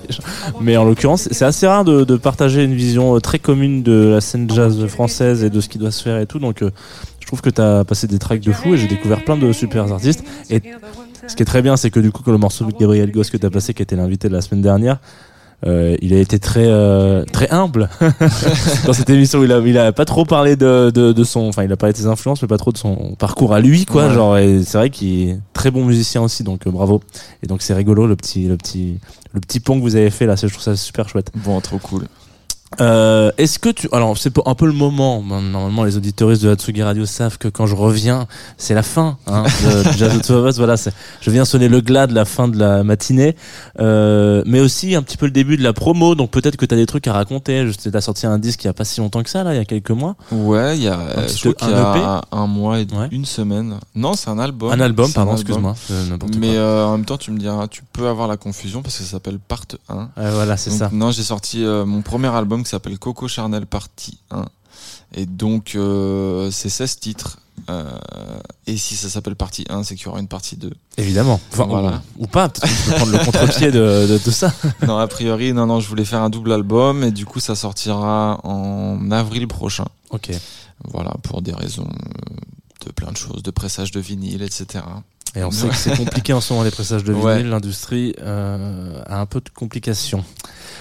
mais 0.62 0.78
en 0.78 0.86
l'occurrence, 0.86 1.28
c'est 1.32 1.44
assez 1.44 1.68
rare 1.68 1.84
de, 1.84 2.06
de 2.06 2.16
partager 2.16 2.64
une 2.64 2.74
vision 2.74 3.16
euh, 3.16 3.20
très 3.20 3.38
commune 3.38 3.84
de 3.84 4.12
la 4.14 4.22
scène 4.22 4.50
jazz 4.50 4.86
française 4.88 5.44
et 5.44 5.50
de 5.50 5.60
ce 5.60 5.68
qui 5.68 5.78
doit 5.78 5.92
se 5.92 6.02
faire 6.02 6.18
et 6.20 6.26
tout. 6.26 6.40
Donc, 6.40 6.62
euh, 6.62 6.72
je 7.20 7.28
trouve 7.28 7.42
que 7.42 7.50
tu 7.50 7.60
as 7.62 7.84
passé 7.84 8.08
des 8.08 8.18
tracks 8.18 8.40
de 8.40 8.52
fou 8.54 8.74
et 8.74 8.78
j'ai 8.78 8.88
découvert 8.88 9.24
plein 9.26 9.36
de 9.38 9.52
super 9.52 9.92
artistes. 9.92 10.24
Et 10.50 10.62
ce 11.28 11.36
qui 11.36 11.44
est 11.44 11.46
très 11.46 11.62
bien, 11.62 11.76
c'est 11.76 11.92
que 11.92 12.00
du 12.00 12.12
coup, 12.14 12.24
que 12.24 12.32
le 12.32 12.38
morceau 12.38 12.64
de 12.64 12.72
Gabriel 12.72 13.12
Goss 13.12 13.30
que 13.30 13.38
tu 13.38 13.46
as 13.46 13.50
passé, 13.52 13.74
qui 13.74 13.82
était 13.84 13.98
l'invité 13.98 14.30
de 14.30 14.34
la 14.34 14.42
semaine 14.42 14.62
dernière, 14.62 15.00
euh, 15.68 15.98
il 16.02 16.14
a 16.14 16.20
été 16.20 16.40
très 16.40 16.68
euh, 16.68 17.26
très 17.26 17.50
humble 17.50 17.90
dans 18.86 18.94
cette 18.94 19.10
émission. 19.10 19.44
Il 19.44 19.52
a 19.52 19.60
il 19.60 19.78
a 19.78 19.92
pas 19.92 20.06
trop 20.06 20.24
parlé 20.26 20.56
de, 20.56 20.90
de, 20.90 21.12
de 21.12 21.24
son, 21.24 21.42
enfin 21.42 21.64
il 21.64 21.72
a 21.72 21.78
parlé 21.78 21.94
de 21.94 21.98
ses 21.98 22.08
influences, 22.08 22.42
mais 22.42 22.48
pas 22.48 22.58
trop 22.58 22.72
de 22.72 22.78
son 22.78 23.16
parcours 23.18 23.54
à 23.54 23.60
lui, 23.60 23.86
quoi. 23.86 24.08
Ouais. 24.08 24.14
Genre, 24.14 24.38
c'est 24.64 24.78
vrai 24.78 24.90
qu'il 24.90 25.30
est 25.30 25.40
très 25.54 25.72
bon 25.72 25.84
musicien 25.84 26.22
aussi, 26.22 26.44
donc 26.44 26.66
euh, 26.66 26.72
bravo. 26.72 27.02
Et 27.44 27.48
donc 27.48 27.62
c'est 27.62 27.74
rigolo 27.74 28.08
le 28.08 28.16
petit 28.16 28.48
le 28.48 28.56
petit 28.56 29.00
le 29.34 29.42
petit 29.42 29.60
pont 29.60 29.78
que 29.78 29.82
vous 29.82 29.96
avez 29.96 30.10
fait 30.10 30.26
là. 30.26 30.36
Je 30.36 30.48
trouve 30.48 30.62
ça 30.64 30.76
super 30.76 31.10
chouette. 31.10 31.32
Bon, 31.36 31.60
trop 31.60 31.78
cool. 31.78 32.08
Euh, 32.82 33.32
Est-ce 33.38 33.58
que 33.60 33.70
tu, 33.70 33.90
alors 33.92 34.18
c'est 34.18 34.32
un 34.46 34.56
peu 34.56 34.66
le 34.68 34.74
moment. 34.74 35.22
Normalement, 35.24 35.84
les 35.84 35.98
auditeuristes 35.98 36.44
de 36.44 36.50
Hatsugi 36.50 36.84
Radio 36.84 37.06
savent 37.06 37.38
que 37.38 37.48
quand 37.48 37.66
je 37.66 37.76
reviens, 37.76 38.28
c'est 38.58 38.74
la 38.76 38.84
fin. 38.84 39.18
Hein, 39.28 39.44
de 39.66 39.92
Jazz 39.98 40.30
of. 40.32 40.56
Voilà, 40.58 40.78
c'est- 40.78 40.94
je 41.20 41.32
viens 41.32 41.46
sonner 41.46 41.68
le 41.68 41.82
glas 41.82 42.06
de 42.08 42.14
la 42.14 42.26
fin 42.26 42.48
de 42.48 42.58
la 42.58 42.84
matinée, 42.84 43.36
euh, 43.80 44.44
mais 44.46 44.60
aussi 44.60 44.96
un 44.96 45.02
petit 45.02 45.18
peu 45.18 45.26
le 45.26 45.32
début 45.32 45.58
de 45.58 45.64
la 45.64 45.74
promo. 45.74 46.14
Donc 46.16 46.30
peut-être 46.32 46.58
que 46.58 46.66
tu 46.66 46.74
as 46.74 46.78
des 46.78 46.86
trucs 46.86 47.08
à 47.08 47.14
raconter. 47.14 47.68
Je 47.68 47.90
t'as 47.90 48.02
sorti 48.02 48.28
un 48.28 48.38
disque 48.38 48.64
il 48.64 48.68
y 48.68 48.70
a 48.70 48.74
pas 48.74 48.86
si 48.86 49.00
longtemps 49.02 49.24
que 49.24 49.30
ça, 49.30 49.44
là, 49.44 49.54
il 49.54 49.58
y 49.58 49.62
a 49.62 49.66
quelques 49.66 49.92
mois. 49.92 50.16
Ouais, 50.32 50.78
il 50.78 50.84
y 50.84 50.88
a, 50.88 51.00
euh, 51.00 51.26
petit 51.26 51.38
je 51.38 51.50
crois 51.50 51.54
peu- 51.54 51.66
qu'il 51.66 51.70
y 51.70 51.74
un 51.74 51.96
E 51.96 52.04
a 52.06 52.22
un 52.32 52.48
mois 52.48 52.80
et 52.80 52.84
Ouais. 52.94 53.08
une 53.12 53.26
semaine. 53.26 53.76
Non, 53.96 54.14
c'est 54.14 54.30
un 54.30 54.40
album. 54.40 54.72
un 54.72 54.80
album, 54.80 55.12
pardon, 55.12 55.34
excuse-moi, 55.34 55.76
euh, 55.92 56.18
Mais 56.40 56.56
euh, 56.56 56.86
en 56.86 56.92
même 56.94 57.06
temps, 57.06 57.18
tu 57.18 57.32
me 57.32 57.40
diras, 57.40 57.68
tu 57.68 57.82
peux 57.92 58.08
avoir 58.08 58.28
la 58.28 58.38
confusion 58.38 58.82
parce 58.82 58.98
que 58.98 59.04
ça 59.04 59.10
s'appelle 59.12 59.40
Part 59.40 59.64
1. 59.90 59.96
Ouais, 60.18 60.32
voilà, 60.32 60.56
c'est 60.56 60.70
ça. 60.70 60.90
Non, 60.94 61.12
j'ai 61.12 61.24
sorti 61.24 61.64
euh, 61.66 61.84
mon 61.86 62.02
premier 62.02 62.28
album 62.28 62.59
qui 62.64 62.70
s'appelle 62.70 62.98
Coco 63.00 63.28
Charnel 63.28 63.66
Partie 63.66 64.20
1. 64.32 64.46
Et 65.16 65.26
donc, 65.26 65.74
euh, 65.76 66.50
c'est 66.52 66.70
16 66.70 67.00
titres. 67.00 67.40
Euh, 67.70 67.84
et 68.68 68.78
si 68.78 68.96
ça 68.96 69.10
s'appelle 69.10 69.36
partie 69.36 69.66
1, 69.70 69.84
c'est 69.84 69.96
qu'il 69.96 70.06
y 70.06 70.10
aura 70.10 70.20
une 70.20 70.28
partie 70.28 70.56
2. 70.56 70.72
Évidemment. 70.98 71.40
Enfin, 71.52 71.66
Voilà. 71.66 72.02
ou, 72.18 72.24
ou 72.24 72.28
pas. 72.28 72.48
Peut-être 72.50 72.68
que 72.68 72.78
tu 72.78 72.84
peux 72.90 72.96
prendre 72.96 73.12
le 73.12 73.18
contre-pied 73.26 73.72
de, 73.72 74.20
de 74.24 74.32
ça. 74.32 74.54
non, 74.88 74.98
a 74.98 75.08
priori, 75.08 75.52
non, 75.54 75.66
non, 75.66 75.80
je 75.80 75.88
voulais 75.90 76.06
faire 76.06 76.22
un 76.22 76.30
double 76.30 76.54
album 76.54 77.04
et 77.04 77.12
du 77.12 77.26
coup, 77.26 77.40
ça 77.40 77.56
sortira 77.56 78.40
en 78.46 79.12
avril 79.12 79.48
prochain. 79.48 79.86
Ok. 80.12 80.32
Voilà, 80.86 81.14
pour 81.24 81.42
des 81.42 81.52
raisons 81.54 81.90
de 82.86 82.92
plein 82.94 83.12
de 83.12 83.18
choses, 83.18 83.44
de 83.44 83.52
pressage 83.52 83.92
de 83.92 84.00
vinyle, 84.00 84.42
etc. 84.42 84.86
Et 85.36 85.44
on 85.44 85.52
sait 85.52 85.70
que 85.70 85.76
c'est 85.76 85.96
compliqué 85.96 86.34
en 86.34 86.42
ce 86.42 86.54
moment 86.54 86.64
les 86.64 86.72
pressages 86.72 87.04
de 87.04 87.12
vinyle. 87.14 87.26
Ouais. 87.26 87.44
L'industrie 87.44 88.16
euh, 88.20 89.02
a 89.06 89.20
un 89.20 89.26
peu 89.26 89.42
de 89.42 89.50
complications. 89.50 90.24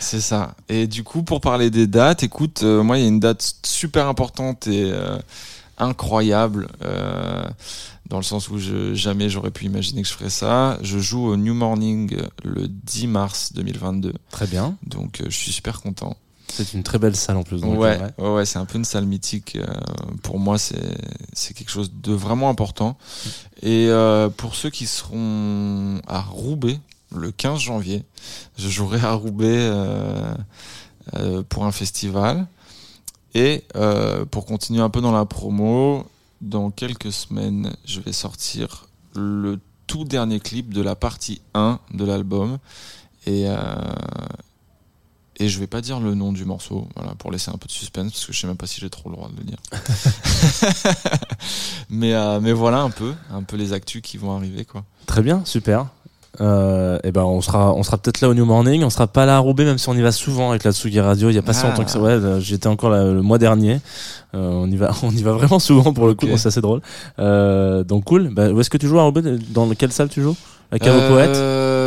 C'est 0.01 0.21
ça. 0.21 0.55
Et 0.69 0.87
du 0.87 1.05
coup, 1.05 1.23
pour 1.23 1.41
parler 1.41 1.71
des 1.71 1.87
dates, 1.87 2.23
écoute, 2.23 2.63
euh, 2.63 2.83
moi, 2.83 2.99
il 2.99 3.03
y 3.03 3.05
a 3.05 3.09
une 3.09 3.21
date 3.21 3.57
super 3.65 4.07
importante 4.07 4.67
et 4.67 4.91
euh, 4.91 5.19
incroyable, 5.77 6.69
euh, 6.83 7.45
dans 8.09 8.17
le 8.17 8.23
sens 8.23 8.49
où 8.49 8.59
je, 8.59 8.95
jamais 8.95 9.29
j'aurais 9.29 9.51
pu 9.51 9.67
imaginer 9.67 10.03
que 10.03 10.09
je 10.09 10.15
ferais 10.15 10.31
ça. 10.31 10.79
Je 10.83 10.99
joue 10.99 11.27
au 11.27 11.37
New 11.37 11.55
Morning 11.55 12.17
le 12.43 12.69
10 12.69 13.07
mars 13.09 13.53
2022, 13.55 14.15
Très 14.31 14.47
bien. 14.47 14.77
donc 14.87 15.21
euh, 15.21 15.27
je 15.29 15.37
suis 15.37 15.53
super 15.53 15.81
content. 15.81 16.17
C'est 16.51 16.75
une 16.75 16.83
très 16.83 16.99
belle 16.99 17.17
salle 17.17 17.37
en 17.37 17.43
plus. 17.43 17.61
donc, 17.61 17.79
ouais, 17.79 17.99
ouais. 18.19 18.47
c'est 18.47 18.59
un 18.59 18.65
peu 18.65 18.79
une 18.79 18.85
salle 18.85 19.07
mythique. 19.07 19.57
euh, 19.57 19.67
pour 20.23 20.39
moi, 20.39 20.59
c'est 20.59 20.97
c'est 21.33 21.55
quelque 21.55 21.71
chose 21.71 21.93
de 21.93 22.13
vraiment 22.13 22.49
important. 22.49 22.97
Et 23.63 23.87
euh, 23.89 24.29
pour 24.29 24.55
ceux 24.55 24.71
qui 24.71 24.87
seront 24.87 26.01
à 26.07 26.21
Roubaix 26.21 26.81
le 27.15 27.31
15 27.31 27.61
janvier, 27.61 28.05
je 28.59 28.69
jouerai 28.69 29.01
à 29.01 29.13
Roubaix 29.13 29.57
euh, 29.59 30.35
pour 31.49 31.65
un 31.65 31.73
festival. 31.73 32.47
Et 33.35 33.65
pour 34.31 34.47
continuer 34.47 34.81
un 34.81 34.91
peu 34.91 35.01
dans 35.01 35.13
la 35.13 35.25
promo, 35.25 36.07
dans 36.41 36.71
quelques 36.71 37.13
semaines, 37.13 37.73
je 37.85 38.01
vais 38.01 38.13
sortir 38.13 38.89
le 39.15 39.61
tout 39.87 40.05
dernier 40.05 40.39
clip 40.39 40.73
de 40.73 40.83
la 40.83 40.95
partie 40.95 41.41
1 41.55 41.79
de 41.95 42.05
l'album. 42.05 42.59
Et, 43.27 43.45
euh, 43.49 43.57
et 45.41 45.49
je 45.49 45.59
vais 45.61 45.67
pas 45.67 45.81
dire 45.81 46.01
le 46.01 46.15
nom 46.15 46.33
du 46.33 46.45
morceau, 46.45 46.89
voilà, 46.97 47.15
pour 47.17 47.31
laisser 47.31 47.51
un 47.51 47.57
peu 47.59 47.67
de 47.67 47.73
suspense, 47.73 48.13
parce 48.13 48.27
que 48.27 48.33
je 48.33 48.41
sais 48.41 48.47
même 48.47 48.57
pas 48.57 48.67
si 48.67 48.81
j'ai 48.81 48.91
trop 48.91 49.09
le 49.09 49.15
droit 49.17 49.29
de 49.29 49.37
le 49.39 49.45
dire. 49.45 49.59
mais, 51.91 52.15
euh, 52.15 52.41
mais 52.41 52.53
voilà 52.53 52.81
un 52.81 52.91
peu, 52.91 53.13
un 53.33 53.43
peu 53.43 53.57
les 53.57 53.73
actus 53.73 54.03
qui 54.03 54.17
vont 54.17 54.37
arriver, 54.37 54.65
quoi. 54.65 54.85
Très 55.07 55.23
bien, 55.23 55.43
super. 55.45 55.87
Euh, 56.41 56.99
et 57.03 57.11
ben 57.11 57.23
on 57.25 57.41
sera 57.41 57.73
on 57.75 57.83
sera 57.83 57.97
peut-être 57.99 58.21
là 58.21 58.29
au 58.29 58.35
New 58.35 58.45
Morning, 58.45 58.85
on 58.85 58.91
sera 58.91 59.09
pas 59.09 59.27
là 59.27 59.37
à 59.37 59.39
Roubaix 59.39 59.65
même 59.65 59.79
si 59.79 59.89
on 59.89 59.95
y 59.95 60.03
va 60.03 60.13
souvent 60.13 60.51
avec 60.51 60.63
la 60.63 60.73
Tsugi 60.73 61.01
Radio. 61.01 61.31
Il 61.31 61.35
y 61.35 61.39
a 61.39 61.43
pas 61.43 61.53
si 61.55 61.63
Ah. 61.65 61.71
longtemps 61.71 61.85
que 61.85 61.91
ça. 61.91 61.99
Ouais, 61.99 62.13
euh, 62.13 62.39
j'étais 62.39 62.69
encore 62.69 62.91
là 62.91 63.03
le 63.05 63.23
mois 63.23 63.39
dernier. 63.39 63.81
Euh, 64.35 64.51
on 64.53 64.71
y 64.71 64.77
va 64.77 64.93
on 65.03 65.11
y 65.11 65.23
va 65.23 65.33
vraiment 65.33 65.59
souvent 65.59 65.93
pour 65.93 66.07
le 66.07 66.15
coup, 66.15 66.27
c'est 66.37 66.49
assez 66.49 66.61
drôle. 66.61 66.81
Donc 67.19 68.05
cool. 68.05 68.29
Bah, 68.33 68.51
où 68.51 68.61
est-ce 68.61 68.71
que 68.71 68.77
tu 68.77 68.87
joues 68.87 69.01
à 69.01 69.03
Roubaix? 69.05 69.23
Dans 69.49 69.69
quelle 69.71 69.91
salle 69.91 70.11
tu 70.11 70.23
joues? 70.23 70.37
La 70.71 70.79
cave 70.79 70.97
aux 71.03 71.09
poètes 71.13 71.35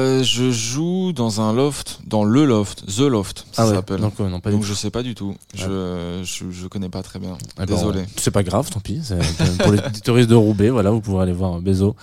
Euh, 0.02 0.23
Je 0.23 0.52
joue 0.52 1.14
dans 1.14 1.41
un 1.41 1.53
loft, 1.53 1.99
dans 2.06 2.23
le 2.23 2.45
loft, 2.45 2.86
The 2.88 3.02
Loft, 3.02 3.45
ça 3.52 3.64
Ah 3.64 3.68
ouais. 3.68 3.76
s'appelle. 3.76 3.99
Donc 4.02 4.14
euh, 4.19 4.30
non 4.30 4.40
pas 4.40 4.52
Donc 4.52 4.64
je 4.64 4.73
sais 4.73 4.90
pas 4.90 5.03
du 5.03 5.15
tout. 5.15 5.36
Je, 5.53 6.22
je, 6.23 6.49
je 6.52 6.68
connais 6.68 6.90
pas 6.90 7.03
très 7.03 7.19
bien. 7.19 7.38
Eh 7.57 7.65
ben, 7.65 7.76
Désolé. 7.76 8.03
C'est 8.18 8.32
pas 8.32 8.44
grave, 8.44 8.69
tant 8.69 8.80
pis. 8.80 9.02
C'est- 9.03 9.18
pour 9.64 9.72
les 9.72 9.82
touristes 10.03 10.30
de 10.30 10.36
Roubaix, 10.36 10.69
voilà, 10.69 10.91
vous 10.91 11.02
pourrez 11.02 11.23
aller 11.23 11.34
voir 11.34 11.60
Bezo 11.61 11.95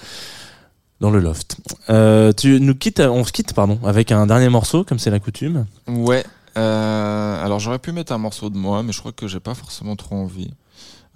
dans 1.01 1.11
le 1.11 1.21
loft. 1.21 1.57
Euh, 1.91 2.33
tu 2.33 2.61
nous 2.61 2.75
quittes, 2.75 3.01
on 3.01 3.25
se 3.25 3.33
quitte, 3.33 3.53
pardon, 3.53 3.79
avec 3.85 4.11
un 4.13 4.27
dernier 4.27 4.49
morceau, 4.49 4.85
comme 4.85 4.99
c'est 4.99 5.11
la 5.11 5.21
coutume. 5.21 5.67
Ouais. 5.89 6.25
euh, 6.57 7.45
alors 7.45 7.61
j'aurais 7.61 7.79
pu 7.79 7.93
mettre 7.93 8.13
un 8.13 8.19
morceau 8.19 8.51
de 8.51 8.57
moi, 8.57 8.83
mais 8.83 8.93
je 8.93 8.99
crois 9.01 9.13
que 9.13 9.29
j'ai 9.29 9.41
pas 9.41 9.55
forcément 9.55 9.95
trop 9.97 10.17
envie. 10.17 10.51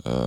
Euh, 0.06 0.26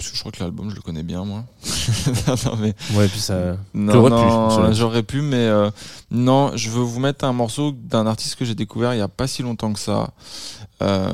parce 0.00 0.10
que 0.12 0.16
je 0.16 0.20
crois 0.20 0.32
que 0.32 0.40
l'album 0.42 0.70
je 0.70 0.76
le 0.76 0.80
connais 0.80 1.02
bien 1.02 1.24
moi. 1.26 1.44
non 2.46 2.56
mais 2.56 2.74
Ouais, 2.94 3.06
puis 3.06 3.20
ça. 3.20 3.58
non, 3.74 4.08
non, 4.08 4.72
j'aurais 4.72 5.02
pu, 5.02 5.20
mais 5.20 5.36
euh, 5.36 5.70
non, 6.10 6.56
je 6.56 6.70
veux 6.70 6.80
vous 6.82 7.00
mettre 7.00 7.26
un 7.26 7.34
morceau 7.34 7.72
d'un 7.72 8.06
artiste 8.06 8.36
que 8.36 8.46
j'ai 8.46 8.54
découvert 8.54 8.94
il 8.94 8.98
y 8.98 9.02
a 9.02 9.08
pas 9.08 9.26
si 9.26 9.42
longtemps 9.42 9.72
que 9.74 9.78
ça, 9.78 10.10
euh, 10.80 11.10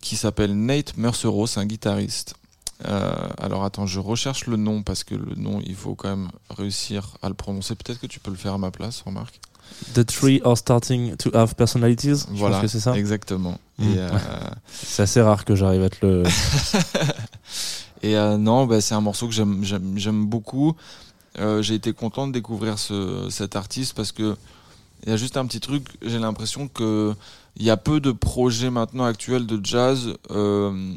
qui 0.00 0.16
s'appelle 0.16 0.54
Nate 0.54 0.96
Mercereau, 0.96 1.46
c'est 1.46 1.60
un 1.60 1.66
guitariste. 1.66 2.34
Euh, 2.86 3.10
alors 3.38 3.64
attends, 3.64 3.86
je 3.86 4.00
recherche 4.00 4.46
le 4.46 4.56
nom 4.56 4.82
parce 4.82 5.04
que 5.04 5.14
le 5.14 5.34
nom, 5.34 5.60
il 5.66 5.74
faut 5.74 5.94
quand 5.94 6.08
même 6.08 6.28
réussir 6.48 7.16
à 7.20 7.28
le 7.28 7.34
prononcer. 7.34 7.74
Peut-être 7.74 8.00
que 8.00 8.06
tu 8.06 8.20
peux 8.20 8.30
le 8.30 8.36
faire 8.38 8.54
à 8.54 8.58
ma 8.58 8.70
place, 8.70 9.02
remarque. 9.04 9.38
The 9.94 10.06
three 10.06 10.40
are 10.46 10.56
starting 10.56 11.14
to 11.16 11.30
have 11.36 11.54
personalities. 11.54 12.24
Je 12.32 12.38
Voilà, 12.38 12.56
pense 12.56 12.62
que 12.62 12.68
c'est 12.68 12.80
ça. 12.80 12.96
exactement. 12.96 13.58
Mm. 13.78 13.84
Euh, 13.98 14.08
C'est 14.72 15.02
assez 15.02 15.20
rare 15.20 15.44
que 15.44 15.54
j'arrive 15.54 15.82
à 15.82 15.90
te 15.90 16.06
le. 16.06 16.22
Et 18.02 18.16
euh, 18.16 18.36
non, 18.36 18.66
bah, 18.66 18.80
c'est 18.80 18.94
un 18.94 19.00
morceau 19.00 19.28
que 19.28 19.34
j'aime, 19.34 20.26
beaucoup. 20.26 20.74
Euh, 21.38 21.62
j'ai 21.62 21.74
été 21.74 21.92
content 21.92 22.26
de 22.26 22.32
découvrir 22.32 22.78
ce, 22.78 23.28
cet 23.30 23.56
artiste 23.56 23.94
parce 23.94 24.12
que 24.12 24.36
il 25.04 25.10
y 25.10 25.12
a 25.12 25.16
juste 25.16 25.36
un 25.36 25.46
petit 25.46 25.60
truc. 25.60 25.86
J'ai 26.02 26.18
l'impression 26.18 26.66
que 26.66 27.14
il 27.56 27.64
y 27.64 27.70
a 27.70 27.76
peu 27.76 28.00
de 28.00 28.10
projets 28.10 28.70
maintenant 28.70 29.04
actuels 29.04 29.46
de 29.46 29.60
jazz 29.64 30.14
euh, 30.30 30.94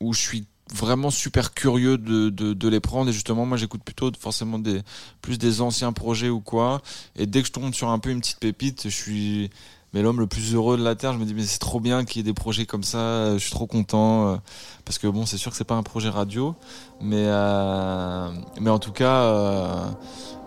où 0.00 0.12
je 0.12 0.20
suis 0.20 0.46
vraiment 0.74 1.10
super 1.10 1.54
curieux 1.54 1.96
de 1.96 2.68
les 2.68 2.80
prendre 2.80 3.08
et 3.08 3.12
justement 3.12 3.46
moi 3.46 3.56
j'écoute 3.56 3.84
plutôt 3.84 4.10
forcément 4.18 4.58
des 4.58 4.82
plus 5.22 5.38
des 5.38 5.60
anciens 5.60 5.92
projets 5.92 6.28
ou 6.28 6.40
quoi 6.40 6.82
et 7.14 7.26
dès 7.26 7.42
que 7.42 7.46
je 7.46 7.52
tombe 7.52 7.72
sur 7.72 7.88
un 7.88 8.00
peu 8.00 8.10
une 8.10 8.18
petite 8.18 8.40
pépite 8.40 8.82
je 8.84 8.88
suis 8.88 9.50
mais 9.92 10.02
l'homme 10.02 10.20
le 10.20 10.26
plus 10.26 10.54
heureux 10.54 10.76
de 10.76 10.84
la 10.84 10.94
terre 10.94 11.12
je 11.12 11.18
me 11.18 11.24
dis 11.24 11.34
mais 11.34 11.42
c'est 11.42 11.58
trop 11.58 11.80
bien 11.80 12.04
qu'il 12.04 12.18
y 12.18 12.20
ait 12.20 12.24
des 12.24 12.34
projets 12.34 12.66
comme 12.66 12.82
ça 12.82 13.32
je 13.34 13.38
suis 13.38 13.50
trop 13.50 13.66
content 13.66 14.28
euh, 14.28 14.36
parce 14.84 14.98
que 14.98 15.06
bon 15.06 15.26
c'est 15.26 15.38
sûr 15.38 15.50
que 15.50 15.56
c'est 15.56 15.64
pas 15.64 15.74
un 15.74 15.82
projet 15.82 16.08
radio 16.08 16.54
mais 17.00 17.24
euh, 17.26 18.28
mais 18.60 18.70
en 18.70 18.78
tout 18.78 18.92
cas 18.92 19.22
euh, 19.22 19.84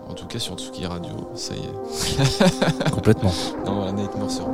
En 0.08 0.14
tout 0.14 0.26
cas 0.26 0.40
sur 0.40 0.58
Tsuki 0.58 0.86
Radio, 0.86 1.30
ça 1.36 1.54
y 1.54 1.60
est. 1.60 2.90
Complètement. 2.90 3.32
Non, 3.64 3.76
voilà, 3.76 3.92
Nightmare 3.92 4.28
sur 4.28 4.48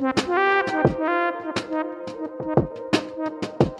Thank 0.00 0.18
you. 3.62 3.71